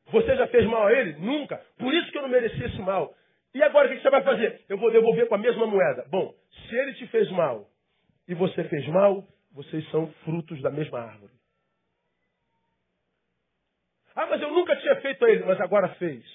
Você 0.08 0.36
já 0.36 0.48
fez 0.48 0.66
mal 0.66 0.88
a 0.88 0.94
ele? 0.94 1.14
Nunca. 1.20 1.62
Por 1.78 1.94
isso 1.94 2.12
que 2.12 2.18
eu 2.18 2.24
não 2.24 2.30
mereci 2.30 2.64
esse 2.64 2.82
mal. 2.82 3.14
E 3.54 3.62
agora 3.62 3.88
o 3.88 3.96
que 3.96 4.02
você 4.02 4.10
vai 4.10 4.24
fazer? 4.24 4.62
Eu 4.68 4.80
vou 4.80 4.92
devolver 4.92 5.28
com 5.28 5.36
a 5.36 5.38
mesma 5.38 5.68
moeda. 5.68 6.08
Bom, 6.10 6.34
se 6.50 6.76
ele 6.76 6.94
te 6.96 7.06
fez 7.08 7.30
mal 7.30 7.68
e 8.28 8.34
você 8.34 8.64
fez 8.64 8.88
mal, 8.88 9.24
vocês 9.52 9.88
são 9.92 10.08
frutos 10.26 10.60
da 10.64 10.72
mesma 10.72 11.02
árvore. 11.02 11.34
Ah, 14.16 14.26
mas 14.26 14.42
eu 14.42 14.52
nunca 14.52 14.76
tinha 14.76 14.96
feito 15.02 15.24
a 15.24 15.30
ele, 15.30 15.44
mas 15.44 15.62
agora 15.62 15.88
fez. 15.96 16.26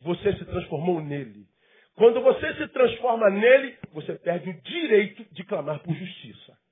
Você 0.00 0.32
se 0.32 0.44
transformou 0.46 1.00
nele. 1.00 1.46
Quando 1.94 2.20
você 2.20 2.54
se 2.54 2.66
transforma 2.68 3.30
nele, 3.30 3.78
você 3.92 4.14
perde 4.14 4.50
o 4.50 4.62
direito 4.62 5.24
de 5.32 5.44
clamar 5.44 5.78
por 5.78 5.94
justiça. 5.94 6.63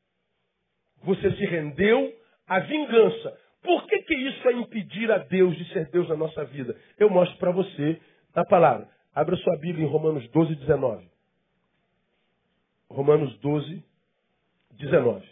Você 1.04 1.30
se 1.32 1.44
rendeu 1.44 2.12
à 2.46 2.60
vingança. 2.60 3.38
Por 3.62 3.86
que, 3.86 3.98
que 4.02 4.14
isso 4.14 4.48
é 4.48 4.52
impedir 4.52 5.10
a 5.10 5.18
Deus 5.18 5.56
de 5.56 5.72
ser 5.72 5.88
Deus 5.90 6.08
na 6.08 6.16
nossa 6.16 6.44
vida? 6.44 6.76
Eu 6.98 7.08
mostro 7.08 7.38
para 7.38 7.52
você 7.52 8.00
na 8.34 8.44
palavra. 8.44 8.88
Abra 9.14 9.36
sua 9.36 9.56
Bíblia 9.58 9.84
em 9.84 9.88
Romanos 9.88 10.26
12, 10.30 10.54
19. 10.56 11.06
Romanos 12.90 13.38
12, 13.38 13.84
19. 14.72 15.26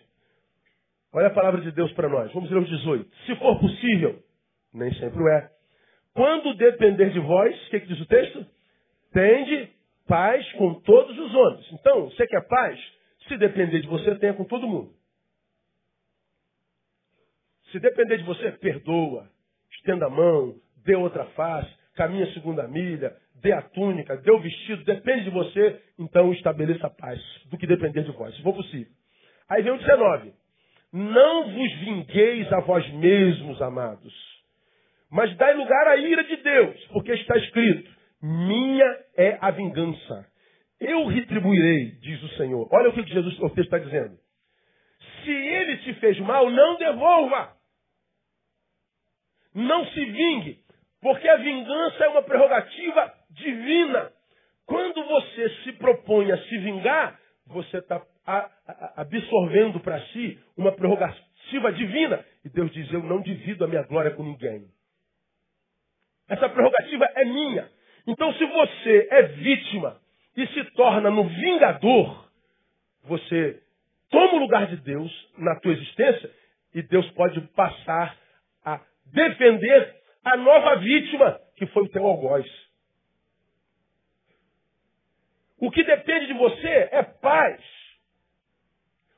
Olha 1.12 1.26
a 1.26 1.34
palavra 1.34 1.60
de 1.60 1.72
Deus 1.72 1.92
para 1.92 2.08
nós. 2.08 2.32
Vamos 2.32 2.50
ler 2.50 2.58
os 2.58 2.68
18. 2.68 3.10
Se 3.26 3.36
for 3.36 3.58
possível, 3.58 4.22
nem 4.72 4.92
sempre 4.94 5.22
é. 5.32 5.50
Quando 6.14 6.54
depender 6.54 7.10
de 7.10 7.20
vós, 7.20 7.54
o 7.66 7.70
que, 7.70 7.80
que 7.80 7.86
diz 7.86 8.00
o 8.00 8.06
texto? 8.06 8.46
Tende 9.12 9.70
paz 10.06 10.50
com 10.52 10.74
todos 10.80 11.18
os 11.18 11.34
homens. 11.34 11.72
Então, 11.72 12.10
você 12.10 12.26
quer 12.26 12.46
paz? 12.46 12.78
Se 13.26 13.36
depender 13.36 13.80
de 13.80 13.88
você, 13.88 14.14
tenha 14.16 14.34
com 14.34 14.44
todo 14.44 14.68
mundo. 14.68 14.92
Se 17.70 17.78
depender 17.78 18.18
de 18.18 18.24
você, 18.24 18.52
perdoa, 18.52 19.28
estenda 19.72 20.06
a 20.06 20.10
mão, 20.10 20.54
dê 20.84 20.94
outra 20.94 21.24
face, 21.26 21.70
caminha 21.94 22.24
a 22.24 22.32
segunda 22.32 22.66
milha, 22.66 23.14
dê 23.42 23.52
a 23.52 23.62
túnica, 23.62 24.16
dê 24.16 24.30
o 24.30 24.40
vestido, 24.40 24.84
depende 24.84 25.24
de 25.24 25.30
você, 25.30 25.80
então 25.98 26.32
estabeleça 26.32 26.86
a 26.86 26.90
paz, 26.90 27.20
do 27.50 27.56
que 27.56 27.66
depender 27.66 28.02
de 28.02 28.12
vós, 28.12 28.34
se 28.34 28.42
for 28.42 28.54
possível. 28.54 28.92
Aí 29.48 29.62
vem 29.62 29.72
o 29.72 29.78
19. 29.78 30.32
Não 30.92 31.50
vos 31.50 31.72
vingueis 31.80 32.52
a 32.52 32.60
vós 32.60 32.88
mesmos, 32.94 33.62
amados, 33.62 34.12
mas 35.10 35.36
dai 35.36 35.54
lugar 35.54 35.88
à 35.88 35.96
ira 35.96 36.24
de 36.24 36.36
Deus, 36.36 36.84
porque 36.92 37.12
está 37.12 37.36
escrito: 37.36 37.90
Minha 38.22 38.98
é 39.16 39.38
a 39.40 39.50
vingança. 39.50 40.26
Eu 40.80 41.06
retribuirei, 41.06 41.92
diz 42.00 42.22
o 42.22 42.28
Senhor. 42.36 42.68
Olha 42.72 42.88
o 42.88 42.92
que 42.92 43.02
Jesus 43.02 43.38
o 43.38 43.50
texto 43.50 43.74
está 43.74 43.78
dizendo. 43.78 44.16
Se 45.22 45.30
ele 45.30 45.76
te 45.78 45.94
fez 45.94 46.18
mal, 46.20 46.50
não 46.50 46.78
devolva. 46.78 47.59
Não 49.55 49.84
se 49.86 50.05
vingue, 50.05 50.59
porque 51.01 51.28
a 51.28 51.36
vingança 51.36 52.05
é 52.05 52.09
uma 52.09 52.22
prerrogativa 52.22 53.12
divina. 53.30 54.12
Quando 54.66 55.05
você 55.05 55.48
se 55.64 55.72
propõe 55.72 56.30
a 56.30 56.38
se 56.44 56.59
vingar, 56.59 57.18
você 57.46 57.78
está 57.78 58.01
absorvendo 58.96 59.80
para 59.80 60.01
si 60.09 60.38
uma 60.57 60.72
prerrogativa 60.72 61.72
divina. 61.72 62.24
E 62.44 62.48
Deus 62.48 62.70
diz: 62.72 62.92
Eu 62.92 63.03
não 63.03 63.20
divido 63.20 63.64
a 63.64 63.68
minha 63.68 63.82
glória 63.82 64.12
com 64.12 64.22
ninguém. 64.22 64.68
Essa 66.28 66.48
prerrogativa 66.48 67.07
é 67.16 67.24
minha. 67.24 67.68
Então, 68.07 68.32
se 68.34 68.44
você 68.44 69.09
é 69.11 69.22
vítima 69.22 70.01
e 70.36 70.46
se 70.48 70.64
torna 70.72 71.11
no 71.11 71.24
vingador, 71.24 72.30
você 73.05 73.61
toma 74.11 74.34
o 74.34 74.38
lugar 74.38 74.68
de 74.68 74.76
Deus 74.76 75.11
na 75.36 75.59
tua 75.59 75.72
existência 75.72 76.30
e 76.74 76.82
Deus 76.82 77.11
pode 77.12 77.40
passar 77.48 78.16
a 78.64 78.80
defender 79.12 79.96
a 80.24 80.36
nova 80.36 80.76
vítima, 80.76 81.40
que 81.56 81.66
foi 81.66 81.84
o 81.84 81.88
teu 81.88 82.04
algoz. 82.06 82.46
O 85.58 85.70
que 85.70 85.84
depende 85.84 86.26
de 86.26 86.32
você 86.34 86.88
é 86.90 87.02
paz. 87.02 87.61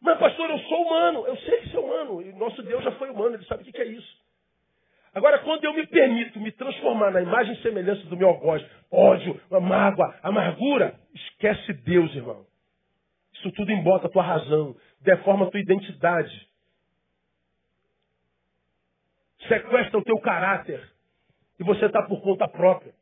Mas, 0.00 0.18
pastor, 0.18 0.50
eu 0.50 0.58
sou 0.58 0.82
humano. 0.82 1.26
Eu 1.26 1.36
sei 1.36 1.60
que 1.60 1.68
sou 1.70 1.84
humano. 1.84 2.20
E 2.20 2.32
nosso 2.32 2.62
Deus 2.62 2.82
já 2.82 2.90
foi 2.92 3.10
humano. 3.10 3.36
Ele 3.36 3.44
sabe 3.44 3.62
o 3.62 3.72
que 3.72 3.80
é 3.80 3.86
isso. 3.86 4.22
Agora, 5.14 5.38
quando 5.40 5.64
eu 5.64 5.74
me 5.74 5.86
permito 5.86 6.40
me 6.40 6.50
transformar 6.50 7.10
na 7.10 7.20
imagem 7.20 7.54
e 7.54 7.62
semelhança 7.62 8.04
do 8.06 8.16
meu 8.16 8.28
algoz, 8.28 8.64
ódio, 8.90 9.40
mágoa, 9.50 10.18
amargura, 10.22 10.98
esquece 11.14 11.74
Deus, 11.74 12.12
irmão. 12.16 12.46
Isso 13.34 13.52
tudo 13.52 13.70
embota 13.70 14.06
a 14.06 14.10
tua 14.10 14.22
razão, 14.22 14.74
deforma 15.02 15.46
a 15.46 15.50
tua 15.50 15.60
identidade 15.60 16.51
sequestra 19.48 19.98
o 19.98 20.04
teu 20.04 20.18
caráter 20.20 20.82
e 21.58 21.64
você 21.64 21.86
está 21.86 22.02
por 22.02 22.20
conta 22.22 22.48
própria. 22.48 22.92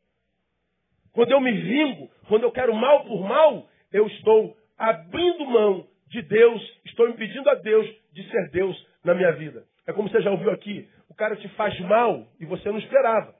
Quando 1.13 1.31
eu 1.31 1.41
me 1.41 1.51
vingo, 1.51 2.09
quando 2.27 2.43
eu 2.43 2.51
quero 2.51 2.73
mal 2.73 3.03
por 3.03 3.21
mal, 3.27 3.67
eu 3.91 4.07
estou 4.07 4.55
abrindo 4.77 5.45
mão 5.45 5.87
de 6.07 6.21
Deus, 6.21 6.61
estou 6.85 7.07
impedindo 7.09 7.49
a 7.49 7.55
Deus 7.55 7.87
de 8.13 8.29
ser 8.29 8.49
Deus 8.51 8.87
na 9.03 9.13
minha 9.13 9.31
vida. 9.33 9.63
É 9.87 9.93
como 9.93 10.09
você 10.09 10.21
já 10.21 10.31
ouviu 10.31 10.51
aqui, 10.51 10.87
o 11.09 11.15
cara 11.15 11.35
te 11.35 11.47
faz 11.49 11.77
mal 11.81 12.27
e 12.39 12.45
você 12.45 12.69
não 12.69 12.79
esperava. 12.79 13.35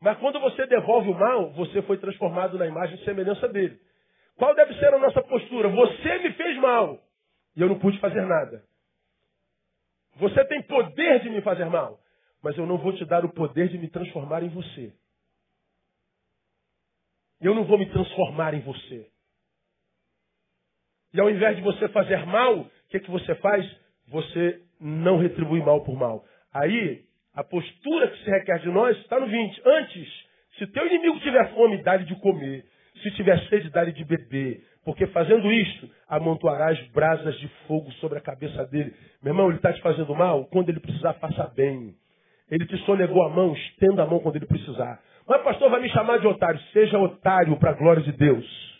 Mas 0.00 0.18
quando 0.18 0.40
você 0.40 0.66
devolve 0.66 1.10
o 1.10 1.14
mal, 1.14 1.50
você 1.52 1.82
foi 1.82 1.98
transformado 1.98 2.56
na 2.56 2.66
imagem 2.66 2.96
e 2.96 3.04
semelhança 3.04 3.48
dele. 3.48 3.78
Qual 4.36 4.54
deve 4.54 4.74
ser 4.78 4.94
a 4.94 4.98
nossa 4.98 5.20
postura? 5.22 5.68
Você 5.68 6.18
me 6.18 6.32
fez 6.32 6.56
mal 6.58 6.98
e 7.54 7.60
eu 7.60 7.68
não 7.68 7.78
pude 7.78 7.98
fazer 7.98 8.22
nada. 8.22 8.64
Você 10.16 10.44
tem 10.44 10.62
poder 10.62 11.20
de 11.20 11.30
me 11.30 11.40
fazer 11.42 11.64
mal, 11.66 12.00
mas 12.42 12.56
eu 12.56 12.66
não 12.66 12.78
vou 12.78 12.92
te 12.92 13.04
dar 13.04 13.24
o 13.24 13.32
poder 13.32 13.68
de 13.68 13.78
me 13.78 13.88
transformar 13.88 14.42
em 14.42 14.48
você. 14.48 14.92
Eu 17.40 17.54
não 17.54 17.64
vou 17.64 17.78
me 17.78 17.86
transformar 17.86 18.54
em 18.54 18.60
você. 18.60 19.08
E 21.12 21.20
ao 21.20 21.30
invés 21.30 21.56
de 21.56 21.62
você 21.62 21.88
fazer 21.88 22.24
mal, 22.26 22.60
o 22.60 22.70
que, 22.88 23.00
que 23.00 23.10
você 23.10 23.34
faz? 23.36 23.66
Você 24.08 24.62
não 24.80 25.18
retribui 25.18 25.60
mal 25.60 25.82
por 25.82 25.96
mal. 25.96 26.24
Aí, 26.52 27.04
a 27.34 27.42
postura 27.42 28.10
que 28.10 28.24
se 28.24 28.30
requer 28.30 28.58
de 28.60 28.68
nós 28.68 28.96
está 28.98 29.18
no 29.18 29.26
20. 29.26 29.62
Antes, 29.64 30.08
se 30.58 30.66
teu 30.68 30.86
inimigo 30.86 31.18
tiver 31.20 31.54
fome, 31.54 31.82
dá-lhe 31.82 32.04
de 32.04 32.14
comer. 32.20 32.64
Se 33.02 33.10
tiver 33.12 33.38
sede, 33.48 33.70
dá-lhe 33.70 33.92
de 33.92 34.04
beber. 34.04 34.64
Porque 34.84 35.06
fazendo 35.08 35.50
isto, 35.50 35.88
amontoarás 36.08 36.78
brasas 36.88 37.38
de 37.38 37.48
fogo 37.66 37.90
sobre 37.94 38.18
a 38.18 38.22
cabeça 38.22 38.64
dele. 38.66 38.94
Meu 39.22 39.32
irmão, 39.32 39.48
ele 39.48 39.56
está 39.56 39.72
te 39.72 39.80
fazendo 39.82 40.14
mal? 40.14 40.46
Quando 40.46 40.70
ele 40.70 40.80
precisar, 40.80 41.12
faça 41.14 41.52
bem. 41.54 41.94
Ele 42.50 42.66
te 42.66 42.76
sonegou 42.78 43.22
a 43.22 43.28
mão, 43.28 43.52
estenda 43.52 44.02
a 44.02 44.06
mão 44.06 44.20
quando 44.20 44.36
ele 44.36 44.46
precisar. 44.46 45.00
Mas 45.28 45.42
pastor 45.42 45.70
vai 45.70 45.80
me 45.80 45.88
chamar 45.90 46.18
de 46.18 46.26
otário. 46.26 46.58
Seja 46.72 46.98
otário 46.98 47.56
para 47.58 47.70
a 47.70 47.74
glória 47.74 48.02
de 48.02 48.12
Deus. 48.12 48.70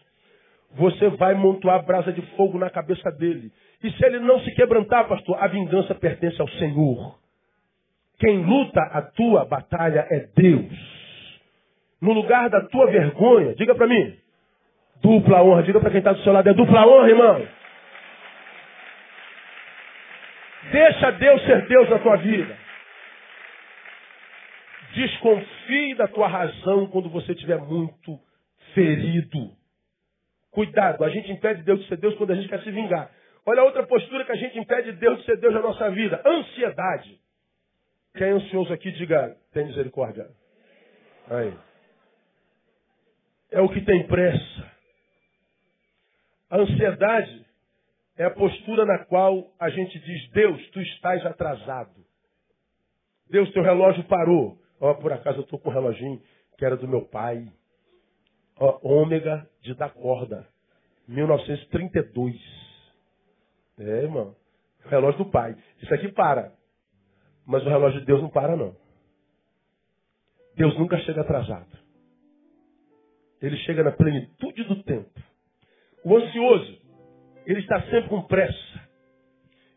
Você 0.74 1.08
vai 1.10 1.34
montoar 1.34 1.84
brasa 1.84 2.12
de 2.12 2.22
fogo 2.36 2.58
na 2.58 2.70
cabeça 2.70 3.10
dele. 3.12 3.52
E 3.82 3.90
se 3.92 4.04
ele 4.04 4.20
não 4.20 4.40
se 4.40 4.50
quebrantar, 4.54 5.06
pastor, 5.06 5.36
a 5.42 5.46
vingança 5.48 5.94
pertence 5.94 6.40
ao 6.40 6.48
Senhor. 6.48 7.18
Quem 8.18 8.44
luta 8.44 8.80
a 8.80 9.02
tua 9.02 9.44
batalha 9.44 10.06
é 10.10 10.28
Deus. 10.34 11.40
No 12.00 12.12
lugar 12.12 12.48
da 12.48 12.62
tua 12.62 12.86
vergonha, 12.86 13.54
diga 13.54 13.74
para 13.74 13.86
mim, 13.86 14.14
Dupla 15.02 15.42
honra. 15.42 15.62
Diga 15.62 15.80
para 15.80 15.90
quem 15.90 15.98
está 15.98 16.12
do 16.12 16.22
seu 16.22 16.32
lado, 16.32 16.48
é 16.48 16.54
dupla 16.54 16.86
honra, 16.86 17.08
irmão. 17.08 17.48
Deixa 20.70 21.10
Deus 21.12 21.42
ser 21.44 21.66
Deus 21.66 21.88
na 21.88 21.98
tua 21.98 22.16
vida. 22.16 22.56
Desconfie 24.94 25.94
da 25.94 26.08
tua 26.08 26.28
razão 26.28 26.86
quando 26.88 27.08
você 27.08 27.32
estiver 27.32 27.58
muito 27.58 28.18
ferido. 28.74 29.50
Cuidado, 30.50 31.04
a 31.04 31.08
gente 31.08 31.30
impede 31.30 31.62
Deus 31.62 31.80
de 31.80 31.88
ser 31.88 31.96
Deus 31.96 32.14
quando 32.16 32.32
a 32.32 32.34
gente 32.34 32.48
quer 32.48 32.60
se 32.62 32.70
vingar. 32.70 33.10
Olha 33.46 33.62
a 33.62 33.64
outra 33.64 33.86
postura 33.86 34.24
que 34.24 34.32
a 34.32 34.36
gente 34.36 34.58
impede 34.58 34.92
Deus 34.92 35.18
de 35.20 35.24
ser 35.24 35.36
Deus 35.38 35.54
na 35.54 35.60
nossa 35.60 35.90
vida. 35.90 36.20
Ansiedade. 36.26 37.18
Quem 38.16 38.26
é 38.26 38.30
ansioso 38.30 38.72
aqui, 38.72 38.90
diga, 38.92 39.36
tem 39.52 39.66
misericórdia. 39.66 40.28
Aí. 41.30 41.54
É 43.52 43.60
o 43.60 43.68
que 43.68 43.80
tem 43.80 44.06
pressa. 44.06 44.69
A 46.50 46.58
ansiedade 46.58 47.46
é 48.18 48.24
a 48.24 48.30
postura 48.30 48.84
na 48.84 49.04
qual 49.04 49.54
a 49.58 49.70
gente 49.70 49.98
diz, 50.00 50.30
Deus, 50.32 50.70
tu 50.70 50.80
estás 50.80 51.24
atrasado. 51.24 52.04
Deus, 53.30 53.50
teu 53.52 53.62
relógio 53.62 54.02
parou. 54.04 54.58
Ó, 54.80 54.90
oh, 54.90 54.94
por 54.96 55.12
acaso 55.12 55.38
eu 55.38 55.44
estou 55.44 55.58
com 55.58 55.70
o 55.70 55.72
reloginho 55.72 56.20
que 56.58 56.64
era 56.64 56.76
do 56.76 56.88
meu 56.88 57.02
pai. 57.02 57.46
Ó, 58.58 58.80
oh, 58.82 59.02
ômega 59.02 59.48
de 59.62 59.74
da 59.74 59.88
corda. 59.88 60.48
1932. 61.06 62.36
É, 63.78 63.82
irmão. 64.02 64.34
Relógio 64.86 65.24
do 65.24 65.30
pai. 65.30 65.56
Isso 65.80 65.94
aqui 65.94 66.10
para. 66.10 66.52
Mas 67.46 67.64
o 67.64 67.68
relógio 67.68 68.00
de 68.00 68.06
Deus 68.06 68.20
não 68.20 68.28
para, 68.28 68.56
não. 68.56 68.76
Deus 70.56 70.76
nunca 70.78 70.98
chega 70.98 71.20
atrasado. 71.20 71.78
Ele 73.40 73.56
chega 73.58 73.84
na 73.84 73.92
plenitude 73.92 74.64
do 74.64 74.82
tempo. 74.82 75.19
O 76.04 76.16
ansioso, 76.16 76.78
ele 77.46 77.60
está 77.60 77.80
sempre 77.82 78.08
com 78.08 78.22
pressa. 78.22 78.88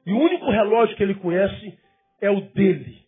E 0.05 0.13
o 0.13 0.19
único 0.19 0.49
relógio 0.49 0.95
que 0.95 1.03
ele 1.03 1.15
conhece 1.15 1.79
é 2.21 2.29
o 2.29 2.41
dele. 2.41 3.03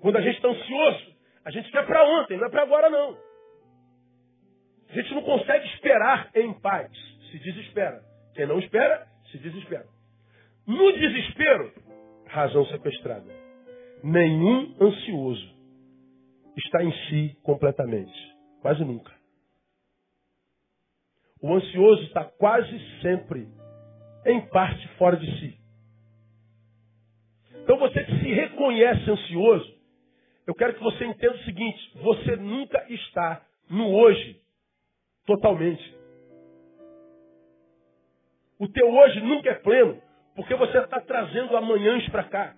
Quando 0.00 0.16
a 0.16 0.20
gente 0.20 0.36
está 0.36 0.48
ansioso, 0.48 1.14
a 1.44 1.50
gente 1.50 1.70
quer 1.70 1.86
para 1.86 2.04
ontem, 2.20 2.36
não 2.36 2.46
é 2.46 2.50
para 2.50 2.62
agora 2.62 2.90
não. 2.90 3.16
A 4.90 4.92
gente 4.94 5.14
não 5.14 5.22
consegue 5.22 5.66
esperar 5.68 6.30
em 6.34 6.52
paz. 6.60 6.90
Se 7.30 7.38
desespera. 7.38 8.02
Quem 8.34 8.46
não 8.46 8.58
espera, 8.58 9.06
se 9.30 9.38
desespera. 9.38 9.86
No 10.66 10.92
desespero, 10.92 11.72
razão 12.26 12.64
sequestrada. 12.66 13.30
Nenhum 14.02 14.74
ansioso 14.80 15.54
está 16.56 16.82
em 16.82 16.92
si 17.08 17.36
completamente. 17.42 18.12
Quase 18.60 18.84
nunca. 18.84 19.12
O 21.44 21.52
ansioso 21.52 22.02
está 22.04 22.24
quase 22.24 22.80
sempre, 23.02 23.46
em 24.24 24.40
parte, 24.48 24.88
fora 24.96 25.14
de 25.14 25.26
si. 25.38 25.58
Então 27.62 27.76
você 27.78 28.02
que 28.02 28.18
se 28.18 28.32
reconhece 28.32 29.10
ansioso, 29.10 29.78
eu 30.46 30.54
quero 30.54 30.72
que 30.72 30.82
você 30.82 31.04
entenda 31.04 31.34
o 31.34 31.44
seguinte: 31.44 31.98
você 31.98 32.36
nunca 32.36 32.82
está 32.88 33.44
no 33.68 33.94
hoje 33.94 34.40
totalmente. 35.26 35.94
O 38.58 38.66
teu 38.66 38.90
hoje 38.90 39.20
nunca 39.20 39.50
é 39.50 39.54
pleno, 39.56 40.00
porque 40.34 40.54
você 40.54 40.78
está 40.78 40.98
trazendo 41.02 41.58
amanhãs 41.58 42.08
para 42.08 42.24
cá. 42.24 42.56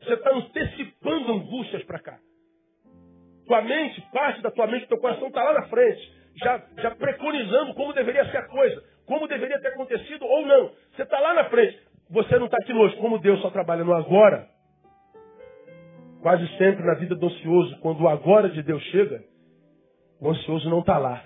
Você 0.00 0.14
está 0.14 0.34
antecipando 0.34 1.34
angústias 1.34 1.84
para 1.84 2.00
cá. 2.00 2.18
Tua 3.46 3.62
mente, 3.62 4.00
parte 4.12 4.42
da 4.42 4.50
tua 4.50 4.66
mente, 4.66 4.88
teu 4.88 4.98
coração 4.98 5.28
está 5.28 5.44
lá 5.44 5.52
na 5.52 5.68
frente, 5.68 6.21
já, 6.36 6.62
já 6.78 6.90
preconizando 6.92 7.74
como 7.74 7.92
deveria 7.92 8.24
ser 8.30 8.38
a 8.38 8.48
coisa, 8.48 8.82
como 9.06 9.28
deveria 9.28 9.60
ter 9.60 9.68
acontecido 9.68 10.24
ou 10.24 10.46
não. 10.46 10.70
Você 10.94 11.02
está 11.02 11.18
lá 11.20 11.34
na 11.34 11.44
frente. 11.46 11.78
Você 12.10 12.38
não 12.38 12.46
está 12.46 12.58
aqui 12.58 12.72
hoje. 12.72 12.96
Como 12.96 13.18
Deus 13.18 13.40
só 13.40 13.50
trabalha 13.50 13.84
no 13.84 13.94
agora, 13.94 14.48
quase 16.20 16.46
sempre 16.58 16.84
na 16.84 16.94
vida 16.94 17.14
do 17.14 17.26
ansioso, 17.26 17.78
quando 17.80 18.02
o 18.02 18.08
agora 18.08 18.48
de 18.48 18.62
Deus 18.62 18.82
chega, 18.84 19.22
o 20.20 20.30
ansioso 20.30 20.68
não 20.70 20.80
está 20.80 20.98
lá. 20.98 21.24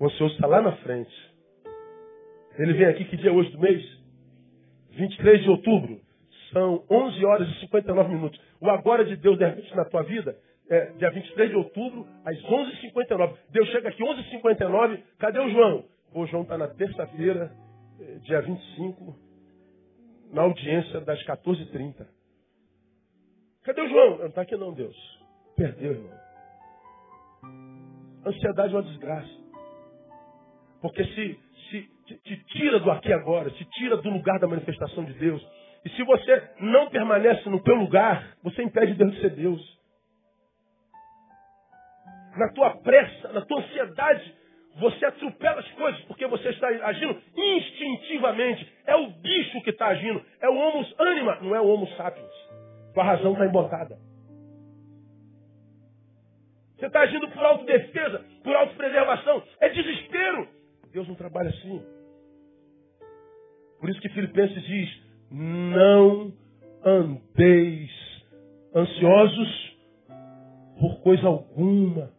O 0.00 0.06
ansioso 0.06 0.34
está 0.34 0.46
lá 0.46 0.62
na 0.62 0.72
frente. 0.76 1.12
Ele 2.58 2.72
vem 2.72 2.86
aqui, 2.86 3.04
que 3.04 3.16
dia 3.16 3.30
é 3.30 3.32
hoje 3.32 3.50
do 3.50 3.60
mês? 3.60 3.84
23 4.90 5.42
de 5.42 5.50
outubro. 5.50 6.00
São 6.52 6.84
11 6.90 7.24
horas 7.24 7.48
e 7.48 7.60
59 7.60 8.14
minutos. 8.14 8.40
O 8.60 8.68
agora 8.70 9.04
de 9.04 9.16
Deus, 9.16 9.38
de 9.38 9.44
repente, 9.44 9.76
na 9.76 9.84
tua 9.84 10.02
vida, 10.02 10.36
é, 10.70 10.92
dia 10.92 11.10
23 11.10 11.50
de 11.50 11.56
outubro, 11.56 12.06
às 12.24 12.36
11h59. 12.42 13.36
Deus 13.50 13.68
chega 13.70 13.88
aqui 13.88 14.02
11h59, 14.02 15.02
cadê 15.18 15.38
o 15.40 15.50
João? 15.50 15.84
O 16.14 16.26
João 16.26 16.42
está 16.42 16.58
na 16.58 16.68
terça-feira, 16.68 17.52
é, 18.00 18.18
dia 18.18 18.40
25, 18.42 19.16
na 20.32 20.42
audiência 20.42 21.00
das 21.00 21.22
14h30. 21.24 22.06
Cadê 23.64 23.80
o 23.80 23.88
João? 23.88 24.18
Não 24.18 24.26
está 24.26 24.42
aqui 24.42 24.56
não, 24.56 24.72
Deus. 24.72 24.96
Perdeu, 25.56 25.92
irmão. 25.92 26.18
Ansiedade 28.26 28.74
é 28.74 28.76
uma 28.76 28.82
desgraça. 28.82 29.38
Porque 30.80 31.04
se, 31.04 31.40
se 31.70 31.82
te, 32.06 32.18
te 32.18 32.44
tira 32.46 32.78
do 32.78 32.90
aqui 32.90 33.12
agora, 33.12 33.50
te 33.50 33.64
tira 33.64 33.96
do 33.96 34.10
lugar 34.10 34.38
da 34.38 34.46
manifestação 34.46 35.04
de 35.04 35.14
Deus. 35.14 35.44
E 35.84 35.90
se 35.90 36.02
você 36.04 36.50
não 36.60 36.88
permanece 36.90 37.48
no 37.48 37.60
teu 37.62 37.74
lugar, 37.74 38.36
você 38.42 38.62
impede 38.62 38.94
Deus 38.94 39.12
de 39.12 39.20
ser 39.20 39.30
Deus 39.30 39.77
na 42.36 42.48
tua 42.52 42.70
pressa, 42.78 43.32
na 43.32 43.40
tua 43.42 43.60
ansiedade, 43.60 44.34
você 44.78 45.06
atropela 45.06 45.60
as 45.60 45.70
coisas 45.72 46.00
porque 46.02 46.26
você 46.26 46.50
está 46.50 46.68
agindo 46.68 47.20
instintivamente. 47.36 48.72
É 48.86 48.94
o 48.96 49.10
bicho 49.10 49.60
que 49.62 49.70
está 49.70 49.88
agindo. 49.88 50.24
É 50.40 50.48
o 50.48 50.54
homo 50.54 50.86
anima, 50.98 51.38
não 51.40 51.54
é 51.54 51.60
o 51.60 51.66
homo 51.66 51.86
sapiens. 51.96 52.30
Tua 52.94 53.04
razão 53.04 53.32
está 53.32 53.46
embotada. 53.46 53.98
Você 56.76 56.86
está 56.86 57.00
agindo 57.00 57.28
por 57.28 57.44
autodefesa, 57.44 58.24
por 58.44 58.54
autopreservação. 58.54 59.42
É 59.60 59.68
desespero. 59.68 60.48
Deus 60.92 61.08
não 61.08 61.16
trabalha 61.16 61.50
assim. 61.50 61.82
Por 63.80 63.90
isso 63.90 64.00
que 64.00 64.08
Filipenses 64.10 64.62
diz: 64.62 65.02
não 65.30 66.32
andeis 66.84 67.90
ansiosos 68.74 69.76
por 70.78 71.00
coisa 71.00 71.26
alguma. 71.26 72.17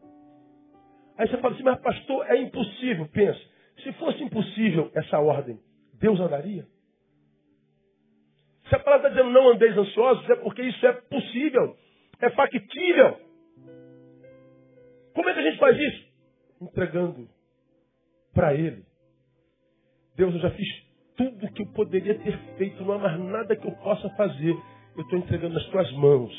Aí 1.19 1.27
você 1.27 1.37
fala 1.37 1.53
assim, 1.53 1.63
mas 1.63 1.81
pastor, 1.81 2.25
é 2.31 2.37
impossível. 2.37 3.05
Pensa, 3.09 3.39
se 3.83 3.91
fosse 3.93 4.23
impossível 4.23 4.89
essa 4.95 5.19
ordem, 5.19 5.59
Deus 5.95 6.17
andaria? 6.17 6.65
Se 8.69 8.75
a 8.75 8.79
palavra 8.79 9.09
está 9.09 9.17
dizendo 9.19 9.33
não 9.33 9.49
andeis 9.49 9.77
ansiosos, 9.77 10.29
é 10.29 10.35
porque 10.37 10.61
isso 10.61 10.87
é 10.87 10.93
possível, 10.93 11.75
é 12.21 12.29
factível. 12.29 13.19
Como 15.13 15.27
é 15.29 15.33
que 15.33 15.39
a 15.39 15.43
gente 15.43 15.57
faz 15.59 15.77
isso? 15.77 16.07
Entregando 16.61 17.27
para 18.33 18.53
Ele. 18.53 18.85
Deus, 20.15 20.33
eu 20.35 20.39
já 20.39 20.51
fiz 20.51 20.67
tudo 21.17 21.45
o 21.45 21.51
que 21.51 21.63
eu 21.63 21.67
poderia 21.73 22.17
ter 22.17 22.37
feito, 22.57 22.81
não 22.85 22.93
há 22.93 22.97
mais 22.97 23.19
nada 23.19 23.57
que 23.57 23.67
eu 23.67 23.75
possa 23.83 24.09
fazer. 24.11 24.55
Eu 24.95 25.03
estou 25.03 25.19
entregando 25.19 25.55
nas 25.55 25.65
tuas 25.65 25.91
mãos. 25.93 26.33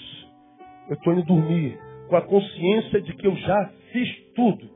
Eu 0.88 0.94
estou 0.94 1.12
indo 1.12 1.24
dormir 1.24 1.89
com 2.10 2.16
a 2.16 2.22
consciência 2.22 3.00
de 3.00 3.14
que 3.14 3.26
eu 3.26 3.36
já 3.36 3.70
fiz 3.92 4.32
tudo. 4.34 4.68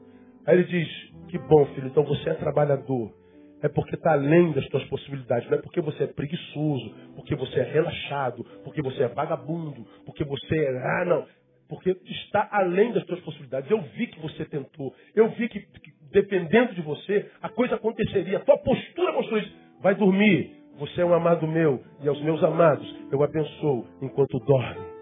Aí 0.47 0.57
ele 0.57 0.65
diz: 0.65 0.89
Que 1.29 1.39
bom, 1.39 1.67
filho, 1.75 1.89
então 1.89 2.05
você 2.05 2.31
é 2.31 2.35
trabalhador. 2.35 3.13
É 3.61 3.69
porque 3.69 3.97
está 3.97 4.13
além 4.13 4.53
das 4.53 4.67
tuas 4.69 4.85
possibilidades. 4.85 5.49
Não 5.51 5.59
é 5.59 5.61
porque 5.61 5.81
você 5.81 6.05
é 6.05 6.07
preguiçoso, 6.07 6.95
porque 7.17 7.35
você 7.35 7.61
é 7.61 7.63
relaxado, 7.65 8.45
porque 8.63 8.81
você 8.83 9.03
é 9.03 9.09
vagabundo, 9.09 9.85
porque 10.07 10.23
você 10.23 10.57
é. 10.57 10.79
Ah, 10.79 11.05
não. 11.07 11.27
Porque 11.69 11.97
está 12.07 12.47
além 12.53 12.93
das 12.93 13.05
tuas 13.05 13.21
possibilidades. 13.21 13.71
Eu 13.71 13.81
vi 13.97 14.07
que 14.07 14.21
você 14.21 14.45
tentou. 14.45 14.95
Eu 15.15 15.31
vi 15.31 15.49
que, 15.49 15.61
que 15.61 15.93
dependendo 16.13 16.75
de 16.75 16.83
você, 16.83 17.29
a 17.43 17.49
coisa 17.49 17.75
aconteceria. 17.75 18.37
A 18.37 18.41
tua 18.41 18.59
postura 18.59 19.13
mostrou 19.13 19.41
isso. 19.41 19.53
Vai 19.81 19.95
dormir. 19.95 20.53
Você 20.79 21.01
é 21.01 21.05
um 21.05 21.15
amado 21.15 21.49
meu. 21.49 21.83
E 22.03 22.09
aos 22.09 22.21
meus 22.21 22.45
amados 22.45 22.87
eu 23.11 23.23
abençoo 23.23 23.87
enquanto 24.03 24.39
dorme. 24.41 24.94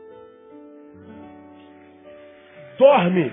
Dorme. 2.78 3.32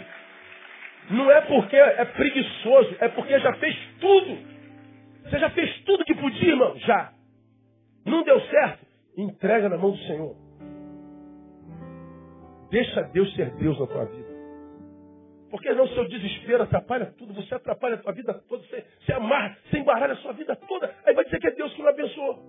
Não 1.12 1.32
é 1.32 1.42
porque 1.42 1.76
é 1.76 2.06
preguiçoso, 2.06 2.96
é 3.00 3.08
porque 3.10 3.40
já 3.40 3.54
fez 3.56 3.76
tudo. 4.00 4.38
Você 5.24 5.40
já 5.40 5.50
fez 5.52 5.82
tudo 5.84 6.06
que 6.06 6.16
podia, 6.16 6.50
irmão? 6.50 6.78
Já. 6.78 7.14
Não 8.06 8.24
deu 8.24 8.40
certo? 8.42 8.86
Entrega 9.18 9.70
na 9.70 9.78
mão 9.78 9.92
do 9.92 9.98
Senhor. 9.98 10.36
Deixa 12.70 13.02
Deus 13.04 13.34
ser 13.36 13.52
Deus 13.56 13.80
na 13.80 13.88
tua 13.88 14.06
vida. 14.06 14.30
Porque 15.50 15.74
não 15.74 15.88
seu 15.88 16.08
desespero 16.08 16.64
atrapalha 16.64 17.08
tudo, 17.18 17.34
você 17.34 17.56
atrapalha 17.56 17.96
a 17.96 17.98
tua 17.98 18.14
vida 18.14 18.34
toda, 18.48 18.64
você, 18.64 18.86
você 19.00 19.14
amarra, 19.14 19.58
você 19.66 19.80
embaralha 19.80 20.14
a 20.14 20.18
sua 20.18 20.34
vida 20.34 20.56
toda, 20.56 20.94
aí 21.04 21.14
vai 21.16 21.26
dizer 21.26 21.40
que 21.40 21.48
é 21.48 21.52
Deus 21.52 21.74
que 21.74 21.82
não 21.82 21.90
abençoou. 21.90 22.40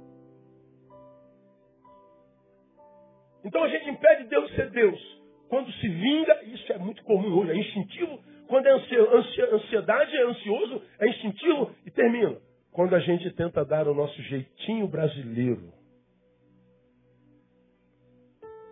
Então 3.43 3.65
a 3.65 3.69
gente 3.69 3.89
impede 3.89 4.25
Deus 4.25 4.51
de 4.51 4.57
ser 4.57 4.71
Deus. 4.71 5.20
Quando 5.51 5.71
se 5.73 5.89
vinga, 5.89 6.45
isso 6.45 6.73
é 6.73 6.79
muito 6.79 7.03
comum 7.03 7.37
hoje, 7.37 7.51
é 7.51 7.57
instintivo, 7.57 8.21
quando 8.47 8.67
é 8.67 8.73
ansiedade, 8.73 10.17
é 10.17 10.23
ansioso, 10.23 10.81
é 11.01 11.09
instintivo 11.09 11.75
e 11.85 11.91
termina. 11.91 12.37
quando 12.71 12.95
a 12.95 13.01
gente 13.01 13.29
tenta 13.33 13.65
dar 13.65 13.89
o 13.89 13.95
nosso 13.95 14.23
jeitinho 14.23 14.87
brasileiro 14.87 15.73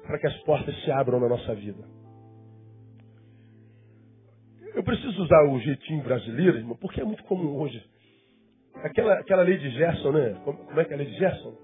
para 0.06 0.20
que 0.20 0.26
as 0.28 0.36
portas 0.44 0.72
se 0.84 0.90
abram 0.92 1.18
na 1.18 1.28
nossa 1.28 1.52
vida. 1.52 1.82
Eu 4.72 4.84
preciso 4.84 5.20
usar 5.20 5.48
o 5.48 5.58
jeitinho 5.58 6.04
brasileiro, 6.04 6.58
irmão, 6.58 6.76
porque 6.76 7.00
é 7.00 7.04
muito 7.04 7.24
comum 7.24 7.56
hoje. 7.58 7.84
Aquela, 8.76 9.14
aquela 9.14 9.42
lei 9.42 9.58
de 9.58 9.68
Gerson, 9.70 10.12
né? 10.12 10.40
Como, 10.44 10.58
como 10.58 10.80
é 10.80 10.84
que 10.84 10.92
é 10.92 10.94
a 10.94 10.98
lei 10.98 11.06
de 11.08 11.18
Gerson? 11.18 11.56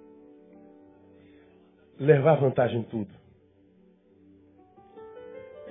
Levar 2.00 2.34
vantagem 2.34 2.80
em 2.80 2.82
tudo. 2.82 3.23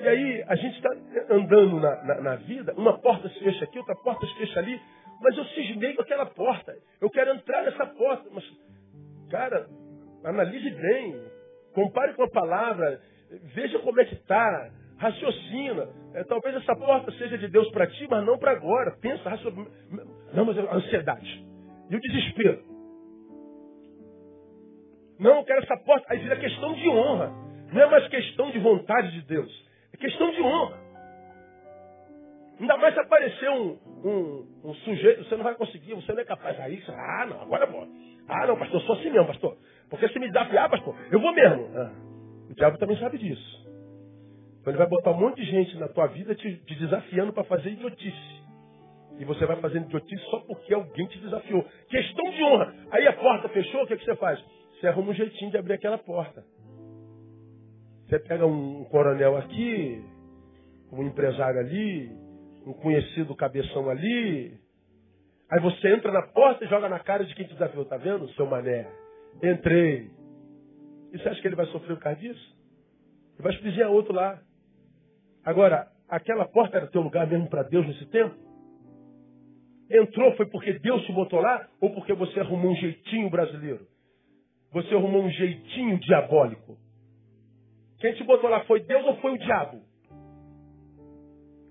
E 0.04 0.08
aí 0.08 0.43
a 0.49 0.56
gente 0.56 0.76
está 0.76 0.89
andando 1.30 1.80
na, 1.80 2.04
na, 2.04 2.22
na, 2.22 2.36
vida, 2.36 2.74
uma 2.76 2.99
porta 2.99 3.30
se 3.30 3.39
fecha 3.39 3.64
aqui, 3.64 3.80
outra 3.80 3.95
porta 3.95 4.28
se 4.28 4.36
fecha 4.36 4.60
ali, 4.60 4.78
mas 5.22 5.38
eu 5.38 5.45
cismei 5.45 5.93
com 5.93 6.01
aquela 6.01 6.26
porta. 6.26 6.76
Eu 6.99 7.10
quero 7.10 7.34
entrar 7.34 7.64
nessa 7.64 7.86
porta. 7.86 8.30
Mas, 8.34 8.43
cara, 9.32 9.66
analise 10.26 10.70
bem, 10.72 11.16
compare 11.74 12.14
com 12.16 12.24
a 12.24 12.30
palavra, 12.30 12.99
veja 13.56 13.80
como 13.80 14.01
é 14.01 14.04
que 14.04 14.16
está, 14.16 14.70
raciocina. 14.97 15.88
É, 16.16 16.26
talvez 16.26 16.54
essa 16.58 16.76
porta 16.76 17.10
seja 17.14 17.38
de 17.38 17.47
Deus 17.47 17.72
para 17.72 17.88
ti, 17.88 18.06
mas 18.10 18.26
não 18.26 18.38
para 18.38 18.51
agora. 18.51 18.97
Pensa, 18.99 19.30
raciocina. 19.30 19.68
Não, 20.34 20.43
mas 20.43 20.58
a 20.58 20.76
ansiedade. 20.76 21.45
E 21.89 21.95
o 21.95 22.01
desespero. 22.01 22.62
Não, 25.18 25.38
eu 25.38 25.45
quero 25.45 25.64
essa 25.64 25.78
porta. 25.78 26.06
Aí 26.10 26.20
vira 26.20 26.36
questão 26.36 26.74
de 26.74 26.89
honra. 26.89 27.32
Não 27.72 27.82
é 27.82 27.86
mais 27.86 28.06
questão 28.10 28.51
de 28.51 28.60
vontade 28.60 29.10
de 29.14 29.22
Deus. 29.28 29.73
Questão 30.04 30.32
de 30.32 30.41
honra. 30.41 30.78
Ainda 32.60 32.76
mais 32.76 32.93
se 32.93 32.99
aparecer 32.99 33.49
um, 33.49 33.78
um, 34.04 34.47
um, 34.66 34.74
sujeito, 34.74 35.24
você 35.24 35.38
não 35.38 35.45
vai 35.45 35.56
conseguir, 35.56 35.93
você 35.93 36.12
não 36.12 36.20
é 36.20 36.26
capaz. 36.26 36.60
Aí, 36.60 36.84
ah, 36.89 37.26
não, 37.26 37.41
agora 37.41 37.66
pode. 37.66 37.89
Ah, 38.28 38.45
não, 38.45 38.58
pastor, 38.58 38.82
sou 38.82 38.95
assim 38.95 39.10
mesmo, 39.10 39.28
pastor. 39.28 39.58
Porque 39.89 40.10
se 40.10 40.20
me 40.20 40.28
desafiar, 40.28 40.70
pastor, 40.70 40.93
eu 41.10 41.22
vou 41.22 41.32
mesmo. 41.32 41.70
Ah, 41.74 41.93
o 42.49 42.54
diabo 42.54 42.78
também 42.80 42.97
sabe 42.97 43.18
disso. 43.18 43.66
Então 44.60 44.72
ele 44.72 44.78
vai 44.78 44.88
botar 44.88 45.12
um 45.12 45.20
monte 45.22 45.38
de 45.38 45.45
gente 45.49 45.78
na 45.78 45.88
tua 45.88 46.08
vida 46.08 46.36
te, 46.36 46.54
te 46.54 46.76
desafiando 46.76 47.32
para 47.32 47.45
fazer 47.45 47.70
idiotice. 47.70 48.43
E 49.20 49.24
você 49.24 49.45
vai 49.45 49.56
fazendo 49.62 49.86
idiotice 49.86 50.22
só 50.26 50.39
porque 50.41 50.74
alguém 50.74 51.08
te 51.08 51.18
desafiou. 51.20 51.66
Questão 51.88 52.30
de 52.30 52.43
honra. 52.43 52.76
Aí 52.91 53.08
a 53.08 53.14
porta 53.14 53.47
fechou, 53.47 53.84
o 53.84 53.88
que, 53.88 53.93
é 53.93 53.97
que 53.97 54.04
você 54.04 54.18
faz? 54.18 54.38
Você 54.74 54.88
arruma 54.88 55.12
um 55.12 55.14
jeitinho 55.14 55.49
de 55.49 55.58
abrir 55.58 55.76
aquela 55.76 55.97
porta. 55.97 56.43
Você 58.14 58.20
pega 58.20 58.45
um 58.45 58.84
coronel 58.91 59.36
aqui, 59.38 60.05
um 60.91 61.01
empresário 61.01 61.59
ali, 61.59 62.11
um 62.64 62.72
conhecido 62.72 63.36
cabeção 63.36 63.89
ali. 63.89 64.53
Aí 65.49 65.59
você 65.59 65.91
entra 65.91 66.11
na 66.11 66.22
porta 66.22 66.64
e 66.64 66.68
joga 66.68 66.88
na 66.88 66.99
cara 66.99 67.26
de 67.26 67.34
quem 67.34 67.47
te 67.47 67.53
desafiou. 67.53 67.86
Tá 67.86 67.97
vendo, 67.97 68.30
seu 68.34 68.45
mané? 68.45 68.88
Entrei. 69.41 70.11
E 71.11 71.18
você 71.18 71.28
acha 71.28 71.41
que 71.41 71.47
ele 71.47 71.55
vai 71.55 71.66
sofrer 71.66 71.95
por 71.95 72.03
causa 72.03 72.20
disso? 72.20 72.55
Ele 73.34 73.41
vai 73.41 73.51
espizinhar 73.51 73.89
outro 73.89 74.14
lá. 74.14 74.39
Agora, 75.43 75.88
aquela 76.07 76.45
porta 76.45 76.78
era 76.78 76.91
teu 76.91 77.01
lugar 77.01 77.26
mesmo 77.26 77.49
para 77.49 77.64
Deus 77.64 77.88
nesse 77.88 78.05
tempo? 78.11 78.36
Entrou 79.89 80.36
foi 80.36 80.45
porque 80.45 80.74
Deus 80.74 81.03
te 81.07 81.11
botou 81.14 81.39
lá 81.39 81.68
ou 81.82 81.89
porque 81.95 82.14
você 82.14 82.41
arrumou 82.41 82.74
um 82.74 82.76
jeitinho 82.76 83.32
brasileiro? 83.32 83.88
Você 84.72 84.93
arrumou 84.93 85.24
um 85.24 85.32
jeitinho 85.32 85.97
diabólico? 85.97 86.83
Quem 88.04 88.14
te 88.16 88.24
botou 88.26 88.49
lá 88.49 88.66
foi 88.66 88.82
Deus 88.82 89.06
ou 89.06 89.16
foi 89.22 89.32
o 89.32 89.38
diabo? 89.38 89.82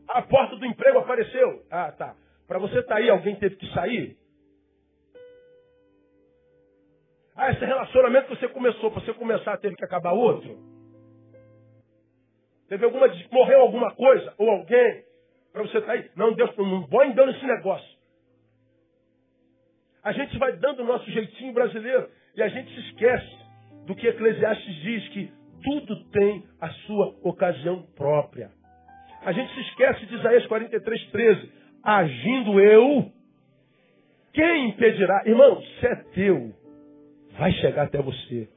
A 0.08 0.22
porta 0.22 0.56
do 0.56 0.64
emprego 0.64 1.00
apareceu. 1.00 1.62
Ah, 1.70 1.92
tá. 1.92 2.16
Para 2.48 2.58
você 2.58 2.78
estar 2.78 2.94
tá 2.94 3.00
aí, 3.02 3.10
alguém 3.10 3.36
teve 3.36 3.56
que 3.56 3.70
sair? 3.74 4.16
Ah, 7.36 7.50
esse 7.52 7.62
relacionamento 7.62 8.28
que 8.28 8.36
você 8.36 8.48
começou, 8.48 8.90
para 8.90 9.02
você 9.02 9.12
começar, 9.12 9.58
teve 9.58 9.76
que 9.76 9.84
acabar 9.84 10.12
outro? 10.12 10.58
Teve 12.66 12.82
alguma. 12.86 13.08
Morreu 13.30 13.60
alguma 13.60 13.94
coisa? 13.94 14.34
Ou 14.38 14.48
alguém? 14.48 15.04
Para 15.52 15.60
você 15.64 15.76
estar 15.80 15.92
tá 15.92 15.92
aí? 15.98 16.10
Não, 16.16 16.32
Deus, 16.32 16.56
não 16.56 16.88
põe 16.88 17.12
Deus 17.12 17.34
nesse 17.34 17.44
negócio. 17.44 17.98
A 20.02 20.12
gente 20.12 20.38
vai 20.38 20.56
dando 20.56 20.80
o 20.80 20.86
nosso 20.86 21.10
jeitinho 21.10 21.52
brasileiro 21.52 22.08
e 22.34 22.42
a 22.42 22.48
gente 22.48 22.72
se 22.72 22.88
esquece 22.88 23.36
do 23.84 23.94
que 23.94 24.08
Eclesiastes 24.08 24.74
diz, 24.76 25.08
que 25.10 25.41
tudo 25.62 26.04
tem 26.10 26.44
a 26.60 26.68
sua 26.86 27.14
ocasião 27.22 27.82
própria. 27.96 28.50
A 29.24 29.32
gente 29.32 29.54
se 29.54 29.60
esquece 29.60 30.06
de 30.06 30.16
Isaías 30.16 30.46
43, 30.46 31.10
13. 31.10 31.52
Agindo 31.82 32.60
eu, 32.60 33.10
quem 34.32 34.70
impedirá? 34.70 35.22
Irmão, 35.26 35.60
se 35.60 35.86
é 35.86 35.96
teu, 36.14 36.52
vai 37.38 37.52
chegar 37.52 37.84
até 37.84 38.00
você. 38.00 38.48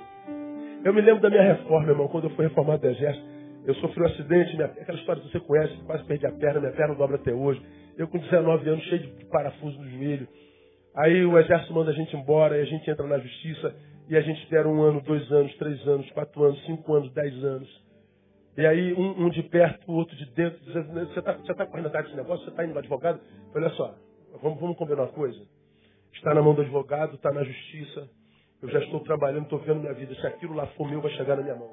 Eu 0.84 0.94
me 0.94 1.02
lembro 1.02 1.22
da 1.22 1.30
minha 1.30 1.42
reforma, 1.42 1.90
irmão, 1.90 2.08
quando 2.08 2.26
eu 2.26 2.30
fui 2.32 2.48
reformado 2.48 2.82
do 2.82 2.88
exército. 2.88 3.26
Eu 3.66 3.74
sofri 3.76 4.04
um 4.04 4.06
acidente, 4.06 4.56
minha, 4.56 4.68
aquela 4.68 4.98
história 5.00 5.22
que 5.22 5.32
você 5.32 5.40
conhece, 5.40 5.76
quase 5.86 6.04
perdi 6.06 6.28
a 6.28 6.32
perna, 6.32 6.60
minha 6.60 6.72
perna 6.72 6.94
dobra 6.94 7.16
até 7.16 7.34
hoje. 7.34 7.60
Eu 7.98 8.08
com 8.08 8.20
19 8.20 8.70
anos, 8.70 8.84
cheio 8.86 9.02
de 9.02 9.26
parafuso 9.26 9.80
no 9.80 9.90
joelho. 9.90 10.28
Aí 10.96 11.26
o 11.26 11.38
exército 11.40 11.74
manda 11.74 11.90
a 11.90 11.94
gente 11.94 12.16
embora, 12.16 12.58
e 12.58 12.62
a 12.62 12.66
gente 12.66 12.90
entra 12.90 13.06
na 13.08 13.18
justiça. 13.18 13.76
E 14.08 14.16
a 14.16 14.22
gente 14.22 14.42
espera 14.44 14.68
um 14.68 14.82
ano, 14.82 15.02
dois 15.02 15.30
anos, 15.32 15.56
três 15.58 15.88
anos, 15.88 16.10
quatro 16.12 16.44
anos, 16.44 16.64
cinco 16.66 16.94
anos, 16.94 17.12
dez 17.14 17.44
anos. 17.44 17.86
E 18.58 18.66
aí 18.66 18.94
um, 18.94 19.26
um 19.26 19.30
de 19.30 19.44
perto, 19.44 19.92
o 19.92 19.96
outro 19.96 20.16
de 20.16 20.26
dentro, 20.34 20.60
dizendo, 20.64 20.94
você 20.94 21.20
está 21.20 21.34
tá 21.34 21.66
correndo 21.66 21.88
atrás 21.88 22.06
desse 22.06 22.18
negócio, 22.18 22.46
você 22.46 22.52
está 22.52 22.64
indo 22.64 22.74
no 22.74 22.80
advogado? 22.80 23.20
Olha 23.54 23.70
só, 23.72 23.96
vamos, 24.42 24.60
vamos 24.60 24.78
combinar 24.78 25.04
uma 25.04 25.12
coisa. 25.12 25.42
Está 26.14 26.34
na 26.34 26.42
mão 26.42 26.54
do 26.54 26.62
advogado, 26.62 27.16
está 27.16 27.32
na 27.32 27.44
justiça. 27.44 28.10
Eu 28.62 28.70
já 28.70 28.80
estou 28.80 29.02
trabalhando, 29.02 29.44
estou 29.44 29.60
vendo 29.60 29.82
minha 29.82 29.94
vida. 29.94 30.16
Se 30.16 30.26
aquilo 30.26 30.54
lá 30.54 30.66
for 30.68 30.90
meu, 30.90 31.02
vai 31.02 31.12
chegar 31.12 31.36
na 31.36 31.44
minha 31.44 31.56
mão. 31.56 31.70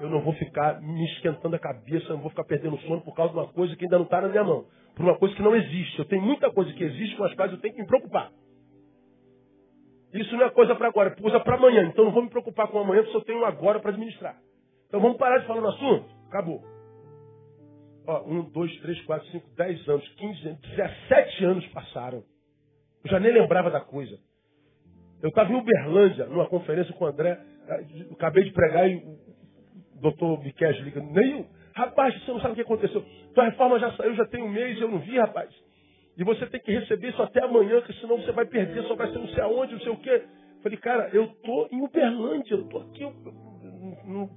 Eu 0.00 0.08
não 0.08 0.20
vou 0.22 0.32
ficar 0.34 0.80
me 0.80 1.04
esquentando 1.12 1.54
a 1.54 1.58
cabeça, 1.58 2.08
não 2.08 2.20
vou 2.20 2.30
ficar 2.30 2.44
perdendo 2.44 2.78
sono 2.80 3.02
por 3.02 3.14
causa 3.14 3.32
de 3.32 3.38
uma 3.38 3.48
coisa 3.48 3.76
que 3.76 3.84
ainda 3.84 3.98
não 3.98 4.04
está 4.04 4.20
na 4.20 4.28
minha 4.28 4.42
mão. 4.42 4.64
Por 4.96 5.04
uma 5.04 5.16
coisa 5.18 5.34
que 5.36 5.42
não 5.42 5.54
existe. 5.54 5.98
Eu 5.98 6.06
tenho 6.06 6.22
muita 6.22 6.50
coisa 6.50 6.72
que 6.72 6.82
existe 6.82 7.16
com 7.16 7.24
as 7.24 7.34
quais 7.34 7.52
eu 7.52 7.58
tenho 7.58 7.74
que 7.74 7.80
me 7.80 7.86
preocupar. 7.86 8.32
Isso 10.12 10.36
não 10.36 10.44
é 10.44 10.50
coisa 10.50 10.74
para 10.74 10.88
agora, 10.88 11.10
é 11.10 11.20
coisa 11.20 11.38
para 11.40 11.56
amanhã. 11.56 11.84
Então 11.84 12.04
não 12.04 12.12
vou 12.12 12.22
me 12.22 12.30
preocupar 12.30 12.68
com 12.68 12.78
amanhã, 12.78 13.02
porque 13.02 13.16
eu 13.16 13.22
tenho 13.22 13.44
agora 13.44 13.80
para 13.80 13.90
administrar. 13.90 14.36
Então 14.88 15.00
vamos 15.00 15.18
parar 15.18 15.38
de 15.38 15.46
falar 15.46 15.60
no 15.60 15.68
assunto? 15.68 16.06
Acabou. 16.28 16.62
Ó, 18.06 18.24
um, 18.26 18.42
dois, 18.50 18.74
três, 18.80 19.00
quatro, 19.02 19.28
cinco, 19.28 19.48
dez 19.56 19.88
anos, 19.88 20.08
quinze 20.14 20.48
anos, 20.48 20.60
dezessete 20.62 21.44
anos 21.44 21.66
passaram. 21.68 22.24
Eu 23.04 23.10
já 23.10 23.20
nem 23.20 23.32
lembrava 23.32 23.70
da 23.70 23.80
coisa. 23.80 24.18
Eu 25.22 25.28
estava 25.28 25.52
em 25.52 25.56
Uberlândia, 25.56 26.26
numa 26.26 26.48
conferência 26.48 26.92
com 26.94 27.04
o 27.04 27.08
André, 27.08 27.38
eu 27.68 28.12
acabei 28.14 28.44
de 28.44 28.52
pregar 28.52 28.90
e 28.90 28.96
o 28.96 30.00
doutor 30.00 30.42
Miquel 30.42 30.72
liga, 30.82 31.00
nem 31.00 31.46
rapaz, 31.74 32.14
você 32.24 32.32
não 32.32 32.40
sabe 32.40 32.52
o 32.52 32.54
que 32.56 32.62
aconteceu. 32.62 33.04
Tua 33.34 33.44
reforma 33.44 33.78
já 33.78 33.92
saiu, 33.92 34.14
já 34.16 34.26
tem 34.26 34.42
um 34.42 34.48
mês, 34.48 34.80
eu 34.80 34.88
não 34.88 34.98
vi, 34.98 35.18
rapaz. 35.18 35.50
E 36.20 36.24
você 36.24 36.44
tem 36.44 36.60
que 36.60 36.70
receber 36.70 37.08
isso 37.08 37.22
até 37.22 37.42
amanhã, 37.42 37.80
que 37.80 37.94
senão 37.94 38.18
você 38.18 38.30
vai 38.30 38.44
perder, 38.44 38.82
só 38.82 38.94
vai 38.94 39.10
ser 39.10 39.18
não 39.18 39.28
sei 39.28 39.42
aonde, 39.42 39.72
não 39.72 39.80
sei 39.80 39.90
o 39.90 39.96
quê. 39.96 40.22
Falei, 40.62 40.76
cara, 40.76 41.08
eu 41.14 41.28
tô 41.42 41.66
em 41.72 41.80
Uberlândia, 41.80 42.56
eu 42.56 42.64
tô 42.64 42.76
aqui 42.76 43.10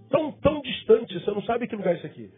tão, 0.10 0.32
tão 0.32 0.62
distante, 0.62 1.20
você 1.20 1.32
não 1.32 1.42
sabe 1.44 1.68
que 1.68 1.76
lugar 1.76 1.94
é 1.94 1.98
esse 1.98 2.06
aqui. 2.06 2.32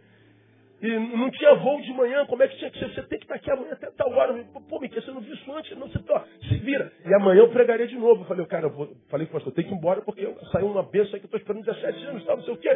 E 0.82 1.00
não 1.16 1.30
tinha 1.30 1.54
voo 1.58 1.80
de 1.80 1.94
manhã, 1.94 2.26
como 2.26 2.42
é 2.42 2.48
que 2.48 2.58
tinha 2.58 2.72
que 2.72 2.80
ser? 2.80 2.90
Você 2.90 3.04
tem 3.04 3.20
que 3.20 3.26
estar 3.26 3.36
aqui 3.36 3.52
amanhã 3.52 3.74
até 3.74 3.92
tal 3.92 4.12
hora. 4.12 4.34
Pô, 4.68 4.80
Miquel, 4.80 5.04
você 5.04 5.12
não 5.12 5.22
viu 5.22 5.36
isso 5.36 5.52
antes? 5.54 5.78
Não, 5.78 5.88
você 5.90 6.00
tá, 6.00 6.26
se 6.50 6.58
vira. 6.58 6.92
E 7.06 7.14
amanhã 7.14 7.42
eu 7.42 7.50
pregaria 7.50 7.88
de 7.88 7.96
novo. 7.96 8.24
Eu 8.24 8.28
falei, 8.28 8.46
cara, 8.48 8.66
eu 8.66 8.72
vou, 8.72 8.98
falei, 9.10 9.28
pastor, 9.28 9.54
tem 9.54 9.64
que 9.64 9.72
ir 9.72 9.78
embora 9.78 10.02
porque 10.02 10.28
saiu 10.52 10.66
uma 10.66 10.82
benção 10.82 11.14
aí 11.14 11.20
que 11.20 11.26
eu 11.26 11.38
estou 11.38 11.40
esperando 11.40 11.66
17 11.66 12.06
anos, 12.06 12.26
tal, 12.26 12.38
não 12.38 12.44
sei 12.44 12.54
o 12.56 12.58
quê. 12.58 12.70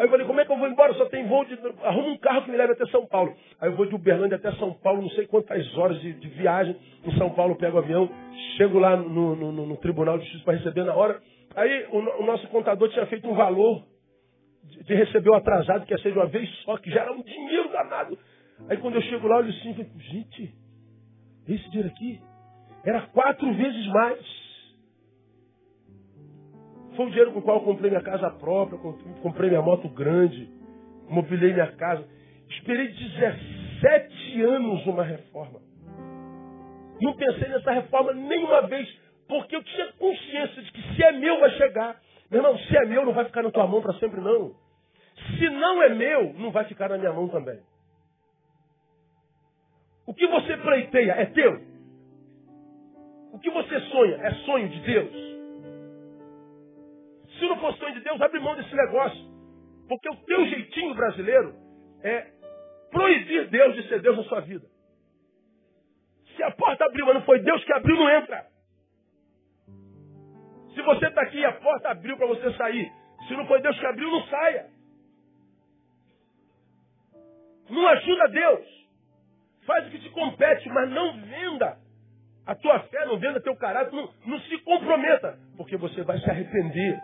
Aí 0.00 0.06
eu 0.06 0.10
falei, 0.10 0.26
como 0.26 0.40
é 0.40 0.46
que 0.46 0.50
eu 0.50 0.56
vou 0.56 0.66
embora? 0.66 0.94
Só 0.94 1.04
tem 1.10 1.26
voo 1.26 1.44
de. 1.44 1.58
Arruma 1.82 2.08
um 2.08 2.16
carro 2.16 2.42
que 2.42 2.50
me 2.50 2.56
leve 2.56 2.72
até 2.72 2.86
São 2.86 3.06
Paulo. 3.06 3.36
Aí 3.60 3.68
eu 3.68 3.76
vou 3.76 3.84
de 3.84 3.94
Uberlândia 3.94 4.36
até 4.36 4.50
São 4.52 4.72
Paulo, 4.72 5.02
não 5.02 5.10
sei 5.10 5.26
quantas 5.26 5.76
horas 5.76 6.00
de, 6.00 6.14
de 6.14 6.28
viagem. 6.28 6.74
Em 7.04 7.18
São 7.18 7.28
Paulo 7.34 7.54
pego 7.56 7.76
o 7.76 7.80
avião, 7.80 8.08
chego 8.56 8.78
lá 8.78 8.96
no, 8.96 9.36
no, 9.36 9.52
no, 9.52 9.66
no 9.66 9.76
Tribunal 9.76 10.16
de 10.16 10.24
Justiça 10.24 10.44
para 10.46 10.56
receber 10.56 10.84
na 10.84 10.94
hora. 10.94 11.20
Aí 11.54 11.86
o, 11.92 11.98
o, 12.22 12.24
nosso 12.24 12.48
contador 12.48 12.88
tinha 12.88 13.04
feito 13.08 13.28
um 13.28 13.34
valor 13.34 13.84
de, 14.64 14.84
de 14.84 14.94
receber 14.94 15.28
o 15.28 15.34
atrasado, 15.34 15.84
que 15.84 15.92
ia 15.92 15.98
ser 15.98 16.12
de 16.12 16.18
uma 16.18 16.28
vez 16.28 16.48
só, 16.64 16.78
que 16.78 16.90
já 16.90 17.02
era 17.02 17.12
um 17.12 17.22
dinheiro 17.22 17.70
danado. 17.70 18.18
Aí 18.70 18.78
quando 18.78 18.94
eu 18.94 19.02
chego 19.02 19.28
lá, 19.28 19.36
eu 19.36 19.40
olho 19.40 19.50
assim, 19.50 19.74
gente, 19.98 20.54
esse 21.46 21.68
dinheiro 21.68 21.88
aqui 21.90 22.18
era 22.86 23.02
quatro 23.08 23.52
vezes 23.52 23.86
mais. 23.88 24.39
Foi 26.96 27.06
o 27.06 27.08
dinheiro 27.08 27.32
com 27.32 27.38
o 27.38 27.42
qual 27.42 27.58
eu 27.58 27.64
comprei 27.64 27.90
minha 27.90 28.02
casa 28.02 28.30
própria, 28.30 28.78
comprei 29.22 29.48
minha 29.48 29.62
moto 29.62 29.88
grande, 29.88 30.48
mobilei 31.08 31.52
minha 31.52 31.70
casa. 31.72 32.06
Esperei 32.48 32.88
17 32.88 34.42
anos 34.42 34.86
uma 34.86 35.04
reforma. 35.04 35.60
Não 37.00 37.14
pensei 37.14 37.48
nessa 37.48 37.72
reforma 37.72 38.12
nenhuma 38.12 38.62
vez, 38.62 38.88
porque 39.28 39.54
eu 39.56 39.62
tinha 39.62 39.92
consciência 39.92 40.62
de 40.62 40.72
que 40.72 40.94
se 40.94 41.02
é 41.02 41.12
meu 41.12 41.38
vai 41.40 41.50
chegar. 41.52 42.00
Meu 42.30 42.40
irmão, 42.40 42.58
se 42.58 42.76
é 42.76 42.84
meu 42.84 43.04
não 43.04 43.12
vai 43.12 43.24
ficar 43.24 43.42
na 43.42 43.50
tua 43.50 43.66
mão 43.66 43.80
para 43.80 43.94
sempre 43.94 44.20
não. 44.20 44.54
Se 45.38 45.48
não 45.50 45.82
é 45.82 45.88
meu, 45.90 46.34
não 46.34 46.50
vai 46.50 46.64
ficar 46.64 46.88
na 46.88 46.98
minha 46.98 47.12
mão 47.12 47.28
também. 47.28 47.58
O 50.06 50.14
que 50.14 50.26
você 50.26 50.56
pleiteia 50.56 51.12
é 51.12 51.26
teu. 51.26 51.60
O 53.32 53.38
que 53.38 53.50
você 53.50 53.80
sonha 53.80 54.16
é 54.16 54.34
sonho 54.44 54.68
de 54.68 54.80
Deus? 54.80 55.29
Se 57.40 57.48
não 57.48 57.58
for 57.58 57.74
sonho 57.76 57.94
de 57.94 58.00
Deus, 58.00 58.20
abre 58.20 58.38
mão 58.38 58.54
desse 58.54 58.74
negócio. 58.76 59.18
Porque 59.88 60.10
o 60.10 60.16
teu 60.26 60.46
jeitinho 60.46 60.94
brasileiro 60.94 61.54
é 62.04 62.26
proibir 62.90 63.48
Deus 63.48 63.74
de 63.74 63.88
ser 63.88 64.02
Deus 64.02 64.18
na 64.18 64.24
sua 64.24 64.40
vida. 64.40 64.66
Se 66.36 66.42
a 66.42 66.50
porta 66.50 66.84
abriu, 66.84 67.06
mas 67.06 67.14
não 67.14 67.22
foi 67.22 67.40
Deus 67.40 67.64
que 67.64 67.72
abriu, 67.72 67.96
não 67.96 68.10
entra. 68.10 68.46
Se 70.74 70.82
você 70.82 71.06
está 71.06 71.22
aqui 71.22 71.38
e 71.38 71.44
a 71.46 71.52
porta 71.54 71.88
abriu 71.88 72.16
para 72.18 72.26
você 72.26 72.52
sair, 72.52 72.92
se 73.26 73.34
não 73.34 73.46
foi 73.46 73.60
Deus 73.62 73.78
que 73.78 73.86
abriu, 73.86 74.10
não 74.10 74.22
saia. 74.26 74.66
Não 77.70 77.88
ajuda 77.88 78.28
Deus. 78.28 78.66
Faz 79.66 79.86
o 79.86 79.90
que 79.90 79.98
te 79.98 80.10
compete, 80.10 80.68
mas 80.68 80.90
não 80.90 81.20
venda 81.22 81.78
a 82.46 82.54
tua 82.54 82.80
fé, 82.80 83.06
não 83.06 83.18
venda 83.18 83.40
teu 83.40 83.56
caráter, 83.56 83.94
não, 83.94 84.12
não 84.26 84.40
se 84.40 84.58
comprometa, 84.58 85.38
porque 85.56 85.76
você 85.78 86.02
vai 86.02 86.18
se 86.18 86.30
arrepender 86.30 87.00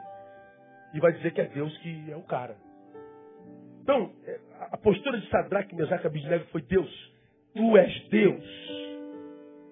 e 0.97 1.01
vai 1.01 1.13
dizer 1.13 1.33
que 1.33 1.41
é 1.43 1.45
Deus 1.45 1.77
que 1.79 2.11
é 2.11 2.17
o 2.17 2.23
cara. 2.23 2.57
Então, 3.83 4.11
é, 4.25 4.41
a 4.73 4.79
postura 4.79 5.21
de 5.21 5.29
Sadraque, 5.29 5.77
Mesaque 5.77 6.05
e 6.05 6.07
Abidnego 6.07 6.47
foi 6.47 6.63
Deus, 6.63 7.13
tu 7.55 7.77
és 7.77 8.09
Deus. 8.09 8.45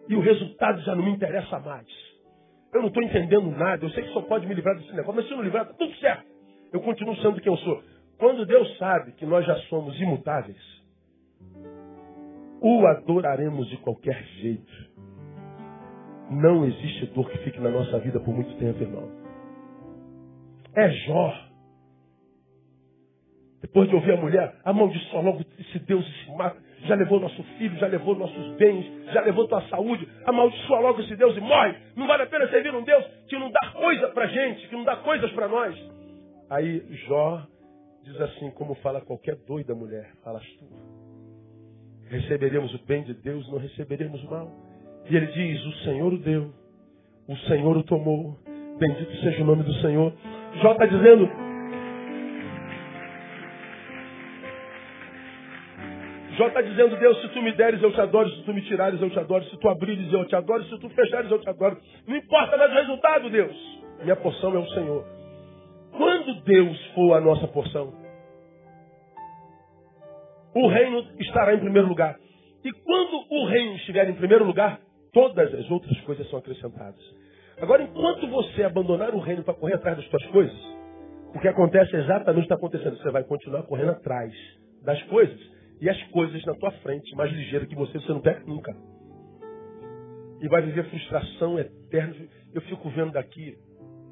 E 0.06 0.14
o 0.14 0.20
resultado 0.20 0.82
já 0.82 0.94
não 0.94 1.02
me 1.02 1.12
interessa 1.12 1.58
mais. 1.58 1.88
Eu 2.74 2.82
não 2.82 2.88
estou 2.88 3.02
entendendo 3.02 3.50
nada, 3.50 3.84
eu 3.84 3.90
sei 3.90 4.02
que 4.04 4.12
só 4.12 4.20
pode 4.20 4.46
me 4.46 4.54
livrar 4.54 4.76
desse 4.76 4.92
negócio, 4.92 5.14
mas 5.14 5.26
se 5.26 5.30
eu 5.30 5.38
não 5.38 5.44
livrar, 5.44 5.62
está 5.62 5.74
tudo 5.74 5.94
certo. 5.96 6.26
Eu 6.72 6.80
continuo 6.80 7.16
sendo 7.16 7.40
quem 7.40 7.50
eu 7.50 7.58
sou. 7.58 7.82
Quando 8.18 8.44
Deus 8.44 8.76
sabe 8.76 9.12
que 9.12 9.24
nós 9.24 9.46
já 9.46 9.56
somos 9.68 9.98
imutáveis, 9.98 10.60
o 12.60 12.86
adoraremos 12.86 13.68
de 13.68 13.78
qualquer 13.78 14.22
jeito. 14.40 14.72
Não 16.30 16.64
existe 16.66 17.06
dor 17.06 17.30
que 17.30 17.38
fique 17.38 17.60
na 17.60 17.70
nossa 17.70 17.98
vida 17.98 18.20
por 18.20 18.34
muito 18.34 18.54
tempo, 18.58 18.82
irmão. 18.82 19.23
É 20.76 20.90
Jó. 20.90 21.44
Depois 23.62 23.88
de 23.88 23.94
ouvir 23.94 24.12
a 24.12 24.16
mulher, 24.16 24.54
amaldiçoa 24.64 25.22
logo 25.22 25.44
esse 25.58 25.78
Deus 25.80 26.04
se 26.04 26.30
mata. 26.36 26.62
Já 26.84 26.94
levou 26.94 27.18
nosso 27.18 27.42
filho, 27.56 27.76
já 27.78 27.86
levou 27.86 28.14
nossos 28.14 28.56
bens, 28.56 28.84
já 29.12 29.22
levou 29.22 29.48
tua 29.48 29.62
saúde. 29.68 30.06
Amaldiçoa 30.26 30.80
logo 30.80 31.00
esse 31.00 31.16
Deus 31.16 31.36
e 31.36 31.40
morre. 31.40 31.74
Não 31.96 32.06
vale 32.06 32.24
a 32.24 32.26
pena 32.26 32.46
servir 32.48 32.74
um 32.74 32.84
Deus 32.84 33.04
que 33.26 33.38
não 33.38 33.50
dá 33.50 33.72
coisa 33.72 34.08
pra 34.08 34.26
gente, 34.26 34.68
que 34.68 34.74
não 34.74 34.84
dá 34.84 34.96
coisas 34.96 35.32
para 35.32 35.48
nós. 35.48 35.74
Aí 36.50 36.80
Jó 37.06 37.46
diz 38.04 38.20
assim, 38.20 38.50
como 38.50 38.74
fala 38.76 39.00
qualquer 39.00 39.36
doida 39.46 39.74
mulher, 39.74 40.12
falas 40.22 40.44
tu. 40.58 40.66
Receberemos 42.10 42.74
o 42.74 42.84
bem 42.84 43.02
de 43.02 43.14
Deus, 43.14 43.50
não 43.50 43.58
receberemos 43.58 44.22
o 44.24 44.30
mal. 44.30 44.52
E 45.08 45.16
ele 45.16 45.26
diz, 45.26 45.64
o 45.64 45.72
Senhor 45.84 46.12
o 46.12 46.18
deu, 46.18 46.52
o 47.26 47.36
Senhor 47.48 47.76
o 47.76 47.82
tomou, 47.82 48.38
bendito 48.78 49.16
seja 49.22 49.42
o 49.42 49.46
nome 49.46 49.62
do 49.62 49.72
Senhor. 49.80 50.12
Jó 50.62 50.72
está 50.72 50.86
dizendo, 50.86 51.30
Jó 56.36 56.48
está 56.48 56.62
dizendo, 56.62 56.96
Deus, 56.96 57.20
se 57.22 57.28
tu 57.28 57.42
me 57.42 57.52
deres, 57.52 57.80
eu 57.80 57.92
te 57.92 58.00
adoro, 58.00 58.28
se 58.28 58.42
tu 58.42 58.52
me 58.52 58.60
tirares, 58.62 59.00
eu 59.00 59.08
te 59.08 59.18
adoro, 59.18 59.44
se 59.44 59.56
tu 59.56 59.68
abrires, 59.68 60.12
eu 60.12 60.24
te 60.26 60.34
adoro, 60.34 60.64
se 60.64 60.78
tu 60.80 60.88
fechares, 60.90 61.30
eu 61.30 61.38
te 61.38 61.48
adoro. 61.48 61.78
Não 62.06 62.16
importa 62.16 62.56
mais 62.56 62.72
o 62.72 62.74
resultado, 62.74 63.30
Deus. 63.30 63.82
Minha 64.02 64.16
porção 64.16 64.54
é 64.54 64.58
o 64.58 64.66
Senhor. 64.70 65.04
Quando 65.96 66.42
Deus 66.42 66.86
for 66.94 67.14
a 67.14 67.20
nossa 67.20 67.46
porção, 67.46 67.92
o 70.56 70.68
reino 70.68 71.04
estará 71.20 71.54
em 71.54 71.60
primeiro 71.60 71.86
lugar. 71.86 72.16
E 72.64 72.72
quando 72.72 73.24
o 73.30 73.46
reino 73.46 73.76
estiver 73.76 74.08
em 74.08 74.14
primeiro 74.14 74.44
lugar, 74.44 74.80
todas 75.12 75.54
as 75.54 75.70
outras 75.70 76.00
coisas 76.00 76.28
são 76.30 76.38
acrescentadas. 76.40 77.00
Agora, 77.60 77.82
enquanto 77.82 78.28
você 78.28 78.62
abandonar 78.64 79.14
o 79.14 79.20
reino 79.20 79.42
para 79.42 79.54
correr 79.54 79.74
atrás 79.74 79.96
das 79.96 80.06
suas 80.08 80.26
coisas, 80.26 80.56
o 81.34 81.40
que 81.40 81.48
acontece 81.48 81.94
é 81.96 82.00
exatamente 82.00 82.44
está 82.44 82.54
acontecendo. 82.54 82.96
Você 82.96 83.10
vai 83.10 83.24
continuar 83.24 83.62
correndo 83.64 83.90
atrás 83.90 84.32
das 84.82 85.02
coisas 85.04 85.38
e 85.80 85.88
as 85.88 86.00
coisas 86.04 86.44
na 86.44 86.54
tua 86.54 86.70
frente, 86.82 87.14
mais 87.16 87.32
ligeiro 87.32 87.66
que 87.66 87.74
você, 87.74 87.98
você 87.98 88.12
não 88.12 88.20
pega 88.20 88.40
nunca. 88.46 88.74
E 90.40 90.48
vai 90.48 90.62
viver 90.62 90.84
frustração 90.84 91.58
eterna. 91.58 92.14
Eu 92.52 92.60
fico 92.62 92.88
vendo 92.90 93.12
daqui 93.12 93.56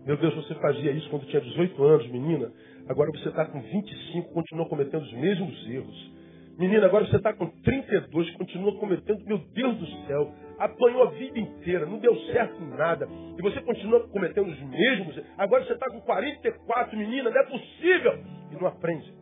meu 0.04 0.16
Deus, 0.16 0.34
você 0.34 0.54
fazia 0.56 0.90
isso 0.90 1.08
quando 1.10 1.26
tinha 1.26 1.40
18 1.40 1.84
anos, 1.84 2.08
menina. 2.08 2.52
Agora 2.88 3.10
você 3.12 3.28
está 3.28 3.46
com 3.46 3.60
25, 3.60 4.32
continua 4.32 4.68
cometendo 4.68 5.02
os 5.02 5.12
mesmos 5.12 5.70
erros. 5.70 6.11
Menina, 6.58 6.86
agora 6.86 7.06
você 7.06 7.16
está 7.16 7.32
com 7.32 7.46
32, 7.62 8.30
continua 8.36 8.78
cometendo, 8.78 9.24
meu 9.24 9.38
Deus 9.38 9.78
do 9.78 9.86
céu, 10.06 10.32
apanhou 10.58 11.04
a 11.04 11.10
vida 11.10 11.38
inteira, 11.38 11.86
não 11.86 11.98
deu 11.98 12.14
certo 12.26 12.62
em 12.62 12.68
nada. 12.68 13.08
E 13.38 13.42
você 13.42 13.60
continua 13.62 14.06
cometendo 14.08 14.48
os 14.48 14.60
mesmos. 14.60 15.18
Agora 15.38 15.64
você 15.64 15.72
está 15.72 15.90
com 15.90 16.00
44, 16.02 16.96
menina, 16.96 17.30
não 17.30 17.40
é 17.40 17.44
possível. 17.46 18.18
E 18.50 18.54
não 18.54 18.66
aprende. 18.66 19.14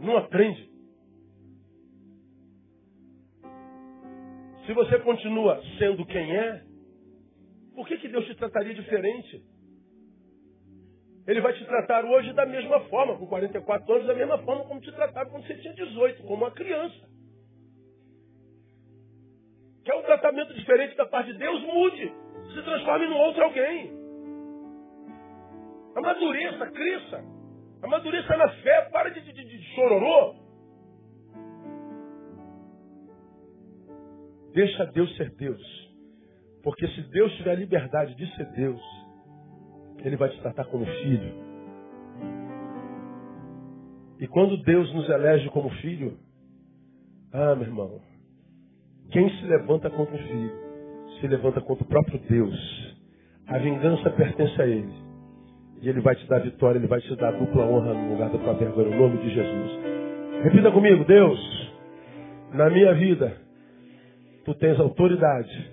Não 0.00 0.16
aprende. 0.16 0.68
Se 4.66 4.72
você 4.74 4.98
continua 4.98 5.62
sendo 5.78 6.04
quem 6.04 6.36
é, 6.36 6.62
por 7.74 7.86
que, 7.86 7.96
que 7.96 8.08
Deus 8.08 8.26
te 8.26 8.34
trataria 8.34 8.74
diferente? 8.74 9.42
Ele 11.28 11.42
vai 11.42 11.52
te 11.52 11.62
tratar 11.66 12.06
hoje 12.06 12.32
da 12.32 12.46
mesma 12.46 12.80
forma, 12.88 13.18
com 13.18 13.26
44 13.26 13.92
anos, 13.92 14.06
da 14.06 14.14
mesma 14.14 14.38
forma 14.38 14.64
como 14.64 14.80
te 14.80 14.90
tratava 14.92 15.28
quando 15.28 15.46
você 15.46 15.56
tinha 15.56 15.74
18, 15.74 16.22
como 16.22 16.36
uma 16.36 16.50
criança. 16.50 17.06
Quer 19.84 19.94
um 19.96 20.02
tratamento 20.04 20.54
diferente 20.54 20.96
da 20.96 21.04
parte 21.04 21.30
de 21.30 21.38
Deus? 21.38 21.62
Mude. 21.64 22.14
Se 22.54 22.62
transforme 22.62 23.08
no 23.08 23.16
outro 23.16 23.44
alguém. 23.44 23.92
Amadureça, 25.96 26.66
cresça. 26.70 27.22
Amadureça 27.82 28.34
na 28.34 28.48
fé, 28.62 28.88
para 28.90 29.10
de, 29.10 29.20
de, 29.20 29.44
de 29.44 29.62
chororô. 29.74 30.34
Deixa 34.54 34.86
Deus 34.86 35.14
ser 35.18 35.30
Deus. 35.36 35.92
Porque 36.62 36.88
se 36.88 37.02
Deus 37.10 37.30
tiver 37.36 37.50
a 37.50 37.54
liberdade 37.54 38.14
de 38.14 38.34
ser 38.34 38.46
Deus, 38.52 38.80
Ele 40.04 40.16
vai 40.16 40.28
te 40.28 40.40
tratar 40.40 40.64
como 40.66 40.84
filho. 40.86 41.32
E 44.20 44.26
quando 44.26 44.56
Deus 44.62 44.92
nos 44.94 45.08
elege 45.08 45.48
como 45.50 45.70
filho, 45.70 46.18
ah, 47.32 47.54
meu 47.54 47.66
irmão, 47.66 48.00
quem 49.10 49.28
se 49.30 49.44
levanta 49.46 49.90
contra 49.90 50.14
o 50.14 50.18
filho, 50.18 50.52
se 51.20 51.26
levanta 51.28 51.60
contra 51.60 51.84
o 51.84 51.88
próprio 51.88 52.18
Deus. 52.28 52.96
A 53.46 53.58
vingança 53.58 54.10
pertence 54.10 54.60
a 54.60 54.66
Ele. 54.66 54.92
E 55.80 55.88
Ele 55.88 56.00
vai 56.00 56.16
te 56.16 56.26
dar 56.26 56.40
vitória, 56.40 56.78
Ele 56.78 56.86
vai 56.86 57.00
te 57.00 57.14
dar 57.16 57.32
dupla 57.32 57.64
honra 57.64 57.94
no 57.94 58.12
lugar 58.12 58.30
da 58.30 58.38
tua 58.38 58.54
vergonha, 58.54 58.90
no 58.90 59.00
nome 59.00 59.18
de 59.18 59.30
Jesus. 59.30 59.70
Repita 60.42 60.70
comigo, 60.72 61.04
Deus, 61.04 61.72
na 62.52 62.68
minha 62.70 62.94
vida, 62.94 63.48
Tu 64.48 64.54
tens 64.54 64.80
autoridade 64.80 65.70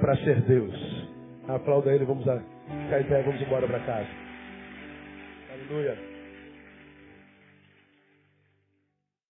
para 0.00 0.16
ser 0.24 0.42
Deus. 0.42 0.74
Aplauda 1.46 1.94
ele, 1.94 2.04
vamos 2.04 2.24
ficar 2.90 3.00
em 3.00 3.04
pé, 3.04 3.22
vamos 3.22 3.40
embora 3.40 3.66
para 3.68 3.78
casa. 3.80 4.08
Aleluia. 5.52 6.09